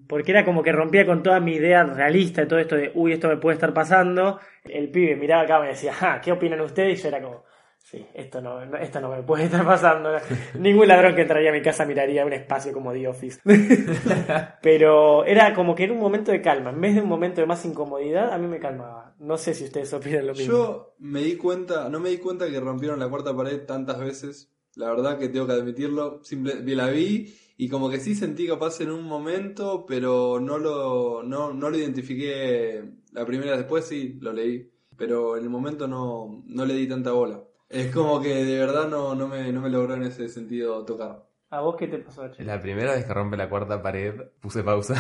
Porque 0.07 0.31
era 0.31 0.45
como 0.45 0.61
que 0.61 0.71
rompía 0.71 1.03
con 1.05 1.23
toda 1.23 1.39
mi 1.39 1.53
idea 1.55 1.83
realista 1.83 2.41
de 2.41 2.47
todo 2.47 2.59
esto 2.59 2.75
de, 2.75 2.91
uy, 2.93 3.13
esto 3.13 3.27
me 3.27 3.37
puede 3.37 3.55
estar 3.55 3.73
pasando. 3.73 4.39
El 4.63 4.89
pibe 4.89 5.15
miraba 5.15 5.43
a 5.43 5.47
cámara 5.47 5.71
y 5.71 5.73
decía, 5.73 5.93
ah, 5.99 6.21
¿qué 6.23 6.31
opinan 6.31 6.61
ustedes? 6.61 6.99
Y 6.99 7.01
yo 7.01 7.07
era 7.07 7.21
como, 7.23 7.43
sí, 7.79 8.05
esto 8.13 8.39
no, 8.39 8.63
no- 8.67 8.77
esto 8.77 9.01
no 9.01 9.09
me 9.09 9.23
puede 9.23 9.45
estar 9.45 9.65
pasando. 9.65 10.11
Ningún 10.59 10.87
ladrón 10.87 11.15
que 11.15 11.21
entraría 11.23 11.49
a 11.49 11.53
mi 11.53 11.61
casa 11.63 11.85
miraría 11.85 12.23
un 12.23 12.33
espacio 12.33 12.71
como 12.71 12.93
The 12.93 13.07
Office. 13.07 13.41
Pero 14.61 15.25
era 15.25 15.53
como 15.53 15.73
que 15.75 15.85
era 15.85 15.93
un 15.93 15.99
momento 15.99 16.31
de 16.31 16.41
calma. 16.41 16.69
En 16.69 16.79
vez 16.81 16.95
de 16.95 17.01
un 17.01 17.09
momento 17.09 17.41
de 17.41 17.47
más 17.47 17.65
incomodidad, 17.65 18.31
a 18.31 18.37
mí 18.37 18.47
me 18.47 18.59
calmaba. 18.59 19.15
No 19.19 19.37
sé 19.37 19.53
si 19.55 19.63
ustedes 19.63 19.91
opinan 19.93 20.27
lo 20.27 20.33
mismo. 20.33 20.53
Yo 20.55 20.95
me 20.99 21.21
di 21.21 21.35
cuenta, 21.35 21.89
no 21.89 21.99
me 21.99 22.09
di 22.09 22.17
cuenta 22.19 22.47
que 22.49 22.59
rompieron 22.59 22.99
la 22.99 23.09
cuarta 23.09 23.35
pared 23.35 23.65
tantas 23.65 23.99
veces. 23.99 24.52
La 24.75 24.89
verdad 24.89 25.17
que 25.17 25.29
tengo 25.29 25.47
que 25.47 25.53
admitirlo. 25.53 26.19
Simple, 26.23 26.63
la 26.75 26.87
vi 26.89 27.33
y 27.57 27.69
como 27.69 27.89
que 27.89 27.99
sí 27.99 28.15
sentí 28.15 28.47
capaz 28.47 28.81
en 28.81 28.91
un 28.91 29.03
momento, 29.03 29.85
pero 29.85 30.39
no 30.39 30.57
lo, 30.57 31.23
no, 31.23 31.53
no 31.53 31.69
lo 31.69 31.77
identifiqué 31.77 32.83
la 33.11 33.25
primera 33.25 33.51
vez. 33.51 33.59
Después 33.59 33.85
sí 33.85 34.17
lo 34.19 34.33
leí, 34.33 34.71
pero 34.97 35.37
en 35.37 35.43
el 35.43 35.49
momento 35.49 35.87
no, 35.87 36.43
no 36.47 36.65
le 36.65 36.73
di 36.73 36.87
tanta 36.87 37.11
bola. 37.11 37.43
Es 37.69 37.93
como 37.93 38.21
que 38.21 38.45
de 38.45 38.59
verdad 38.59 38.87
no, 38.87 39.15
no, 39.15 39.27
me, 39.27 39.51
no 39.51 39.61
me 39.61 39.69
logró 39.69 39.95
en 39.95 40.03
ese 40.03 40.27
sentido 40.29 40.83
tocar. 40.85 41.23
¿A 41.49 41.61
vos 41.61 41.75
qué 41.77 41.87
te 41.87 41.99
pasó, 41.99 42.27
Che? 42.31 42.43
La 42.43 42.59
primera 42.59 42.93
vez 42.93 43.05
que 43.05 43.13
rompe 43.13 43.37
la 43.37 43.47
cuarta 43.47 43.79
pared, 43.79 44.15
puse 44.39 44.63
pausa. 44.63 44.95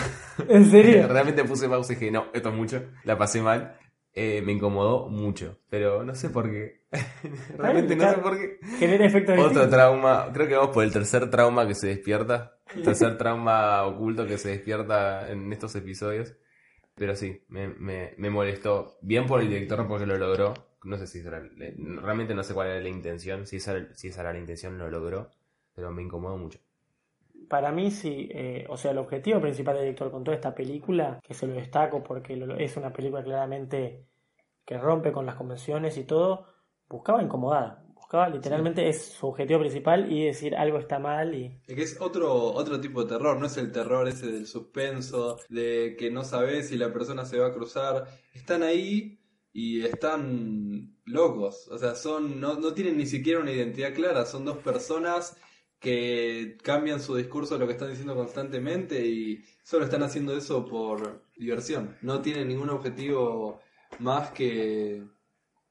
¿En 0.47 0.65
serio? 0.69 1.07
Realmente 1.09 1.43
puse 1.45 1.67
pausa 1.67 1.93
y 1.93 1.95
dije, 1.95 2.11
no, 2.11 2.27
esto 2.31 2.49
es 2.49 2.55
mucho. 2.55 2.83
La 3.05 3.17
pasé 3.17 3.41
mal. 3.41 3.75
Eh, 4.15 4.43
me 4.45 4.51
incomodó 4.51 5.09
mucho. 5.09 5.57
Pero 5.69 6.03
no 6.03 6.13
sé 6.13 6.29
por 6.29 6.49
qué. 6.49 6.83
Realmente 7.57 7.95
no 7.95 8.09
sé 8.09 8.17
por 8.17 8.37
qué. 8.37 8.59
Genera 8.77 9.05
efectos 9.05 9.39
Otro 9.39 9.67
trauma. 9.69 10.29
Creo 10.33 10.47
que 10.47 10.55
vamos 10.55 10.73
por 10.73 10.83
el 10.83 10.91
tercer 10.91 11.29
trauma 11.29 11.67
que 11.67 11.73
se 11.73 11.87
despierta. 11.87 12.57
Tercer 12.83 13.17
trauma 13.17 13.83
oculto 13.83 14.27
que 14.27 14.37
se 14.37 14.49
despierta 14.49 15.29
en 15.31 15.51
estos 15.51 15.75
episodios. 15.75 16.35
Pero 16.95 17.15
sí, 17.15 17.43
me, 17.47 17.69
me, 17.69 18.13
me 18.17 18.29
molestó. 18.29 18.97
Bien 19.01 19.25
por 19.25 19.41
el 19.41 19.49
director 19.49 19.87
porque 19.87 20.05
lo 20.05 20.17
logró. 20.17 20.53
No 20.83 20.97
sé 20.97 21.07
si 21.07 21.19
era, 21.19 21.41
realmente 21.57 22.35
no 22.35 22.43
sé 22.43 22.53
cuál 22.53 22.67
era 22.67 22.81
la 22.81 22.89
intención. 22.89 23.47
Si 23.47 23.55
esa, 23.55 23.93
si 23.95 24.09
esa 24.09 24.21
era 24.21 24.33
la 24.33 24.39
intención, 24.39 24.77
lo 24.77 24.89
logró. 24.89 25.31
Pero 25.73 25.91
me 25.91 26.03
incomodó 26.03 26.37
mucho. 26.37 26.59
Para 27.53 27.71
mí 27.71 27.91
sí, 27.91 28.29
eh, 28.31 28.65
o 28.67 28.75
sea, 28.77 28.89
el 28.89 28.97
objetivo 28.97 29.39
principal 29.39 29.75
del 29.75 29.83
director 29.83 30.09
con 30.09 30.23
toda 30.23 30.33
esta 30.33 30.55
película, 30.55 31.19
que 31.21 31.35
se 31.35 31.45
lo 31.45 31.53
destaco 31.53 32.01
porque 32.01 32.35
lo- 32.35 32.57
es 32.57 32.75
una 32.77 32.91
película 32.91 33.23
claramente 33.23 34.07
que 34.65 34.75
rompe 34.79 35.11
con 35.11 35.27
las 35.27 35.35
convenciones 35.35 35.95
y 35.99 36.03
todo, 36.05 36.47
buscaba 36.89 37.21
incomodar, 37.21 37.83
buscaba 37.93 38.27
literalmente 38.27 38.89
es 38.89 39.05
su 39.05 39.27
objetivo 39.27 39.59
principal 39.59 40.11
y 40.11 40.25
decir 40.25 40.55
algo 40.55 40.79
está 40.79 40.97
mal 40.97 41.35
y 41.35 41.61
Es 41.67 41.75
que 41.75 41.83
es 41.83 42.01
otro, 42.01 42.33
otro 42.33 42.81
tipo 42.81 43.03
de 43.03 43.09
terror, 43.09 43.39
no 43.39 43.45
es 43.45 43.57
el 43.57 43.71
terror 43.71 44.07
ese 44.07 44.31
del 44.31 44.47
suspenso, 44.47 45.37
de 45.47 45.95
que 45.95 46.09
no 46.09 46.23
sabes 46.23 46.69
si 46.69 46.75
la 46.77 46.91
persona 46.91 47.23
se 47.23 47.37
va 47.37 47.49
a 47.49 47.53
cruzar. 47.53 48.07
Están 48.33 48.63
ahí 48.63 49.19
y 49.51 49.85
están 49.85 50.97
locos, 51.05 51.67
o 51.67 51.77
sea, 51.77 51.93
son 51.93 52.39
no, 52.41 52.55
no 52.55 52.73
tienen 52.73 52.97
ni 52.97 53.05
siquiera 53.05 53.41
una 53.41 53.51
identidad 53.51 53.93
clara, 53.93 54.25
son 54.25 54.43
dos 54.43 54.57
personas 54.57 55.37
que 55.83 56.55
cambian 56.63 57.01
su 57.01 57.15
discurso, 57.17 57.57
lo 57.57 57.67
que 57.67 57.73
están 57.73 57.89
diciendo 57.89 58.15
constantemente 58.15 59.05
y 59.05 59.43
solo 59.63 59.83
están 59.83 60.01
haciendo 60.01 60.35
eso 60.37 60.65
por 60.65 61.25
diversión. 61.37 61.97
No 62.01 62.21
tienen 62.21 62.47
ningún 62.47 62.69
objetivo 62.69 63.59
más 63.99 64.31
que 64.31 65.03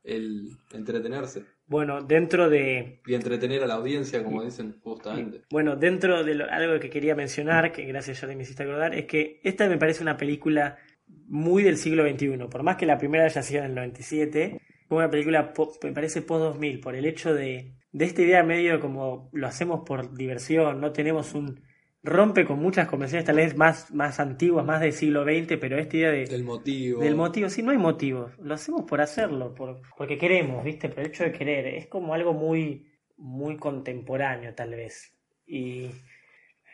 el 0.05 0.51
entretenerse 0.73 1.45
bueno, 1.67 2.03
dentro 2.03 2.51
de 2.51 3.01
y 3.07 3.15
entretener 3.15 3.63
a 3.63 3.67
la 3.67 3.75
audiencia, 3.75 4.23
como 4.23 4.45
dicen 4.45 4.79
justamente. 4.83 5.43
Bueno, 5.51 5.77
dentro 5.77 6.23
de 6.23 6.35
lo- 6.35 6.51
algo 6.51 6.79
que 6.79 6.91
quería 6.91 7.15
mencionar, 7.15 7.73
que 7.73 7.87
gracias 7.87 8.21
ya 8.21 8.27
me 8.27 8.43
hiciste 8.43 8.65
acordar, 8.65 8.95
es 8.95 9.07
que 9.07 9.41
esta 9.43 9.67
me 9.69 9.79
parece 9.79 10.03
una 10.03 10.19
película 10.19 10.77
muy 11.07 11.63
del 11.63 11.79
siglo 11.79 12.05
XXI. 12.07 12.49
Por 12.51 12.63
más 12.63 12.77
que 12.77 12.85
la 12.85 12.99
primera 12.99 13.25
haya 13.25 13.41
sido 13.43 13.61
en 13.61 13.71
el 13.71 13.75
97, 13.77 14.61
fue 14.87 14.99
una 14.99 15.09
película, 15.11 15.55
me 15.83 15.93
parece, 15.93 16.21
post-2000, 16.21 16.81
por 16.83 16.95
el 16.95 17.07
hecho 17.07 17.33
de, 17.33 17.73
de 17.93 18.05
esta 18.07 18.23
idea 18.23 18.43
medio 18.43 18.81
como 18.81 19.29
lo 19.33 19.47
hacemos 19.47 19.83
por 19.87 20.15
diversión, 20.15 20.81
no 20.81 20.93
tenemos 20.93 21.35
un... 21.35 21.63
rompe 22.03 22.45
con 22.45 22.59
muchas 22.59 22.89
convenciones 22.89 23.27
tal 23.27 23.37
vez 23.37 23.57
más, 23.57 23.93
más 23.93 24.19
antiguas, 24.19 24.65
más 24.65 24.81
del 24.81 24.93
siglo 24.93 25.25
XX, 25.25 25.59
pero 25.61 25.79
esta 25.79 25.97
idea 25.97 26.11
de, 26.11 26.25
Del 26.27 26.43
motivo. 26.43 27.01
del 27.03 27.15
motivo, 27.15 27.49
sí, 27.49 27.63
no 27.63 27.71
hay 27.71 27.79
motivos. 27.79 28.33
Lo 28.39 28.55
hacemos 28.55 28.83
por 28.83 29.01
hacerlo, 29.01 29.55
por, 29.55 29.83
porque 29.97 30.19
queremos, 30.19 30.65
¿viste? 30.65 30.89
Por 30.89 31.01
el 31.01 31.07
hecho 31.07 31.25
de 31.25 31.33
querer. 31.33 31.67
Es 31.67 31.87
como 31.87 32.15
algo 32.15 32.33
muy, 32.33 32.91
muy 33.17 33.57
contemporáneo, 33.57 34.55
tal 34.55 34.71
vez. 34.71 35.15
Y 35.47 35.91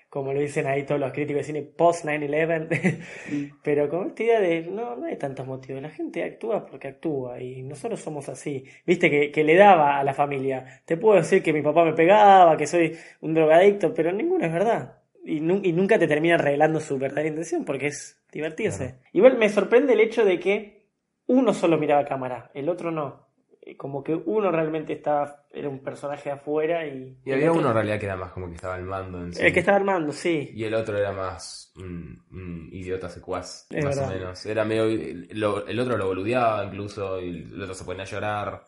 como 0.09 0.33
lo 0.33 0.41
dicen 0.41 0.67
ahí 0.67 0.85
todos 0.85 1.01
los 1.01 1.13
críticos 1.13 1.41
de 1.41 1.45
cine, 1.45 1.63
post 1.63 2.05
9-11. 2.05 3.01
Pero 3.63 3.89
con 3.89 4.09
esta 4.09 4.23
idea 4.23 4.41
de 4.41 4.63
no, 4.63 4.97
no 4.97 5.07
hay 5.07 5.17
tantos 5.17 5.47
motivos. 5.47 5.83
La 5.83 5.91
gente 5.91 6.25
actúa 6.25 6.65
porque 6.67 6.89
actúa 6.89 7.41
y 7.41 7.63
nosotros 7.63 8.01
somos 8.01 8.29
así. 8.29 8.65
Viste 8.87 9.11
que, 9.11 9.31
que 9.31 9.45
le 9.45 9.55
daba 9.57 9.99
a 9.99 10.05
la 10.05 10.15
familia. 10.15 10.83
Te 10.85 10.97
puedo 10.97 11.17
decir 11.17 11.43
que 11.43 11.53
mi 11.53 11.63
papá 11.63 11.85
me 11.85 11.93
pegaba, 11.93 12.57
que 12.57 12.67
soy 12.67 12.97
un 13.21 13.35
drogadicto, 13.35 13.93
pero 13.95 14.13
ninguno 14.13 14.45
es 14.47 14.53
verdad. 14.53 14.99
Y, 15.25 15.41
nu- 15.41 15.61
y 15.63 15.73
nunca 15.73 15.99
te 15.99 16.09
terminan 16.09 16.39
revelando 16.41 16.81
su 16.81 16.99
verdadera 16.99 17.29
intención 17.29 17.65
porque 17.65 17.89
es 17.89 18.23
divertirse. 18.33 18.85
Claro. 18.87 19.03
Igual 19.13 19.39
me 19.39 19.49
sorprende 19.51 19.93
el 19.93 20.01
hecho 20.01 20.25
de 20.25 20.39
que 20.41 20.89
uno 21.27 21.53
solo 21.53 21.77
miraba 21.79 22.01
a 22.03 22.05
cámara, 22.07 22.51
el 22.55 22.69
otro 22.71 22.91
no. 22.91 23.28
Eh, 23.71 23.77
Como 23.77 24.03
que 24.03 24.15
uno 24.15 24.51
realmente 24.51 24.95
estaba, 24.95 25.45
era 25.53 25.69
un 25.69 25.81
personaje 25.81 26.31
de 26.31 26.37
afuera 26.37 26.87
y. 26.87 27.19
Y 27.25 27.33
había 27.33 27.51
otro- 27.51 27.61
uno 27.61 27.69
en 27.69 27.75
realidad 27.75 27.99
que 28.01 28.07
era 28.07 28.17
más 28.17 28.33
como 28.33 28.49
que 28.49 28.55
estaba 28.55 28.75
al 28.77 28.85
mando 28.85 29.21
en 29.23 29.35
sí. 29.35 29.43
El 29.45 29.53
que 29.53 29.61
estaba 29.61 29.77
armando, 29.77 30.11
sí. 30.13 30.51
Y 30.55 30.65
el 30.65 30.75
otro 30.75 30.97
era 30.97 31.13
más 31.13 31.73
un, 31.77 32.25
un 32.33 32.69
idiota 32.73 33.09
secuaz, 33.11 33.67
Es 33.71 33.85
más 33.85 33.97
verdad. 33.97 34.11
o 34.11 34.15
menos. 34.15 34.47
Era 34.47 34.65
medio. 34.65 34.87
lo- 35.33 35.67
el 35.67 35.79
otro 35.81 35.97
lo 35.99 36.07
boludeaba 36.07 36.65
incluso, 36.65 37.21
y 37.21 37.43
el 37.43 37.61
otro 37.63 37.75
se 37.75 37.85
ponía 37.85 38.03
a 38.05 38.07
llorar. 38.07 38.65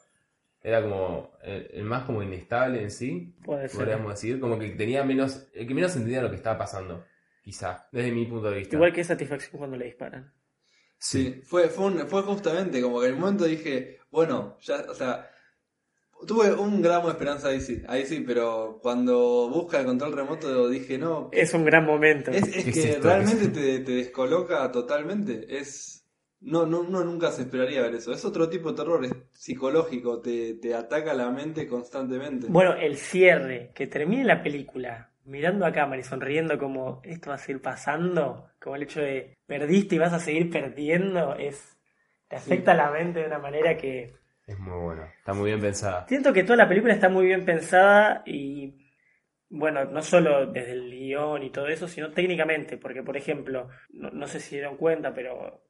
Era 0.62 0.82
como. 0.82 1.32
El, 1.42 1.70
el 1.72 1.84
más 1.84 2.02
como 2.04 2.22
inestable 2.22 2.82
en 2.82 2.90
sí, 2.90 3.34
Puede 3.42 3.68
ser. 3.68 3.78
podríamos 3.78 4.10
decir. 4.12 4.38
Como 4.38 4.58
que 4.58 4.68
tenía 4.72 5.02
menos. 5.02 5.48
El 5.54 5.66
que 5.66 5.72
menos 5.74 5.96
entendía 5.96 6.20
lo 6.20 6.28
que 6.28 6.36
estaba 6.36 6.58
pasando, 6.58 7.06
quizá, 7.42 7.88
desde 7.90 8.12
mi 8.12 8.26
punto 8.26 8.50
de 8.50 8.58
vista. 8.58 8.76
Igual 8.76 8.92
que 8.92 9.02
satisfacción 9.02 9.56
cuando 9.58 9.78
le 9.78 9.86
disparan. 9.86 10.30
Sí, 10.98 11.40
fue, 11.44 11.68
fue, 11.70 11.86
un- 11.86 12.06
fue 12.06 12.20
justamente 12.20 12.82
como 12.82 13.00
que 13.00 13.06
en 13.06 13.14
el 13.14 13.18
momento 13.18 13.44
dije, 13.46 13.99
bueno, 14.10 14.56
ya, 14.60 14.84
o 14.88 14.94
sea, 14.94 15.30
tuve 16.26 16.52
un 16.52 16.82
gramo 16.82 17.06
de 17.06 17.12
esperanza 17.12 17.48
ahí 17.48 17.60
sí, 17.60 17.82
ahí 17.88 18.04
sí, 18.06 18.22
pero 18.26 18.78
cuando 18.82 19.48
busca 19.48 19.80
el 19.80 19.86
control 19.86 20.12
remoto 20.12 20.68
dije, 20.68 20.98
no, 20.98 21.28
Es 21.32 21.54
un 21.54 21.64
gran 21.64 21.84
momento. 21.84 22.30
es, 22.30 22.44
es 22.48 22.64
¿Qué 22.64 22.70
es 22.70 22.96
que 22.96 23.00
realmente 23.00 23.48
te, 23.48 23.80
te 23.80 23.92
descoloca 23.92 24.70
totalmente, 24.70 25.46
es, 25.58 26.04
no, 26.40 26.66
no, 26.66 26.80
uno 26.80 27.04
nunca 27.04 27.30
se 27.30 27.42
esperaría 27.42 27.82
ver 27.82 27.94
eso, 27.94 28.12
es 28.12 28.24
otro 28.24 28.48
tipo 28.48 28.70
de 28.70 28.76
terror, 28.76 29.04
es 29.04 29.12
psicológico, 29.32 30.20
te, 30.20 30.54
te 30.54 30.74
ataca 30.74 31.14
la 31.14 31.30
mente 31.30 31.66
constantemente. 31.66 32.46
Bueno, 32.48 32.74
el 32.74 32.96
cierre, 32.96 33.72
que 33.74 33.86
termine 33.86 34.24
la 34.24 34.42
película 34.42 35.10
mirando 35.24 35.64
a 35.64 35.72
cámara 35.72 36.00
y 36.00 36.04
sonriendo 36.04 36.58
como 36.58 37.00
esto 37.04 37.30
va 37.30 37.36
a 37.36 37.38
seguir 37.38 37.62
pasando, 37.62 38.50
como 38.60 38.76
el 38.76 38.82
hecho 38.82 39.00
de 39.00 39.36
perdiste 39.46 39.94
y 39.94 39.98
vas 39.98 40.12
a 40.12 40.18
seguir 40.18 40.50
perdiendo, 40.50 41.36
es 41.36 41.76
te 42.30 42.36
afecta 42.36 42.74
la 42.74 42.90
mente 42.92 43.18
de 43.18 43.26
una 43.26 43.40
manera 43.40 43.76
que 43.76 44.14
Es 44.46 44.58
muy 44.58 44.78
bueno. 44.78 45.02
Está 45.18 45.34
muy 45.34 45.50
bien 45.50 45.60
pensada. 45.60 46.06
siento 46.06 46.32
que 46.32 46.44
toda 46.44 46.56
la 46.56 46.68
película 46.68 46.94
está 46.94 47.08
muy 47.08 47.26
bien 47.26 47.44
pensada 47.44 48.22
y 48.24 48.86
bueno, 49.48 49.84
no 49.84 50.00
solo 50.00 50.46
desde 50.46 50.72
el 50.72 50.90
guion 50.92 51.42
y 51.42 51.50
todo 51.50 51.66
eso, 51.66 51.88
sino 51.88 52.12
técnicamente, 52.12 52.76
porque 52.76 53.02
por 53.02 53.16
ejemplo, 53.16 53.68
no, 53.92 54.10
no 54.10 54.28
sé 54.28 54.38
si 54.38 54.54
dieron 54.54 54.76
cuenta, 54.76 55.12
pero 55.12 55.64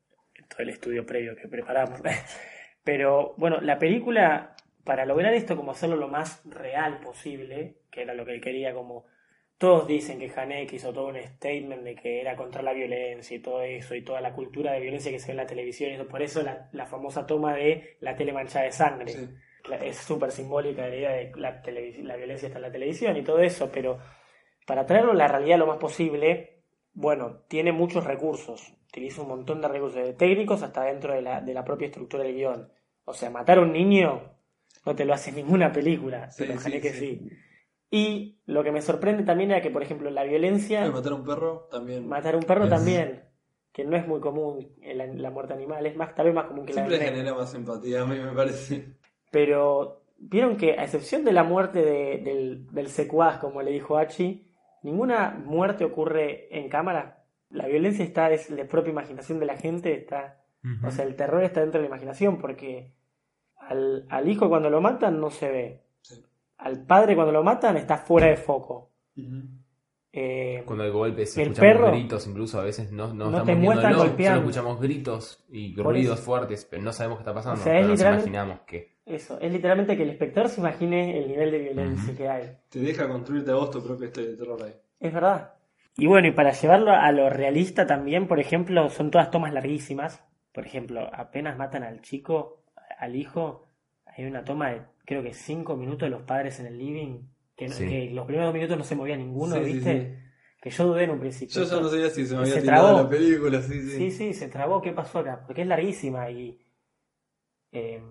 todo 0.49 0.59
el 0.59 0.69
estudio 0.69 1.07
previo 1.07 1.35
que 1.35 1.49
preparamos, 1.49 2.03
pero 2.85 3.35
bueno, 3.39 3.59
la 3.63 3.79
película, 3.79 4.55
para 4.85 5.07
lograr 5.07 5.33
esto, 5.33 5.57
como 5.57 5.71
hacerlo 5.71 5.97
lo 5.97 6.09
más 6.09 6.43
real 6.45 7.01
posible, 7.01 7.79
que 7.91 8.03
era 8.03 8.13
lo 8.13 8.27
que 8.27 8.35
él 8.35 8.43
quería, 8.43 8.75
como 8.75 9.07
todos 9.61 9.87
dicen 9.87 10.19
que 10.19 10.33
Haneke 10.35 10.77
hizo 10.77 10.91
todo 10.91 11.09
un 11.09 11.23
statement 11.23 11.83
de 11.83 11.95
que 11.95 12.23
era 12.23 12.35
contra 12.35 12.63
la 12.63 12.73
violencia 12.73 13.37
y 13.37 13.41
todo 13.41 13.61
eso, 13.63 13.95
y 13.95 14.03
toda 14.03 14.23
la 14.23 14.33
cultura 14.33 14.73
de 14.73 14.81
violencia 14.81 15.13
que 15.13 15.19
se 15.19 15.27
ve 15.27 15.33
en 15.33 15.37
la 15.37 15.47
televisión, 15.47 15.91
y 15.91 15.95
eso, 15.97 16.09
por 16.09 16.23
eso 16.23 16.43
la, 16.43 16.71
la 16.73 16.87
famosa 16.87 17.27
toma 17.27 17.55
de 17.55 17.99
la 18.01 18.17
tele 18.17 18.33
manchada 18.33 18.65
de 18.65 18.73
sangre 18.73 19.13
Sí. 19.13 19.29
es 19.85 19.97
súper 19.99 20.31
simbólica 20.33 20.89
la 20.89 20.97
idea 20.97 21.11
de 21.11 21.33
la, 21.37 21.61
la 22.03 22.17
violencia 22.17 22.47
está 22.47 22.59
en 22.59 22.63
la 22.63 22.73
televisión 22.73 23.15
y 23.19 23.23
todo 23.23 23.41
eso, 23.41 23.71
pero 23.71 23.99
para 24.67 24.87
traerlo 24.87 25.13
a 25.13 25.17
la 25.17 25.29
realidad 25.29 25.59
lo 25.59 25.67
más 25.67 25.77
posible, 25.77 26.63
bueno, 26.95 27.43
tiene 27.47 27.71
muchos 27.73 28.05
recursos, 28.05 28.73
utiliza 28.89 29.21
un 29.21 29.29
montón 29.29 29.61
de 29.61 29.69
recursos, 29.69 30.03
de 30.03 30.15
técnicos 30.15 30.63
hasta 30.63 30.85
dentro 30.85 31.13
de 31.13 31.21
la, 31.21 31.43
de 31.43 31.53
la 31.53 31.65
propia 31.65 31.87
estructura 31.89 32.25
del 32.25 32.35
guion. 32.35 32.73
O 33.05 33.13
sea, 33.13 33.29
matar 33.29 33.59
a 33.59 33.61
un 33.61 33.73
niño 33.73 34.33
no 34.87 34.97
te 34.97 35.05
lo 35.05 35.13
hace 35.13 35.33
ninguna 35.33 35.71
película, 35.71 36.31
Sí, 36.31 36.45
pero 36.47 36.59
Haneke 36.59 36.93
sí. 36.95 37.19
sí. 37.19 37.29
Y 37.91 38.39
lo 38.47 38.63
que 38.63 38.71
me 38.73 38.83
sorprende 38.83 39.25
también 39.25 39.51
era 39.51 39.61
que, 39.61 39.71
por 39.71 39.83
ejemplo, 39.83 40.11
la 40.11 40.23
violencia, 40.25 40.85
Ay, 40.85 40.91
matar 40.91 41.13
a 41.13 41.15
un 41.17 41.25
perro 41.25 41.69
también. 41.71 42.09
matar 42.09 42.35
a 42.35 42.37
un 42.39 42.45
perro 42.45 42.65
Es- 42.65 42.71
también, 42.71 43.25
que 43.73 43.85
no 43.85 43.97
es 43.97 44.07
muy 44.07 44.21
común 44.21 44.69
en 44.83 44.99
la, 44.99 45.07
la 45.07 45.31
muerte 45.31 45.55
animal, 45.55 45.85
es 45.87 45.97
más, 45.97 46.15
tal 46.15 46.27
vez 46.27 46.35
más 46.35 46.47
común 46.47 46.67
que 46.67 46.73
la 46.75 46.87
Siempre 46.87 47.05
genera 47.07 47.35
más 47.35 47.53
empatía, 47.55 48.03
a 48.03 48.07
mí 48.07 48.17
me 48.19 48.33
parece. 48.33 48.95
Pero 49.31 50.03
vieron 50.19 50.57
que, 50.57 50.73
a 50.79 50.85
excepción 50.85 51.25
de 51.25 51.33
la 51.33 51.43
muerte 51.45 51.83
de- 51.83 52.19
del, 52.19 52.67
del 52.73 52.89
secuaz, 52.89 53.39
como 53.39 53.63
le 53.63 53.71
dijo 53.73 53.97
Hachi, 53.99 54.47
ninguna 54.83 55.31
muerte 55.45 55.85
ocurre 55.85 56.47
en 56.57 56.69
cámara. 56.69 57.25
La 57.51 57.67
violencia 57.67 58.05
está, 58.05 58.31
es 58.31 58.51
la 58.51 58.65
propia 58.67 58.93
imaginación 58.93 59.41
de 59.41 59.47
la 59.47 59.57
gente, 59.57 59.93
está, 59.95 60.37
o 60.87 60.91
sea, 60.91 61.05
el 61.05 61.17
terror 61.17 61.43
está 61.43 61.61
dentro 61.61 61.81
de 61.81 61.89
la 61.89 61.95
imaginación, 61.95 62.39
porque 62.39 62.93
al, 63.57 64.07
al 64.11 64.29
hijo 64.29 64.49
cuando 64.49 64.71
lo 64.71 64.81
matan 64.81 65.19
no 65.21 65.31
se 65.31 65.51
ve. 65.51 65.81
Al 66.61 66.85
padre 66.85 67.15
cuando 67.15 67.33
lo 67.33 67.43
matan 67.43 67.77
está 67.77 67.97
fuera 67.99 68.27
de 68.29 68.37
foco. 68.37 68.91
Eh, 70.13 70.63
Cuando 70.67 70.83
hay 70.85 70.91
golpes, 70.91 71.37
El 71.39 71.53
escuchamos 71.53 71.73
perro. 71.73 71.91
gritos, 71.93 72.27
incluso 72.27 72.61
a 72.61 72.65
veces 72.65 72.91
no, 72.91 73.09
no, 73.15 73.31
No 73.31 73.39
estamos 73.39 73.47
te 73.47 73.55
muestran 73.55 73.97
golpeando. 73.97 74.41
solo 74.41 74.51
escuchamos 74.51 74.81
gritos 74.81 75.45
y 75.51 75.77
ruidos 75.77 76.19
fuertes, 76.21 76.67
pero 76.69 76.83
no 76.83 76.93
sabemos 76.93 77.19
qué 77.19 77.23
está 77.23 77.35
pasando. 77.35 77.61
O 77.61 77.63
sea, 77.65 77.79
es 77.79 77.87
pero 77.87 77.89
nos 77.91 78.01
imaginamos 78.25 78.61
que. 78.67 78.97
eso, 79.07 79.39
es 79.41 79.53
literalmente 79.53 79.97
que 79.97 80.03
el 80.03 80.11
espectador 80.11 80.49
se 80.51 80.61
imagine 80.61 81.17
el 81.17 81.29
nivel 81.29 81.51
de 81.53 81.59
violencia 81.59 82.17
que 82.17 82.29
hay. 82.29 82.59
Te 82.69 82.81
deja 82.81 83.09
construirte 83.09 83.53
a 83.53 83.55
vos 83.55 83.71
tu 83.71 83.83
propia 83.85 84.07
historia 84.07 84.31
de 84.31 84.37
terror 84.37 84.61
ahí. 84.65 84.75
Es 84.99 85.13
verdad. 85.13 85.55
Y 85.97 86.07
bueno, 86.07 86.27
y 86.27 86.33
para 86.33 86.53
llevarlo 86.53 86.91
a 86.93 87.13
lo 87.13 87.31
realista 87.31 87.87
también, 87.87 88.27
por 88.27 88.41
ejemplo, 88.41 88.89
son 88.91 89.11
todas 89.13 89.31
tomas 89.31 89.53
larguísimas. 89.53 90.25
Por 90.53 90.67
ejemplo, 90.67 91.09
apenas 91.13 91.57
matan 91.57 91.85
al 91.85 92.01
chico, 92.01 92.65
al 92.99 93.15
hijo, 93.15 93.69
hay 94.17 94.25
una 94.25 94.45
toma 94.45 94.71
de 94.71 94.83
creo 95.05 95.23
que 95.23 95.33
cinco 95.35 95.77
minutos 95.77 96.07
de 96.07 96.11
los 96.11 96.23
padres 96.23 96.61
en 96.61 96.67
el 96.67 96.79
living, 96.79 97.21
que, 97.57 97.67
no- 97.69 97.75
Sí. 97.75 97.89
que 97.89 98.11
los 98.11 98.27
primeros 98.27 98.49
dos 98.49 98.55
minutos 98.55 98.79
no 98.79 98.85
se 98.85 98.95
movía 98.97 99.17
ninguno, 99.17 99.57
Sí, 99.57 99.61
¿viste? 99.63 100.01
sí. 100.01 100.27
Que 100.63 100.71
yo 100.71 100.87
dudé 100.89 101.05
en 101.05 101.11
un 101.11 101.21
principio. 101.21 101.63
Yo 101.63 101.69
ya 101.77 101.81
no 101.81 101.89
sabía 101.89 102.11
si 102.11 102.27
se 102.27 102.35
me 102.35 102.43
había 102.43 102.63
trabó. 102.63 102.99
la 103.03 103.09
película, 103.09 103.61
sí, 103.63 103.81
sí. 103.83 103.91
Sí, 103.97 104.11
sí, 104.11 104.35
se 104.35 104.49
trabó. 104.49 104.81
¿Qué 104.83 104.93
pasó 104.93 105.21
acá? 105.21 105.43
Porque 105.47 105.63
es 105.63 105.67
larguísima 105.69 106.31
y 106.31 106.59
eh, 107.73 108.03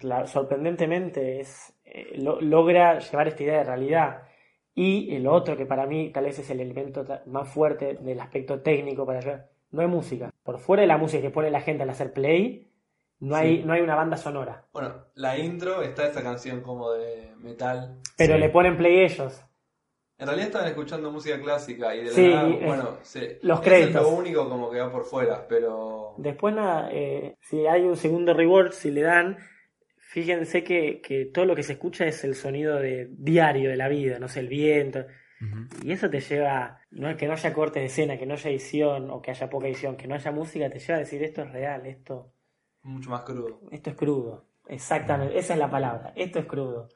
la- 0.00 0.26
sorprendentemente 0.26 1.40
es 1.40 1.72
eh, 1.84 2.12
lo- 2.16 2.40
logra 2.40 2.98
llevar 2.98 3.28
esta 3.28 3.42
idea 3.42 3.58
de 3.58 3.64
realidad. 3.64 4.22
Y 4.74 5.14
el 5.14 5.26
otro 5.26 5.56
que 5.56 5.66
para 5.66 5.86
mí 5.86 6.10
tal 6.10 6.24
vez 6.24 6.38
es 6.38 6.48
el 6.50 6.60
elemento 6.60 7.04
más 7.26 7.48
fuerte 7.48 7.94
del 8.00 8.18
aspecto 8.20 8.60
técnico 8.60 9.04
para 9.06 9.50
no 9.70 9.82
hay 9.82 9.88
música. 9.88 10.30
Por 10.42 10.58
fuera 10.58 10.80
de 10.82 10.86
la 10.86 10.96
música 10.98 11.22
que 11.22 11.30
pone 11.30 11.50
la 11.50 11.60
gente 11.60 11.82
al 11.82 11.90
hacer 11.90 12.12
play, 12.12 12.71
no 13.22 13.36
hay, 13.36 13.58
Sí. 13.58 13.62
no 13.64 13.72
hay 13.72 13.80
una 13.80 13.94
banda 13.94 14.16
sonora. 14.16 14.64
Bueno, 14.72 15.06
la 15.14 15.38
intro 15.38 15.82
está 15.82 16.06
esa 16.06 16.22
canción 16.22 16.60
como 16.60 16.92
de 16.92 17.32
metal. 17.38 17.98
Pero 18.16 18.34
Sí. 18.34 18.40
le 18.40 18.48
ponen 18.50 18.76
play 18.76 19.00
ellos. 19.00 19.42
En 20.18 20.26
realidad 20.26 20.48
estaban 20.48 20.68
escuchando 20.68 21.10
música 21.10 21.40
clásica 21.40 21.94
y 21.96 21.98
de 21.98 22.04
la 22.04 22.10
Sí, 22.12 22.28
nada, 22.28 22.48
bueno, 22.66 22.98
se- 23.02 23.38
los 23.42 23.60
créditos. 23.60 23.96
es 23.96 24.02
lo 24.02 24.08
único 24.16 24.48
como 24.48 24.70
que 24.70 24.78
va 24.78 24.92
por 24.92 25.04
fuera, 25.04 25.46
pero 25.48 26.14
Después, 26.18 26.54
nada, 26.54 26.90
eh, 26.92 27.36
si 27.40 27.66
hay 27.66 27.82
un 27.82 27.96
segundo 27.96 28.32
reward, 28.34 28.72
si 28.72 28.90
le 28.92 29.02
dan, 29.02 29.38
fíjense 29.96 30.62
que, 30.62 31.00
que 31.00 31.26
todo 31.26 31.44
lo 31.46 31.56
que 31.56 31.62
se 31.62 31.72
escucha 31.72 32.04
es 32.06 32.22
el 32.24 32.34
sonido 32.34 32.76
de 32.78 33.08
diario 33.10 33.70
de 33.70 33.76
la 33.76 33.88
vida, 33.88 34.18
no 34.18 34.28
sé, 34.28 34.40
el 34.40 34.48
viento. 34.48 35.04
Y 35.82 35.90
eso 35.90 36.08
te 36.08 36.20
lleva, 36.20 36.78
no, 36.92 37.16
que 37.16 37.26
no 37.26 37.32
haya 37.32 37.52
corte 37.52 37.80
de 37.80 37.86
escena, 37.86 38.16
que 38.16 38.26
no 38.26 38.34
haya 38.34 38.48
edición 38.48 39.10
o 39.10 39.20
que 39.20 39.32
haya 39.32 39.50
poca 39.50 39.66
edición, 39.66 39.96
que 39.96 40.06
no 40.06 40.14
haya 40.14 40.30
música, 40.30 40.70
te 40.70 40.78
lleva 40.78 40.96
a 40.98 41.00
decir 41.00 41.20
esto 41.24 41.42
es 41.42 41.50
real, 41.50 41.84
esto, 41.86 42.32
mucho 42.82 43.10
más 43.10 43.22
crudo. 43.22 43.60
esto 43.70 43.90
es 43.90 43.96
crudo. 43.96 44.44
Exactamente, 44.68 45.38
esa 45.38 45.54
es 45.54 45.58
la 45.58 45.70
palabra, 45.70 46.12
esto 46.16 46.38
es 46.38 46.46
crudo. 46.46 46.88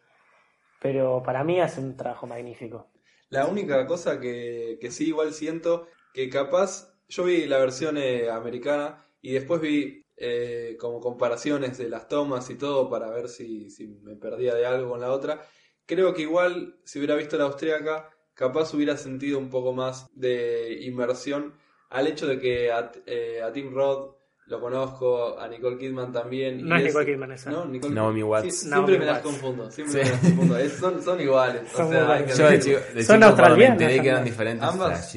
Pero 0.81 1.23
para 1.23 1.43
mí 1.45 1.61
hace 1.61 1.81
un 1.81 1.97
trabajo 1.97 2.27
magnífico. 2.27 2.91
La 3.29 3.47
única 3.47 3.87
cosa 3.87 4.21
que, 4.21 4.79
que 4.81 4.91
sí 4.91 5.09
igual 5.09 5.33
siento, 5.33 5.89
que 6.15 6.29
capaz, 6.29 6.95
yo 7.09 7.25
vi 7.25 7.47
la 7.47 7.59
versión 7.59 7.99
eh, 7.99 8.31
americana 8.31 9.05
y 9.21 9.33
después 9.33 9.61
vi 9.61 10.05
eh, 10.17 10.77
como 10.79 11.01
comparaciones 11.01 11.77
de 11.77 11.89
las 11.89 12.09
tomas 12.09 12.49
y 12.51 12.57
todo 12.57 12.89
para 12.89 13.11
ver 13.11 13.29
si, 13.29 13.69
si 13.69 13.89
me 13.89 14.17
perdía 14.17 14.55
de 14.55 14.65
algo 14.67 14.91
con 14.91 15.01
la 15.01 15.13
otra. 15.13 15.43
Creo 15.87 16.15
que 16.15 16.23
igual, 16.23 16.79
si 16.85 16.99
hubiera 16.99 17.17
visto 17.17 17.37
la 17.37 17.45
austríaca, 17.45 18.11
capaz 18.35 18.73
hubiera 18.75 18.97
sentido 18.97 19.39
un 19.39 19.51
poco 19.51 19.73
más 19.73 20.07
de 20.15 20.79
inmersión 20.83 21.55
al 21.91 22.07
hecho 22.07 22.27
de 22.27 22.39
que 22.39 22.73
a, 22.73 22.93
eh, 23.07 23.43
a 23.43 23.53
Tim 23.53 23.73
Roth 23.75 24.17
lo 24.47 24.61
conozco, 24.61 25.39
a 25.39 25.49
Nicole 25.49 25.77
Kidman 25.79 26.13
también. 26.13 26.61
y 26.61 26.63
No 26.63 26.77
es 26.77 26.85
Nicole 26.85 27.07
Kidman 27.07 27.33
esa. 27.33 27.51
¿No? 27.51 27.65
Nicole 27.65 27.95
Naomi. 27.95 28.23
Watts. 28.23 28.57
Sí, 28.61 28.69
Naomi 28.69 28.87
siempre 28.89 28.99
me 28.99 29.13
las 29.13 29.25
Watts. 29.25 29.27
confundo, 29.41 29.71
siempre 29.71 30.05
Sí. 30.05 30.11
me 30.11 30.11
las 30.13 30.21
confundo. 30.21 30.57
Es- 30.59 30.73
son, 30.75 31.03
son 31.03 31.21
iguales. 31.21 31.63
Son 31.73 31.87
o 31.87 31.91
sea, 31.91 32.05
muy 32.05 32.13
hay 32.13 32.19
que 32.19 32.25
buenas. 32.25 32.39
Yo 32.39 32.45
de 32.45 32.51
decirlo. 32.57 32.79
chico, 32.81 32.95
de 32.95 33.05
Son 33.05 33.17
chico 33.17 33.19
cuando 33.19 33.27
me 33.27 33.27
australianas 33.43 33.81
enteré 33.83 34.03
que 34.03 34.09
eran 34.09 34.25
diferentes 34.25 34.69
Ambas. 34.69 35.15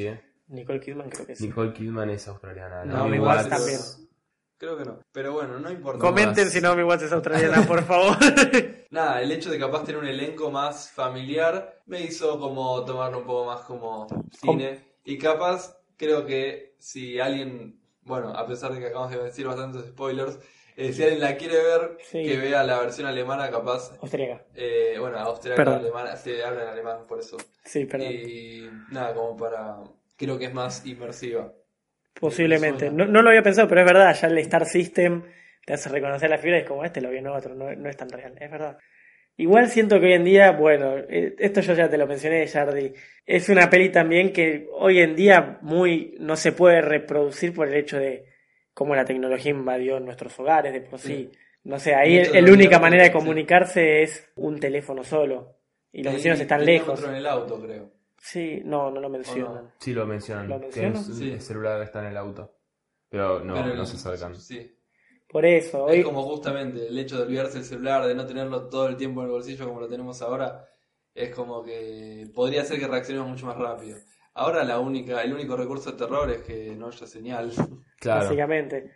Nicole 0.48 0.80
Kidman 0.80 1.10
creo 1.10 1.26
que 1.28 1.36
sí. 1.36 1.46
Nicole 1.48 1.74
Kidman 1.74 2.10
es 2.10 2.28
australiana. 2.28 2.86
Naomi 2.86 3.18
Naomi 3.18 3.20
Watts 3.20 3.44
Watts 3.44 3.50
también. 3.50 3.80
Creo 4.58 4.78
que 4.78 4.84
no. 4.84 5.00
Pero 5.14 5.32
bueno, 5.34 5.58
no 5.60 5.72
importa. 5.72 6.00
Comenten 6.00 6.46
más. 6.46 6.54
si 6.54 6.60
Naomi 6.60 6.84
Watts 6.84 7.04
es 7.04 7.12
australiana, 7.14 7.62
por 7.68 7.84
favor. 7.84 8.18
Nada, 8.90 9.22
el 9.22 9.32
hecho 9.32 9.52
de 9.52 9.60
capaz 9.60 9.84
tener 9.86 10.02
un 10.02 10.08
elenco 10.08 10.50
más 10.52 10.90
familiar 10.92 11.82
me 11.86 12.02
hizo 12.02 12.40
como 12.40 12.84
tomarlo 12.84 13.20
un 13.20 13.26
poco 13.26 13.46
más 13.46 13.62
como 13.62 14.08
cine. 14.42 14.96
Y 15.06 15.18
capaz 15.18 15.78
creo 15.96 16.26
que 16.26 16.76
si 16.80 17.20
alguien, 17.20 17.80
bueno, 18.10 18.30
a 18.36 18.46
pesar 18.46 18.74
de 18.74 18.80
que 18.80 18.88
acabamos 18.88 19.12
de 19.12 19.24
decir 19.24 19.48
bastantes 19.48 19.86
spoilers, 19.86 20.38
eh, 20.76 20.92
si 20.92 21.04
alguien 21.04 21.22
la 21.22 21.38
quiere 21.38 21.56
ver, 21.56 21.98
Sí. 22.02 22.24
que 22.26 22.38
vea 22.38 22.64
la 22.64 22.80
versión 22.80 23.08
alemana 23.08 23.50
capaz. 23.50 23.92
Austríaca. 24.02 24.44
Eh, 24.56 24.96
bueno, 25.00 25.18
austríaca, 25.20 25.64
Perdón. 25.64 25.80
alemana, 25.80 26.16
se 26.18 26.44
habla 26.44 26.64
en 26.64 26.70
alemán 26.70 26.98
por 27.08 27.20
eso. 27.20 27.38
Sí, 27.64 27.86
perdón. 27.86 28.08
Y 28.12 28.70
nada, 28.92 29.14
como 29.14 29.38
para... 29.38 29.78
Creo 30.18 30.38
que 30.38 30.46
es 30.46 30.54
más 30.54 30.86
inmersiva. 30.86 31.54
Posiblemente. 32.20 32.88
suena. 32.88 33.06
No, 33.06 33.12
no 33.12 33.22
lo 33.22 33.30
había 33.30 33.44
pensado, 33.44 33.68
pero 33.70 33.82
es 33.82 33.88
verdad, 33.88 34.14
ya 34.20 34.28
el 34.28 34.38
Star 34.40 34.66
System 34.66 35.24
te 35.66 35.74
hace 35.74 35.88
reconocer 35.90 36.30
la 36.30 36.38
figura 36.38 36.58
y 36.58 36.62
es 36.62 36.68
como 36.68 36.84
este 36.84 37.00
lo 37.00 37.10
vio 37.10 37.20
en 37.20 37.28
otro, 37.28 37.56
no, 37.56 37.74
no 37.74 37.90
es 37.90 37.96
tan 37.96 38.10
real, 38.10 38.34
es 38.40 38.52
verdad. 38.52 38.78
Igual 39.40 39.70
siento 39.70 40.00
que 40.02 40.08
hoy 40.08 40.14
en 40.14 40.26
día, 40.26 40.52
bueno, 40.52 40.98
eh, 40.98 41.34
esto 41.40 41.62
yo 41.62 41.74
ya 41.74 41.90
te 41.90 41.98
lo 41.98 42.06
mencioné, 42.08 42.46
Jardi, 42.46 42.92
es 43.26 43.48
una 43.48 43.70
peli 43.70 43.90
también 43.90 44.34
que 44.34 44.68
hoy 44.74 45.00
en 45.00 45.16
día 45.16 45.60
muy 45.62 46.16
no 46.20 46.36
se 46.36 46.52
puede 46.52 46.82
reproducir 46.82 47.54
por 47.54 47.70
el 47.70 47.76
hecho 47.76 47.98
de 47.98 48.26
cómo 48.74 48.96
la 48.96 49.06
tecnología 49.06 49.52
invadió 49.52 49.98
nuestros 50.02 50.38
hogares 50.40 50.74
de 50.74 50.82
por 50.82 51.00
sí. 51.00 51.32
No 51.64 51.80
sé, 51.80 51.96
ahí 51.96 52.18
El 52.18 52.36
el- 52.36 52.46
la 52.46 52.52
única 52.52 52.80
manera 52.80 53.04
de 53.04 53.10
sí. 53.10 53.14
comunicarse 53.14 54.04
es 54.04 54.30
un 54.36 54.60
teléfono 54.60 55.04
solo. 55.06 55.56
Y 55.94 56.04
los 56.04 56.14
vecinos 56.16 56.40
están 56.42 56.66
lejos. 56.66 57.00
otro 57.00 57.10
en 57.12 57.16
el 57.18 57.26
auto, 57.26 57.62
creo. 57.62 57.92
Sí, 58.18 58.62
no, 58.66 58.92
no 58.92 59.00
lo 59.00 59.08
mencionan. 59.10 59.72
Sí, 59.80 59.94
lo 59.94 60.06
mencionan. 60.06 60.50
¿Lo 60.50 60.56
que 60.60 60.66
mencionan? 60.66 60.96
es- 60.98 61.18
Sí. 61.18 61.32
El 61.32 61.42
celular 61.42 61.82
está 61.82 62.00
en 62.02 62.08
el 62.08 62.18
auto. 62.18 62.58
Pero 63.08 63.40
no, 63.44 63.54
Pero 63.54 63.74
no 63.74 63.82
el- 63.84 63.88
se 63.88 63.96
acercan. 63.96 64.36
Sí. 64.36 64.70
Por 65.30 65.46
eso, 65.46 65.86
hoy, 65.86 66.00
Es 66.00 66.06
como 66.06 66.24
justamente 66.24 66.88
el 66.88 66.98
hecho 66.98 67.18
de 67.18 67.24
olvidarse 67.24 67.60
el 67.60 67.64
celular, 67.64 68.06
de 68.06 68.16
no 68.16 68.26
tenerlo 68.26 68.68
todo 68.68 68.88
el 68.88 68.98
tiempo 68.98 69.22
en 69.22 69.28
el 69.28 69.32
bolsillo 69.32 69.68
como 69.68 69.80
lo 69.80 69.88
tenemos 69.88 70.22
ahora, 70.22 70.66
es 71.14 71.30
como 71.36 71.64
que 71.64 72.28
podría 72.34 72.66
ser 72.66 72.80
que 72.80 72.88
reaccionemos 72.88 73.30
mucho 73.30 73.46
más 73.46 73.58
rápido. 73.58 73.98
Ahora 74.34 74.64
la 74.64 74.80
única, 74.80 75.22
el 75.22 75.34
único 75.34 75.56
recurso 75.56 75.92
de 75.92 75.98
terror 75.98 76.30
es 76.32 76.42
que 76.42 76.76
no 76.76 76.88
haya 76.88 77.08
señal. 77.08 77.52
Claro. 78.00 78.22
Básicamente. 78.24 78.92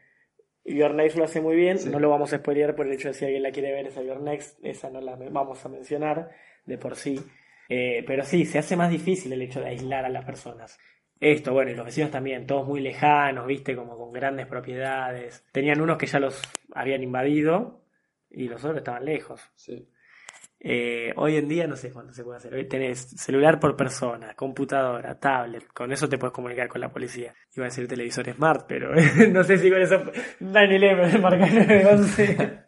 Your 0.63 0.93
Next 0.93 1.17
lo 1.17 1.25
hace 1.25 1.41
muy 1.41 1.57
bien, 1.57 1.77
Sí. 1.77 1.89
no 1.89 1.99
lo 1.99 2.09
vamos 2.09 2.31
a 2.31 2.37
spoilear 2.37 2.73
por 2.73 2.87
el 2.87 2.93
hecho 2.93 3.09
de 3.09 3.13
si 3.13 3.25
alguien 3.25 3.43
la 3.43 3.51
quiere 3.51 3.73
ver 3.73 3.85
esa 3.87 4.01
Your 4.01 4.21
Next, 4.21 4.57
esa 4.63 4.89
no 4.89 5.01
la 5.01 5.17
vamos 5.17 5.65
a 5.65 5.67
mencionar 5.67 6.31
de 6.65 6.77
por 6.77 6.95
sí. 6.95 7.19
Eh, 7.67 8.03
pero 8.07 8.23
sí, 8.23 8.45
se 8.45 8.59
hace 8.59 8.77
más 8.77 8.89
difícil 8.89 9.33
el 9.33 9.41
hecho 9.41 9.59
de 9.59 9.67
aislar 9.67 10.05
a 10.05 10.09
las 10.09 10.23
personas. 10.23 10.79
Esto, 11.19 11.53
bueno, 11.53 11.71
y 11.71 11.75
los 11.75 11.85
vecinos 11.85 12.11
también, 12.11 12.45
todos 12.45 12.67
muy 12.67 12.81
lejanos, 12.81 13.47
viste, 13.47 13.75
como 13.75 13.97
con 13.97 14.11
grandes 14.11 14.45
propiedades. 14.47 15.45
Tenían 15.51 15.79
unos 15.79 15.97
que 15.97 16.05
ya 16.05 16.19
los 16.19 16.41
habían 16.73 17.01
invadido 17.01 17.85
y 18.29 18.47
los 18.49 18.63
otros 18.63 18.77
estaban 18.79 19.05
lejos. 19.05 19.41
Sí. 19.55 19.87
Eh, 20.65 21.11
hoy 21.17 21.35
en 21.37 21.47
día 21.49 21.67
no 21.67 21.75
sé 21.75 21.91
cuánto 21.91 22.13
se 22.13 22.23
puede 22.23 22.37
hacer. 22.37 22.53
Hoy 22.53 22.65
tenés 22.67 22.99
celular 23.21 23.59
por 23.59 23.75
persona, 23.75 24.33
computadora, 24.33 25.19
tablet. 25.19 25.67
Con 25.73 25.91
eso 25.91 26.07
te 26.09 26.17
puedes 26.17 26.33
comunicar 26.33 26.67
con 26.69 26.79
la 26.81 26.89
policía. 26.89 27.33
Iba 27.55 27.65
a 27.65 27.69
decir 27.69 27.87
televisor 27.87 28.29
smart, 28.33 28.65
pero 28.67 28.93
no 29.31 29.43
sé 29.43 29.57
si 29.57 29.69
con 29.69 29.81
eso. 29.81 30.03
9-11, 30.41 31.19
marca 31.19 31.45
911. 31.47 32.59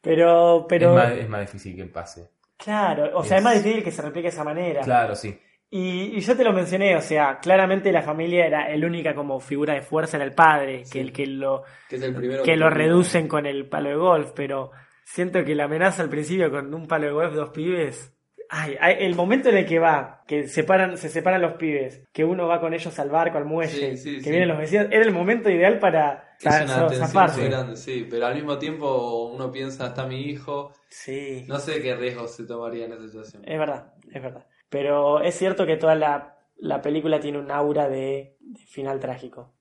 Pero, 0.00 0.66
pero. 0.68 0.90
Es, 0.90 0.94
más, 0.96 1.12
es 1.18 1.28
más 1.28 1.40
difícil 1.42 1.76
que 1.76 1.84
pase. 1.86 2.30
Claro, 2.56 3.10
o 3.18 3.24
sea, 3.24 3.38
es 3.38 3.40
Es- 3.40 3.44
más 3.44 3.62
difícil 3.62 3.84
que 3.84 3.90
se 3.90 4.02
replique 4.02 4.28
de 4.28 4.34
esa 4.34 4.44
manera. 4.44 4.80
Claro, 4.82 5.14
sí. 5.14 5.38
Y, 5.72 6.16
y 6.16 6.20
yo 6.20 6.36
te 6.36 6.42
lo 6.42 6.52
mencioné, 6.52 6.96
o 6.96 7.00
sea, 7.00 7.38
claramente 7.38 7.92
la 7.92 8.02
familia 8.02 8.44
era 8.46 8.72
el 8.72 8.84
única 8.84 9.14
como 9.14 9.38
figura 9.38 9.74
de 9.74 9.82
fuerza, 9.82 10.16
era 10.16 10.26
el 10.26 10.32
padre, 10.34 10.84
Sí. 10.84 10.92
que 10.94 11.00
el 11.00 11.12
que 11.12 11.26
lo, 11.26 11.62
Que 11.88 11.96
es 11.96 12.02
el 12.02 12.14
primero 12.14 12.42
que 12.42 12.56
lo 12.56 12.70
reducen 12.70 13.28
con 13.28 13.46
el 13.46 13.68
palo 13.68 13.88
de 13.90 13.94
golf, 13.96 14.32
pero 14.34 14.72
siento 15.04 15.44
que 15.44 15.54
la 15.54 15.64
amenaza 15.64 16.02
al 16.02 16.08
principio 16.08 16.50
con 16.50 16.74
un 16.74 16.86
palo 16.88 17.06
de 17.06 17.12
golf, 17.12 17.34
dos 17.34 17.50
pibes. 17.50 18.12
Ay, 18.52 18.76
ay, 18.80 18.96
el 18.98 19.14
momento 19.14 19.48
en 19.48 19.58
el 19.58 19.64
que 19.66 19.78
va, 19.78 20.24
que 20.26 20.48
separan, 20.48 20.96
se 20.96 21.08
separan 21.08 21.40
los 21.40 21.52
pibes, 21.52 22.02
que 22.12 22.24
uno 22.24 22.48
va 22.48 22.60
con 22.60 22.74
ellos 22.74 22.98
al 22.98 23.08
barco, 23.08 23.38
al 23.38 23.44
muelle, 23.44 23.96
Sí, 23.96 24.16
sí, 24.16 24.20
que 24.24 24.30
vienen 24.30 24.48
los 24.48 24.58
vecinos, 24.58 24.88
era 24.90 25.04
el 25.04 25.12
momento 25.12 25.48
ideal 25.50 25.78
para 25.78 26.34
Es 26.40 26.46
una 26.62 26.88
zafarse. 26.90 27.48
grande, 27.48 27.76
sí, 27.76 28.08
pero 28.10 28.26
al 28.26 28.34
mismo 28.34 28.58
tiempo 28.58 29.30
uno 29.32 29.52
piensa, 29.52 29.86
está 29.86 30.04
mi 30.04 30.22
hijo, 30.22 30.72
Sí, 30.88 31.44
no 31.46 31.60
sé 31.60 31.80
qué 31.80 31.94
riesgos 31.94 32.34
se 32.34 32.42
tomaría 32.44 32.86
en 32.86 32.94
esa 32.94 33.06
situación. 33.06 33.44
es 33.46 33.56
verdad, 33.56 33.92
es 34.12 34.20
verdad. 34.20 34.44
Pero 34.70 35.20
es 35.20 35.34
cierto 35.36 35.66
que 35.66 35.76
toda 35.76 35.94
la, 35.94 36.38
la 36.56 36.80
película 36.80 37.20
tiene 37.20 37.38
un 37.38 37.50
aura 37.50 37.88
de, 37.88 38.36
de 38.40 38.60
final 38.66 38.98
trágico. 39.00 39.52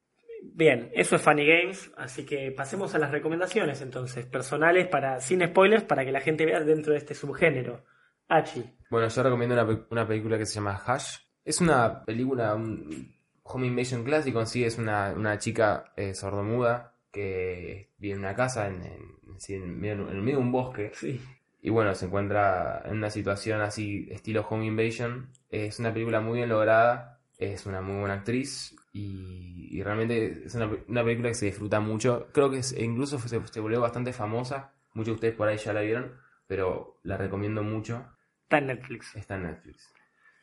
Bien, 0.41 0.89
eso 0.93 1.17
es 1.17 1.21
Funny 1.21 1.45
Games, 1.45 1.91
así 1.97 2.25
que 2.25 2.51
pasemos 2.51 2.95
a 2.95 2.99
las 2.99 3.11
recomendaciones 3.11 3.81
entonces, 3.81 4.25
personales 4.25 4.87
para 4.87 5.19
sin 5.19 5.45
spoilers, 5.45 5.83
para 5.83 6.05
que 6.05 6.13
la 6.13 6.21
gente 6.21 6.45
vea 6.45 6.61
dentro 6.61 6.93
de 6.93 6.99
este 6.99 7.13
subgénero. 7.13 7.83
Hachi. 8.29 8.63
Bueno, 8.89 9.07
yo 9.09 9.23
recomiendo 9.23 9.55
una, 9.55 9.67
pe- 9.67 9.85
una 9.89 10.07
película 10.07 10.37
que 10.37 10.45
se 10.45 10.55
llama 10.55 10.81
Hush. 10.87 11.17
Es 11.43 11.59
una 11.59 12.05
película, 12.05 12.55
un 12.55 13.13
home 13.43 13.67
invasion 13.67 14.03
clásico 14.03 14.39
en 14.39 14.47
sí. 14.47 14.63
Es 14.63 14.77
una, 14.77 15.11
una 15.15 15.37
chica 15.39 15.91
eh, 15.97 16.13
sordomuda 16.13 16.93
que 17.11 17.89
vive 17.97 18.13
en 18.13 18.19
una 18.19 18.35
casa 18.35 18.67
en, 18.67 18.83
en, 18.83 19.01
en 19.49 19.79
medio, 19.79 20.09
en 20.09 20.15
el 20.15 20.21
medio 20.21 20.37
de 20.37 20.43
un 20.43 20.51
bosque. 20.51 20.91
Sí. 20.93 21.19
Y 21.61 21.69
bueno, 21.69 21.93
se 21.95 22.05
encuentra 22.05 22.81
en 22.85 22.97
una 22.97 23.09
situación 23.09 23.61
así, 23.61 24.07
estilo 24.11 24.45
Home 24.49 24.65
Invasion. 24.65 25.29
Es 25.49 25.79
una 25.79 25.93
película 25.93 26.21
muy 26.21 26.37
bien 26.37 26.49
lograda, 26.49 27.19
es 27.37 27.65
una 27.65 27.81
muy 27.81 27.99
buena 27.99 28.13
actriz 28.15 28.75
y, 28.93 29.67
y 29.71 29.83
realmente 29.83 30.43
es 30.45 30.55
una, 30.55 30.69
una 30.87 31.03
película 31.03 31.29
que 31.29 31.35
se 31.35 31.47
disfruta 31.47 31.79
mucho. 31.79 32.27
Creo 32.31 32.49
que 32.49 32.59
es- 32.59 32.75
incluso 32.79 33.19
se, 33.19 33.45
se 33.47 33.59
volvió 33.59 33.81
bastante 33.81 34.13
famosa. 34.13 34.73
Muchos 34.93 35.07
de 35.13 35.15
ustedes 35.15 35.35
por 35.35 35.47
ahí 35.49 35.57
ya 35.57 35.73
la 35.73 35.81
vieron, 35.81 36.13
pero 36.47 36.99
la 37.03 37.17
recomiendo 37.17 37.61
mucho. 37.61 38.05
Está 38.43 38.57
en 38.59 38.67
Netflix. 38.67 39.15
Está 39.15 39.35
en 39.35 39.43
Netflix. 39.43 39.93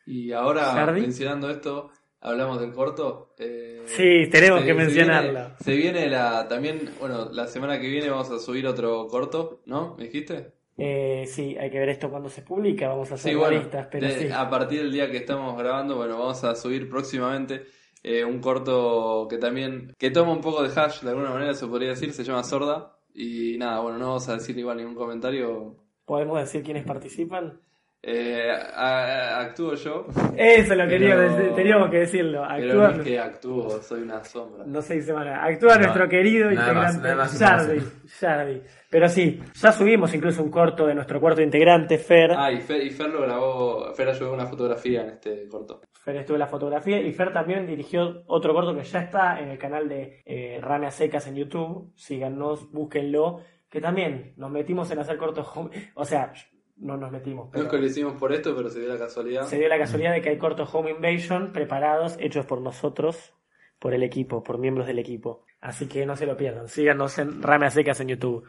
Y 0.05 0.33
ahora, 0.33 0.67
Sardi. 0.73 1.01
mencionando 1.01 1.51
esto, 1.51 1.91
hablamos 2.21 2.61
del 2.61 2.73
corto. 2.73 3.35
eh, 3.39 3.83
Sí, 3.87 4.29
tenemos 4.31 4.61
se- 4.61 4.67
que 4.67 4.73
se 4.73 4.79
mencionarlo. 4.79 5.31
viene- 5.33 5.55
Se 5.61 5.75
viene 5.75 6.09
la, 6.09 6.47
también, 6.47 6.91
bueno, 7.01 7.31
la 7.33 7.47
semana 7.47 7.81
que 7.81 7.89
viene 7.89 8.11
vamos 8.11 8.31
a 8.31 8.39
subir 8.39 8.67
otro 8.67 9.09
corto, 9.09 9.63
¿no? 9.67 9.97
¿Me 9.97 10.05
dijiste? 10.05 10.53
Eh, 10.79 11.25
sí, 11.27 11.57
hay 11.59 11.71
que 11.71 11.79
ver 11.79 11.89
esto 11.89 12.11
cuando 12.11 12.29
se 12.29 12.43
publica, 12.43 12.89
vamos 12.89 13.11
a 13.11 13.15
hacer 13.15 13.33
Sí, 13.33 13.37
bueno, 13.39 13.59
listas, 13.59 13.89
pero 13.91 14.07
de- 14.07 14.19
sí. 14.29 14.29
a 14.35 14.49
partir 14.51 14.81
del 14.81 14.93
día 14.93 15.11
que 15.11 15.17
estamos 15.19 15.57
grabando, 15.59 15.97
bueno, 15.97 16.19
vamos 16.19 16.45
a 16.45 16.55
subir 16.55 16.89
próximamente 16.91 17.65
eh, 18.03 18.25
un 18.25 18.41
corto 18.41 19.27
que 19.29 19.39
también, 19.39 19.95
que 19.99 20.11
toma 20.11 20.33
un 20.33 20.41
poco 20.43 20.63
de 20.63 20.69
hash, 20.79 21.01
de 21.01 21.11
alguna 21.11 21.31
manera 21.31 21.55
se 21.55 21.67
podría 21.67 21.89
decir, 21.91 22.13
se 22.13 22.25
llama 22.25 22.45
Sorda. 22.45 22.93
Y 23.15 23.57
nada, 23.59 23.81
bueno, 23.81 23.97
no 23.99 24.07
vamos 24.09 24.29
a 24.29 24.35
decir 24.35 24.57
igual 24.59 24.77
ningún 24.77 24.95
comentario. 24.95 25.77
¿Podemos 26.05 26.39
decir 26.39 26.63
quiénes 26.63 26.85
participan? 26.85 27.61
Eh, 28.03 28.51
a- 28.53 29.39
a- 29.39 29.41
actúo 29.41 29.75
yo, 29.75 30.07
Eso 30.37 30.75
lo 30.77 30.87
quería 30.87 31.17
Pero- 31.17 31.21
decir, 31.37 31.55
teníamos 31.57 31.91
que 31.91 31.99
decirlo. 31.99 32.43
pero 32.49 32.69
Actúa, 32.69 32.89
no 32.91 33.03
es 33.03 33.09
que 33.09 33.19
actúo, 33.19 33.71
soy 33.83 34.03
una 34.03 34.23
sombra. 34.23 34.65
no 34.65 34.81
se 34.81 34.95
dice 34.95 35.13
nada. 35.13 35.43
Actúa 35.45 35.75
No, 35.75 35.81
nuestro 35.81 36.09
querido 36.09 36.51
nada 36.53 36.73
más, 36.73 36.95
integrante 36.95 37.39
nada 37.41 38.45
más. 38.45 38.61
Pero 38.91 39.09
sí, 39.09 39.41
ya 39.55 39.73
subimos 39.73 40.15
incluso 40.15 40.43
un 40.43 40.51
corto 40.51 40.87
de 40.87 40.95
nuestro 40.95 41.21
cuarto 41.21 41.43
integrante, 41.43 41.99
Fer. 41.99 42.31
Ah, 42.37 42.53
y 42.53 42.61
Fer, 42.61 42.83
y 42.83 42.91
Fer 42.91 43.09
lo 43.11 43.23
grabó, 43.23 43.93
Fer 43.95 44.09
ayudó 44.11 44.33
una 44.35 44.47
fotografía 44.47 45.03
en 45.03 45.09
este 45.11 45.49
corto. 45.49 45.81
Fer 45.93 46.17
estuvo 46.17 46.37
en 46.37 46.41
la 46.41 46.47
fotografía 46.47 47.01
y 47.01 47.13
Fer 47.13 47.33
también 47.33 47.67
dirigió 47.67 48.23
otro 48.29 48.55
corto 48.55 48.75
que 48.77 48.85
ya 48.85 49.01
está 49.01 49.41
en 49.41 49.49
el 49.51 49.59
canal 49.59 49.89
de 49.89 50.23
eh, 50.25 50.61
Rame 50.63 50.87
a 50.87 50.91
Secas 50.93 51.27
en 51.27 51.35
YouTube. 51.35 51.93
Síganos, 51.97 52.71
búsquenlo. 52.71 53.41
Que 53.69 53.81
también 53.81 54.33
nos 54.37 54.51
metimos 54.53 54.89
en 54.93 55.01
hacer 55.01 55.17
cortos. 55.17 55.47
home- 55.57 55.71
O 55.97 56.05
sea, 56.05 56.33
no 56.77 56.97
nos 56.97 57.11
metimos, 57.11 57.47
No 57.47 57.51
pero 57.53 57.65
es 57.65 57.71
que 57.71 57.79
lo 57.79 57.87
hicimos 57.87 58.15
por 58.15 58.33
esto, 58.33 58.55
pero 58.57 58.69
se 58.71 58.81
dio 58.81 58.89
la 58.89 58.99
casualidad. 58.99 59.45
se 59.47 59.59
dio 59.59 59.69
la 59.69 59.79
casualidad 59.79 60.13
de 60.13 60.23
que 60.23 60.29
hay 60.31 60.39
cortos 60.39 60.69
Home 60.75 60.91
Invasion 60.91 61.53
preparados, 61.53 62.17
hechos 62.21 62.45
por 62.47 62.61
nosotros, 62.61 63.33
por 63.79 63.95
el 63.95 64.03
equipo, 64.03 64.43
por 64.43 64.59
miembros 64.59 64.87
del 64.87 64.99
equipo. 64.99 65.45
Así 65.61 65.87
que 65.87 66.05
no 66.07 66.17
se 66.17 66.27
lo 66.27 66.37
pierdan. 66.37 66.69
Síganos 66.69 67.19
en 67.19 67.43
Rame 67.43 67.67
a 67.67 67.71
Secas 67.71 68.01
en 68.01 68.09
YouTube. 68.09 68.45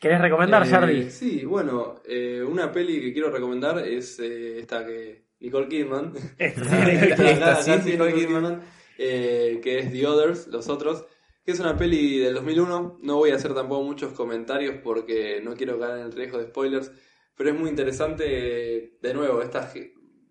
¿Querés 0.00 0.20
recomendar, 0.20 0.62
Eh, 0.62 0.66
Jardi? 0.66 1.10
Sí, 1.10 1.44
bueno, 1.44 2.00
eh, 2.06 2.42
una 2.42 2.72
peli 2.72 3.00
que 3.00 3.12
quiero 3.12 3.30
recomendar 3.30 3.78
es 3.86 4.18
eh, 4.18 4.58
esta 4.58 4.84
que 4.84 5.24
Nicole 5.40 5.68
Kidman. 5.68 6.12
Nicole 7.84 8.14
Kidman. 8.14 8.62
Que 8.96 9.78
es 9.78 9.92
The 9.92 10.06
Others, 10.06 10.46
Los 10.48 10.68
Otros, 10.68 11.06
que 11.44 11.52
es 11.52 11.60
una 11.60 11.76
peli 11.76 12.18
del 12.18 12.34
2001. 12.34 12.98
No 13.02 13.16
voy 13.16 13.30
a 13.30 13.36
hacer 13.36 13.54
tampoco 13.54 13.82
muchos 13.82 14.12
comentarios 14.12 14.76
porque 14.82 15.40
no 15.42 15.54
quiero 15.54 15.78
caer 15.78 15.98
en 16.00 16.06
el 16.06 16.12
riesgo 16.12 16.38
de 16.38 16.44
spoilers, 16.46 16.92
pero 17.40 17.54
es 17.54 17.58
muy 17.58 17.70
interesante, 17.70 18.98
de 19.00 19.14
nuevo, 19.14 19.40
estas 19.40 19.72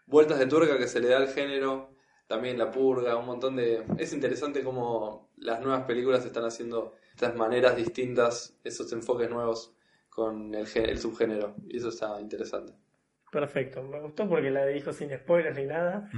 vueltas 0.06 0.38
de 0.38 0.46
tuerca 0.46 0.78
que 0.78 0.86
se 0.88 1.00
le 1.00 1.08
da 1.08 1.18
al 1.18 1.30
género, 1.30 1.96
también 2.28 2.56
la 2.60 2.70
purga, 2.70 3.18
un 3.18 3.26
montón 3.26 3.56
de... 3.56 3.84
Es 3.98 4.14
interesante 4.14 4.64
cómo 4.64 5.32
las 5.38 5.60
nuevas 5.60 5.86
películas 5.86 6.24
están 6.24 6.46
haciendo 6.46 6.94
estas 7.10 7.36
maneras 7.36 7.76
distintas, 7.76 8.60
esos 8.64 8.94
enfoques 8.94 9.28
nuevos 9.28 9.76
con 10.08 10.54
el, 10.54 10.68
gé- 10.68 10.88
el 10.88 11.00
subgénero, 11.00 11.56
y 11.68 11.78
eso 11.78 11.90
está 11.90 12.22
interesante. 12.22 12.74
Perfecto. 13.32 13.82
Me 13.82 14.00
gustó 14.02 14.30
porque 14.30 14.52
la 14.52 14.68
dijo 14.68 14.94
sin 14.94 15.10
spoilers 15.10 15.58
ni 15.58 15.66
nada. 15.66 16.12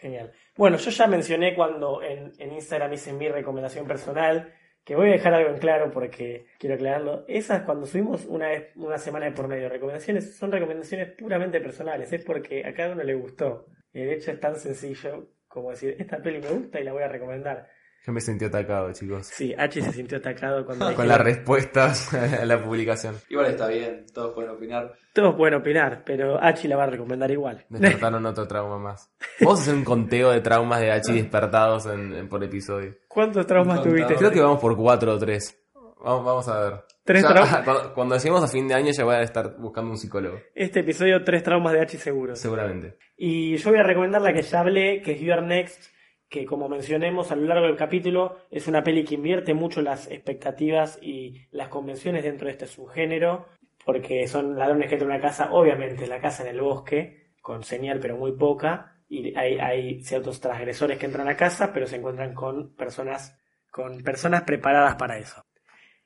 Genial. 0.00 0.32
Bueno, 0.56 0.78
yo 0.78 0.90
ya 0.90 1.06
mencioné 1.06 1.54
cuando 1.54 2.00
en, 2.02 2.32
en 2.38 2.52
Instagram 2.54 2.94
hice 2.94 3.12
mi 3.12 3.28
recomendación 3.28 3.86
personal, 3.86 4.54
que 4.88 4.96
voy 4.96 5.10
a 5.10 5.12
dejar 5.12 5.34
algo 5.34 5.50
en 5.50 5.58
claro 5.58 5.90
porque 5.90 6.46
quiero 6.58 6.76
aclararlo. 6.76 7.26
Esas 7.28 7.64
cuando 7.64 7.84
subimos 7.84 8.24
una 8.24 8.48
vez, 8.48 8.74
una 8.74 8.96
semana 8.96 9.26
de 9.26 9.32
por 9.32 9.46
medio 9.46 9.68
recomendaciones, 9.68 10.34
son 10.34 10.50
recomendaciones 10.50 11.10
puramente 11.10 11.60
personales, 11.60 12.10
es 12.10 12.24
porque 12.24 12.64
a 12.64 12.72
cada 12.72 12.94
uno 12.94 13.02
le 13.02 13.12
gustó. 13.12 13.66
Y 13.92 14.00
de 14.00 14.14
hecho 14.14 14.30
es 14.30 14.40
tan 14.40 14.56
sencillo 14.56 15.28
como 15.46 15.72
decir, 15.72 15.94
esta 15.98 16.22
peli 16.22 16.40
me 16.40 16.48
gusta 16.48 16.80
y 16.80 16.84
la 16.84 16.94
voy 16.94 17.02
a 17.02 17.08
recomendar. 17.08 17.68
Yo 18.06 18.12
me 18.12 18.20
sentí 18.22 18.46
atacado, 18.46 18.90
chicos. 18.92 19.26
Sí, 19.26 19.54
H 19.58 19.82
se 19.82 19.92
sintió 19.92 20.16
atacado 20.18 20.64
cuando 20.64 20.86
Con 20.86 20.92
dijeron- 20.94 21.08
las 21.08 21.20
respuestas 21.20 22.14
a 22.14 22.44
la 22.46 22.62
publicación. 22.62 23.16
Igual 23.28 23.46
está 23.46 23.68
bien, 23.68 24.06
todos 24.14 24.32
pueden 24.34 24.50
opinar. 24.50 24.94
Todos 25.12 25.34
pueden 25.34 25.54
opinar, 25.54 26.02
pero 26.06 26.42
H 26.42 26.66
la 26.68 26.76
va 26.76 26.84
a 26.84 26.86
recomendar 26.86 27.30
igual. 27.30 27.64
Despertaron 27.68 28.24
otro 28.24 28.46
trauma 28.48 28.78
más. 28.78 29.10
Vamos 29.40 29.58
a 29.58 29.62
hacer 29.62 29.74
un 29.74 29.84
conteo 29.84 30.30
de 30.30 30.40
traumas 30.40 30.80
de 30.80 30.90
Hachi 30.90 31.12
despertados 31.12 31.84
en- 31.86 32.14
en- 32.14 32.28
por 32.28 32.42
episodio. 32.42 32.94
¿Cuántos 33.08 33.46
traumas 33.46 33.82
tuviste? 33.82 34.14
Creo 34.14 34.30
que 34.30 34.40
vamos 34.40 34.60
por 34.60 34.74
cuatro 34.76 35.12
o 35.14 35.18
tres. 35.18 35.58
Vamos, 36.02 36.24
vamos 36.24 36.48
a 36.48 36.60
ver. 36.60 36.80
Tres 37.04 37.22
Ya- 37.24 37.28
traumas. 37.28 37.56
cuando, 37.64 37.94
cuando 37.94 38.16
lleguemos 38.16 38.42
a 38.44 38.48
fin 38.48 38.68
de 38.68 38.74
año 38.74 38.92
ya 38.92 39.04
voy 39.04 39.16
a 39.16 39.22
estar 39.22 39.56
buscando 39.58 39.90
un 39.90 39.98
psicólogo. 39.98 40.38
Este 40.54 40.80
episodio, 40.80 41.22
tres 41.24 41.42
traumas 41.42 41.72
de 41.74 41.80
H 41.80 41.98
seguro. 41.98 42.36
Seguramente. 42.36 42.96
Y 43.18 43.56
yo 43.56 43.70
voy 43.70 43.80
a 43.80 43.82
recomendar 43.82 44.22
la 44.22 44.32
que 44.32 44.42
ya 44.42 44.60
hablé, 44.60 45.02
que 45.02 45.12
es 45.12 45.20
You 45.20 45.32
Are 45.32 45.42
Next, 45.44 45.90
que 46.28 46.44
como 46.44 46.68
mencionemos 46.68 47.32
a 47.32 47.36
lo 47.36 47.46
largo 47.46 47.66
del 47.66 47.76
capítulo, 47.76 48.38
es 48.50 48.68
una 48.68 48.82
peli 48.82 49.04
que 49.04 49.14
invierte 49.14 49.54
mucho 49.54 49.80
las 49.80 50.10
expectativas 50.10 50.98
y 51.00 51.46
las 51.50 51.68
convenciones 51.68 52.22
dentro 52.22 52.46
de 52.46 52.52
este 52.52 52.66
subgénero, 52.66 53.46
porque 53.84 54.28
son 54.28 54.58
ladrones 54.58 54.88
que 54.88 54.94
entran 54.94 55.12
a 55.12 55.14
una 55.14 55.22
casa, 55.22 55.52
obviamente 55.52 56.06
la 56.06 56.20
casa 56.20 56.42
en 56.42 56.50
el 56.50 56.60
bosque, 56.60 57.32
con 57.40 57.62
señal 57.62 57.98
pero 58.00 58.16
muy 58.16 58.32
poca, 58.32 58.98
y 59.08 59.34
hay, 59.36 59.58
hay 59.58 60.04
ciertos 60.04 60.40
transgresores 60.40 60.98
que 60.98 61.06
entran 61.06 61.28
a 61.28 61.36
casa, 61.36 61.72
pero 61.72 61.86
se 61.86 61.96
encuentran 61.96 62.34
con 62.34 62.74
personas, 62.74 63.38
con 63.70 64.02
personas 64.02 64.42
preparadas 64.42 64.96
para 64.96 65.16
eso. 65.18 65.42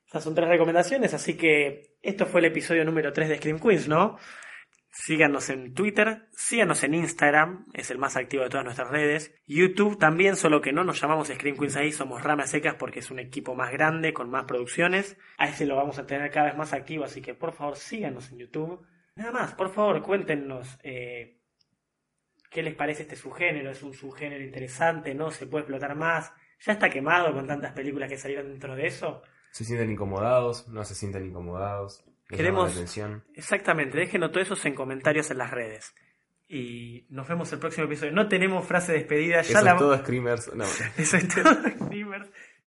Esas 0.07 0.23
son 0.23 0.35
tres 0.35 0.49
recomendaciones, 0.49 1.15
así 1.15 1.37
que 1.37 1.97
esto 2.01 2.27
fue 2.27 2.41
el 2.41 2.47
episodio 2.47 2.85
número 2.85 3.13
3 3.13 3.29
de 3.29 3.37
Scream 3.39 3.59
Queens, 3.59 3.89
¿no? 3.89 4.19
Síganos 4.95 5.49
en 5.49 5.73
Twitter, 5.73 6.29
síganos 6.33 6.85
en 6.85 6.93
Instagram, 6.93 7.65
es 7.73 7.91
el 7.91 7.97
más 7.97 8.15
activo 8.19 8.43
de 8.43 8.51
todas 8.51 8.65
nuestras 8.65 8.91
redes. 8.91 9.35
YouTube 9.47 9.99
también, 9.99 10.37
solo 10.37 10.61
que 10.61 10.75
no 10.75 10.85
nos 10.85 11.01
llamamos 11.01 11.29
Screen 11.29 11.57
Queens 11.57 11.77
ahí, 11.77 11.93
somos 11.93 12.23
ramas 12.23 12.51
secas 12.51 12.75
porque 12.79 12.99
es 12.99 13.11
un 13.11 13.19
equipo 13.19 13.55
más 13.55 13.73
grande, 13.73 14.13
con 14.13 14.29
más 14.29 14.45
producciones. 14.45 15.17
A 15.39 15.49
ese 15.49 15.65
lo 15.65 15.77
vamos 15.77 15.99
a 15.99 16.07
tener 16.07 16.31
cada 16.31 16.49
vez 16.49 16.59
más 16.59 16.75
activo, 16.75 17.05
así 17.05 17.23
que 17.23 17.33
por 17.33 17.55
favor 17.55 17.77
síganos 17.77 18.31
en 18.33 18.41
YouTube. 18.41 18.87
Nada 19.17 19.33
más, 19.33 19.55
por 19.55 19.73
favor, 19.73 20.03
cuéntenos 20.03 20.79
eh, 20.83 21.41
qué 22.51 22.63
les 22.63 22.75
parece 22.75 23.03
este 23.03 23.17
subgénero. 23.17 23.71
¿Es 23.71 23.83
un 23.83 23.95
subgénero 23.95 24.45
interesante? 24.45 25.15
¿No? 25.15 25.31
¿Se 25.31 25.47
puede 25.47 25.63
explotar 25.63 25.97
más? 25.97 26.35
¿Ya 26.61 26.75
está 26.75 26.91
quemado 26.91 27.33
con 27.33 27.47
tantas 27.47 27.73
películas 27.73 28.11
que 28.11 28.19
salieron 28.19 28.49
dentro 28.49 28.77
de 28.77 28.89
eso? 28.89 29.23
¿Se 29.53 29.65
sienten 29.65 29.91
incomodados? 29.91 30.69
¿No 30.69 30.85
se 30.85 30.95
sienten 30.95 31.25
incomodados? 31.25 32.05
¿Les 32.33 32.39
Queremos- 32.39 32.73
atención? 32.73 33.25
Exactamente, 33.35 33.99
déjenos 33.99 34.33
todo 34.33 34.43
eso 34.43 34.57
en 34.65 34.75
comentarios 34.75 35.31
en 35.31 35.39
las 35.39 35.51
redes. 35.51 35.95
Y 36.49 37.07
nos 37.09 37.27
vemos 37.29 37.53
el 37.53 37.59
próximo 37.59 37.87
episodio. 37.87 38.13
No 38.13 38.29
tenemos 38.29 38.67
frase 38.67 38.93
de 38.93 38.99
despedida, 38.99 39.37
ya 39.43 39.59
Eso 39.59 39.63
la 39.63 39.73
es 39.73 39.77
todo, 39.79 39.97
Screamers. 39.99 40.55
No. 40.55 40.65
Eso 40.99 41.17
es 41.17 41.29
todo, 41.29 41.45
Screamers. 41.87 42.31